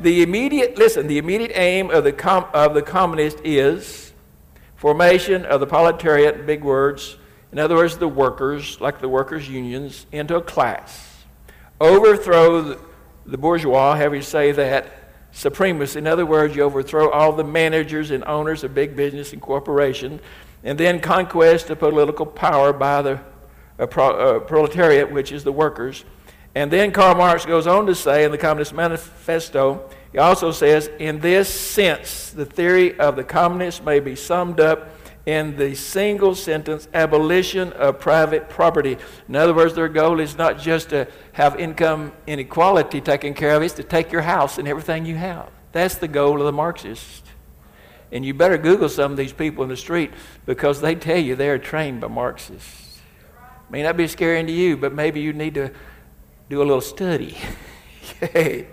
The 0.02 0.22
immediate, 0.22 0.78
listen, 0.78 1.08
the 1.08 1.18
immediate 1.18 1.54
aim 1.56 1.92
of 1.92 2.04
the, 2.04 2.12
com, 2.12 2.46
of 2.54 2.74
the 2.74 2.82
communist 2.82 3.38
is 3.46 4.12
formation 4.76 5.46
of 5.46 5.62
the 5.62 5.66
proletariat, 5.66 6.46
big 6.46 6.62
words, 6.62 7.16
in 7.54 7.60
other 7.60 7.76
words, 7.76 7.98
the 7.98 8.10
workers, 8.10 8.82
like 8.82 9.00
the 9.00 9.08
workers' 9.08 9.48
unions, 9.48 10.06
into 10.12 10.36
a 10.36 10.42
class. 10.42 11.24
Overthrow 11.80 12.78
the, 13.26 13.38
bourgeois, 13.38 13.96
have 13.96 14.14
you 14.14 14.22
say 14.22 14.52
that, 14.52 14.88
supremacy. 15.32 16.00
In 16.00 16.08
other 16.08 16.26
words, 16.26 16.54
you 16.54 16.64
overthrow 16.64 17.10
all 17.12 17.32
the 17.32 17.46
managers 17.46 18.12
and 18.12 18.26
owners 18.26 18.66
of 18.66 18.74
big 18.74 18.98
business 18.98 19.32
and 19.32 19.42
corporations 19.42 20.20
and 20.64 20.78
then 20.78 20.99
conquest 20.99 21.70
of 21.70 21.80
political 21.80 22.26
power 22.26 22.72
by 22.74 23.01
the 23.01 23.20
uh, 23.80 23.86
pro, 23.88 24.09
uh, 24.09 24.39
proletariat, 24.39 25.12
which 25.12 25.32
is 25.32 25.43
the 25.43 25.51
workers. 25.51 26.05
And 26.53 26.70
then 26.70 26.91
Karl 26.91 27.16
Marx 27.16 27.45
goes 27.45 27.66
on 27.66 27.86
to 27.86 27.95
say 27.95 28.26
in 28.26 28.32
the 28.32 28.38
Communist 28.38 28.74
Manifesto, 28.74 29.89
he 30.12 30.18
also 30.18 30.51
says, 30.51 30.89
in 30.99 31.20
this 31.20 31.47
sense, 31.47 32.32
the 32.32 32.45
theory 32.45 32.99
of 32.99 33.16
the 33.16 33.24
communists 33.24 33.82
may 33.82 34.01
be 34.01 34.16
summed 34.16 34.59
up 34.59 34.89
in 35.26 35.55
the 35.55 35.76
single 35.76 36.36
sentence 36.36 36.88
abolition 36.93 37.72
of 37.74 37.99
private 37.99 38.49
property. 38.49 38.97
In 39.30 39.36
other 39.36 39.53
words, 39.53 39.74
their 39.74 39.88
goal 39.88 40.20
is 40.20 40.38
not 40.38 40.59
just 40.59 40.89
to 40.89 41.07
have 41.34 41.59
income 41.59 42.12
inequality 42.28 42.99
taken 42.99 43.34
care 43.34 43.55
of, 43.55 43.64
it's 43.64 43.76
to 43.76 43.84
take 43.84 44.12
your 44.12 44.24
house 44.24 44.57
and 44.57 44.68
everything 44.68 45.05
you 45.05 45.16
have. 45.16 45.49
That's 45.72 45.95
the 45.95 46.07
goal 46.07 46.39
of 46.39 46.45
the 46.45 46.51
Marxists. 46.51 47.31
And 48.12 48.26
you 48.26 48.34
better 48.34 48.57
Google 48.57 48.89
some 48.89 49.12
of 49.12 49.18
these 49.18 49.32
people 49.32 49.64
in 49.64 49.70
the 49.70 49.78
street 49.78 50.12
because 50.45 50.82
they 50.82 50.95
tell 50.95 51.18
you 51.18 51.36
they're 51.36 51.57
trained 51.57 52.01
by 52.01 52.07
Marxists. 52.07 52.99
May 53.70 53.84
not 53.84 53.95
be 53.95 54.07
scary 54.07 54.43
to 54.43 54.51
you, 54.51 54.76
but 54.76 54.93
maybe 54.93 55.22
you 55.22 55.32
need 55.32 55.53
to 55.53 55.72
do 56.49 56.62
a 56.62 56.66
little 56.66 56.82
study. 56.82 57.38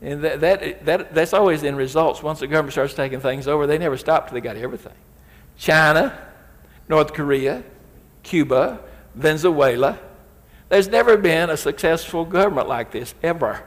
And 0.00 0.22
that, 0.22 0.40
that, 0.40 0.84
that, 0.84 1.14
that's 1.14 1.32
always 1.32 1.64
in 1.64 1.74
results. 1.74 2.22
Once 2.22 2.38
the 2.38 2.46
government 2.46 2.72
starts 2.72 2.94
taking 2.94 3.18
things 3.18 3.48
over, 3.48 3.66
they 3.66 3.78
never 3.78 3.96
stop 3.96 4.28
till 4.28 4.34
they 4.34 4.40
got 4.40 4.56
everything. 4.56 4.92
China, 5.56 6.18
North 6.88 7.12
Korea, 7.12 7.62
Cuba, 8.22 8.80
Venezuela. 9.14 9.98
There's 10.68 10.88
never 10.88 11.16
been 11.16 11.50
a 11.50 11.56
successful 11.56 12.24
government 12.24 12.68
like 12.68 12.90
this, 12.90 13.14
ever. 13.22 13.64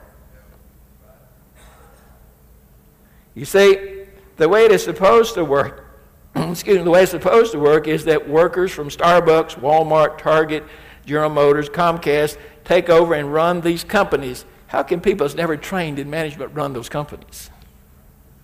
You 3.34 3.46
see, 3.46 4.06
the 4.38 4.50
way 4.50 4.66
it 4.66 4.72
is 4.72 4.84
supposed 4.84 5.36
to 5.36 5.46
work, 5.46 5.86
excuse 6.36 6.78
me, 6.78 6.84
the 6.84 6.90
way 6.90 7.04
it's 7.04 7.12
supposed 7.12 7.52
to 7.52 7.60
work 7.60 7.88
is 7.88 8.06
that 8.06 8.28
workers 8.28 8.72
from 8.72 8.90
Starbucks, 8.90 9.60
Walmart, 9.60 10.18
Target, 10.18 10.64
General 11.06 11.30
Motors, 11.30 11.70
Comcast 11.70 12.38
take 12.66 12.90
over 12.90 13.14
and 13.14 13.32
run 13.32 13.62
these 13.62 13.84
companies. 13.84 14.46
How 14.68 14.84
can 14.84 15.00
people 15.00 15.26
that's 15.26 15.38
never 15.38 15.56
trained 15.56 16.00
in 16.00 16.10
management 16.10 16.54
run 16.54 16.74
those 16.74 16.90
companies? 16.90 17.50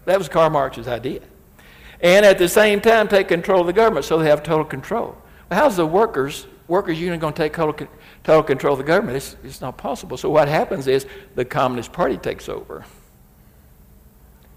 That 0.06 0.18
was 0.18 0.30
Karl 0.30 0.50
Marx's 0.50 0.88
idea 0.88 1.22
and 2.04 2.26
at 2.26 2.38
the 2.38 2.50
same 2.50 2.82
time 2.82 3.08
take 3.08 3.30
control 3.30 3.62
of 3.62 3.68
the 3.68 3.74
government 3.74 4.06
so 4.06 4.20
they 4.20 4.30
have 4.30 4.44
total 4.44 4.66
control. 4.66 5.18
Well, 5.50 5.60
how's 5.60 5.78
the 5.78 5.88
workers, 5.88 6.46
workers 6.68 7.00
union 7.00 7.20
going 7.20 7.34
to 7.34 7.42
take 7.42 7.54
total, 7.54 7.88
total 8.24 8.44
control 8.44 8.74
of 8.74 8.80
the 8.80 8.84
government? 8.84 9.18
It's, 9.18 9.36
it's 9.44 9.62
not 9.62 9.78
possible. 9.78 10.18
So 10.18 10.30
what 10.30 10.48
happens 10.48 10.88
is 10.88 11.08
the 11.36 11.46
Communist 11.46 11.94
Party 11.94 12.18
takes 12.18 12.50
over. 12.50 12.86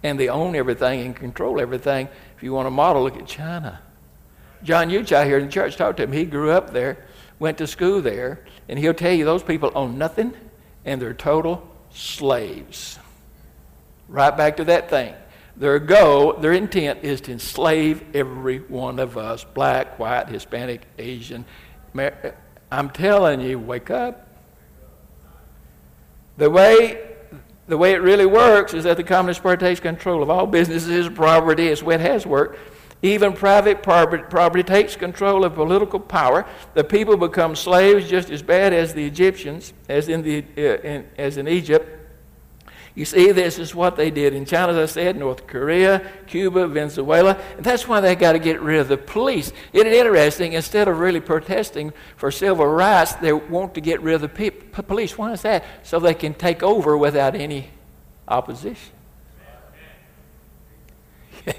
And 0.02 0.20
they 0.20 0.28
own 0.28 0.54
everything 0.54 1.00
and 1.00 1.16
control 1.16 1.60
everything. 1.60 2.08
If 2.36 2.42
you 2.42 2.52
want 2.52 2.68
a 2.68 2.70
model, 2.70 3.04
look 3.04 3.16
at 3.16 3.26
China. 3.26 3.80
John 4.62 4.90
Uchai 4.90 5.24
here 5.24 5.38
in 5.38 5.46
the 5.46 5.52
church, 5.52 5.76
talked 5.76 5.98
to 5.98 6.02
him. 6.02 6.12
He 6.12 6.24
grew 6.24 6.50
up 6.50 6.72
there, 6.72 7.06
went 7.38 7.58
to 7.58 7.66
school 7.66 8.02
there, 8.02 8.44
and 8.68 8.78
he'll 8.78 8.94
tell 8.94 9.12
you 9.12 9.24
those 9.24 9.42
people 9.42 9.70
own 9.74 9.96
nothing 9.96 10.34
and 10.84 11.00
they're 11.00 11.14
total 11.14 11.68
slaves. 11.90 12.98
Right 14.08 14.36
back 14.36 14.56
to 14.56 14.64
that 14.64 14.88
thing. 14.88 15.14
Their 15.58 15.78
goal, 15.78 16.34
their 16.34 16.52
intent 16.52 17.00
is 17.02 17.22
to 17.22 17.32
enslave 17.32 18.04
every 18.14 18.58
one 18.58 18.98
of 18.98 19.16
us 19.16 19.44
black, 19.44 19.98
white, 19.98 20.28
Hispanic, 20.28 20.82
Asian. 20.98 21.46
I'm 22.70 22.90
telling 22.90 23.40
you, 23.40 23.58
wake 23.58 23.90
up. 23.90 24.28
The 26.36 26.50
way, 26.50 27.16
the 27.66 27.78
way 27.78 27.92
it 27.92 28.02
really 28.02 28.26
works 28.26 28.74
is 28.74 28.84
that 28.84 28.98
the 28.98 29.04
Communist 29.04 29.42
Party 29.42 29.64
takes 29.64 29.80
control 29.80 30.22
of 30.22 30.28
all 30.28 30.46
businesses, 30.46 31.08
property, 31.08 31.72
way 31.82 31.94
it 31.94 32.00
has 32.02 32.26
worked. 32.26 32.58
Even 33.02 33.32
private 33.32 33.82
property 33.82 34.62
takes 34.62 34.96
control 34.96 35.44
of 35.44 35.54
political 35.54 36.00
power. 36.00 36.46
The 36.74 36.84
people 36.84 37.16
become 37.16 37.54
slaves 37.54 38.08
just 38.08 38.30
as 38.30 38.42
bad 38.42 38.72
as 38.72 38.92
the 38.92 39.06
Egyptians, 39.06 39.72
as 39.88 40.08
in, 40.08 40.22
the, 40.22 40.44
uh, 40.56 40.82
in, 40.82 41.06
as 41.16 41.36
in 41.36 41.48
Egypt. 41.48 42.05
You 42.96 43.04
see, 43.04 43.30
this 43.30 43.58
is 43.58 43.74
what 43.74 43.96
they 43.96 44.10
did 44.10 44.32
in 44.32 44.46
China, 44.46 44.72
as 44.72 44.90
I 44.90 44.92
said, 44.92 45.16
North 45.18 45.46
Korea, 45.46 46.10
Cuba, 46.26 46.66
Venezuela. 46.66 47.38
And 47.58 47.64
that's 47.64 47.86
why 47.86 48.00
they 48.00 48.16
got 48.16 48.32
to 48.32 48.38
get 48.38 48.58
rid 48.62 48.80
of 48.80 48.88
the 48.88 48.96
police. 48.96 49.52
Isn't 49.74 49.86
it 49.86 49.92
interesting? 49.92 50.54
Instead 50.54 50.88
of 50.88 50.98
really 50.98 51.20
protesting 51.20 51.92
for 52.16 52.30
civil 52.30 52.66
rights, 52.66 53.12
they 53.16 53.34
want 53.34 53.74
to 53.74 53.82
get 53.82 54.00
rid 54.00 54.14
of 54.14 54.22
the 54.22 54.30
pe- 54.30 54.48
police. 54.48 55.18
Why 55.18 55.32
is 55.32 55.42
that? 55.42 55.62
So 55.82 56.00
they 56.00 56.14
can 56.14 56.32
take 56.32 56.62
over 56.62 56.96
without 56.96 57.34
any 57.34 57.68
opposition. 58.26 58.94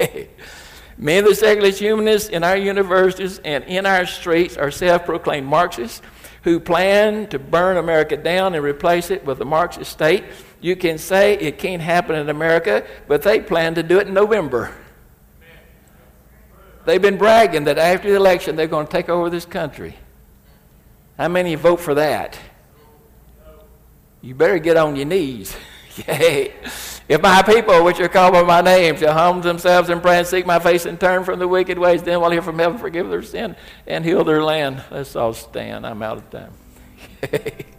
Many 0.98 1.20
of 1.20 1.26
the 1.26 1.36
secular 1.36 1.70
humanists 1.70 2.30
in 2.30 2.44
our 2.44 2.58
universities 2.58 3.40
and 3.46 3.64
in 3.66 3.86
our 3.86 4.08
streets 4.08 4.58
are 4.58 4.72
self 4.72 5.06
proclaimed 5.06 5.46
Marxists 5.46 6.02
who 6.44 6.60
plan 6.60 7.28
to 7.28 7.38
burn 7.38 7.78
America 7.78 8.18
down 8.18 8.56
and 8.56 8.64
replace 8.64 9.12
it 9.12 9.24
with 9.24 9.40
a 9.42 9.46
Marxist 9.46 9.92
state. 9.92 10.24
You 10.60 10.76
can 10.76 10.98
say 10.98 11.34
it 11.38 11.60
can't 11.60 11.82
happen 11.82 12.16
in 12.16 12.30
America, 12.30 12.86
but 13.08 13.22
they 13.22 13.40
plan 13.40 13.76
to 13.76 13.84
do 13.84 14.00
it 14.00 14.08
in 14.08 14.14
November. 14.14 14.74
They've 16.86 17.02
been 17.02 17.18
bragging 17.18 17.66
that 17.66 17.78
after 17.78 18.10
the 18.10 18.16
election 18.16 18.56
they're 18.56 18.68
going 18.68 18.88
to 18.88 18.92
take 18.92 19.10
over 19.10 19.30
this 19.30 19.46
country. 19.46 19.98
How 21.18 21.28
many 21.28 21.56
vote 21.56 21.82
for 21.82 21.96
that? 21.96 22.40
You 24.22 24.36
better 24.36 24.58
get 24.58 24.78
on 24.78 24.96
your 24.96 25.06
knees. 25.06 25.56
Yay. 26.08 26.54
If 27.10 27.22
my 27.22 27.42
people, 27.42 27.84
which 27.84 28.00
are 28.00 28.10
called 28.10 28.34
by 28.34 28.44
my 28.44 28.62
name, 28.62 28.98
shall 28.98 29.14
humble 29.14 29.42
themselves 29.42 29.90
and 29.90 30.02
pray 30.02 30.18
and 30.18 30.28
seek 30.28 30.46
my 30.46 30.60
face 30.60 30.86
and 30.86 31.00
turn 31.00 31.24
from 31.24 31.40
the 31.40 31.48
wicked 31.48 31.78
ways, 31.80 32.04
then 32.04 32.20
will 32.20 32.32
hear 32.32 32.42
from 32.42 32.60
heaven, 32.60 32.78
forgive 32.78 33.10
their 33.10 33.24
sin, 33.24 33.56
and 33.86 34.04
heal 34.04 34.24
their 34.24 34.44
land. 34.44 34.84
Let's 34.92 35.16
all 35.16 35.34
stand. 35.34 35.86
I'm 35.86 36.02
out 36.02 36.18
of 36.18 36.30
time. 36.30 36.54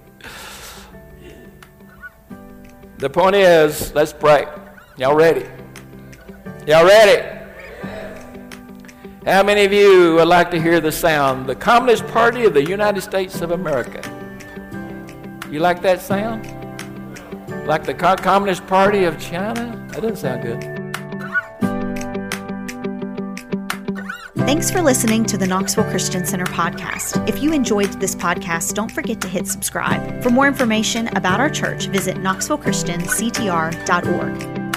the 2.99 3.09
point 3.09 3.36
is, 3.36 3.94
let's 3.94 4.12
pray. 4.12 4.46
Y'all 4.96 5.14
ready? 5.14 5.46
Y'all 6.66 6.84
ready? 6.84 7.36
How 9.24 9.42
many 9.42 9.64
of 9.64 9.72
you 9.72 10.14
would 10.14 10.26
like 10.26 10.51
to 10.51 10.61
hear 10.61 10.80
the 10.80 10.90
sound? 10.90 11.49
The 11.49 11.55
Communist 11.55 12.07
Party 12.09 12.44
of 12.44 12.55
the 12.55 12.64
United 12.64 13.01
States 13.03 13.40
of 13.40 13.53
America. 13.53 14.03
You 15.51 15.61
like 15.61 15.80
that 15.82 16.01
sound? 16.01 16.46
Like 17.66 17.84
the 17.84 17.94
Communist 17.94 18.66
Party 18.66 19.05
of 19.05 19.20
China? 19.20 19.86
That 19.92 20.03
doesn't 20.03 20.16
sound 20.16 20.42
good. 20.42 20.77
Thanks 24.47 24.70
for 24.70 24.80
listening 24.80 25.24
to 25.26 25.36
the 25.36 25.47
Knoxville 25.47 25.84
Christian 25.84 26.24
Center 26.24 26.47
podcast. 26.47 27.28
If 27.28 27.43
you 27.43 27.53
enjoyed 27.53 27.93
this 28.01 28.14
podcast, 28.14 28.72
don't 28.74 28.91
forget 28.91 29.20
to 29.20 29.28
hit 29.28 29.47
subscribe. 29.47 30.22
For 30.22 30.30
more 30.30 30.47
information 30.47 31.09
about 31.16 31.41
our 31.41 31.51
church, 31.51 31.86
visit 31.86 32.16
knoxvillechristianctr.org. 32.16 34.67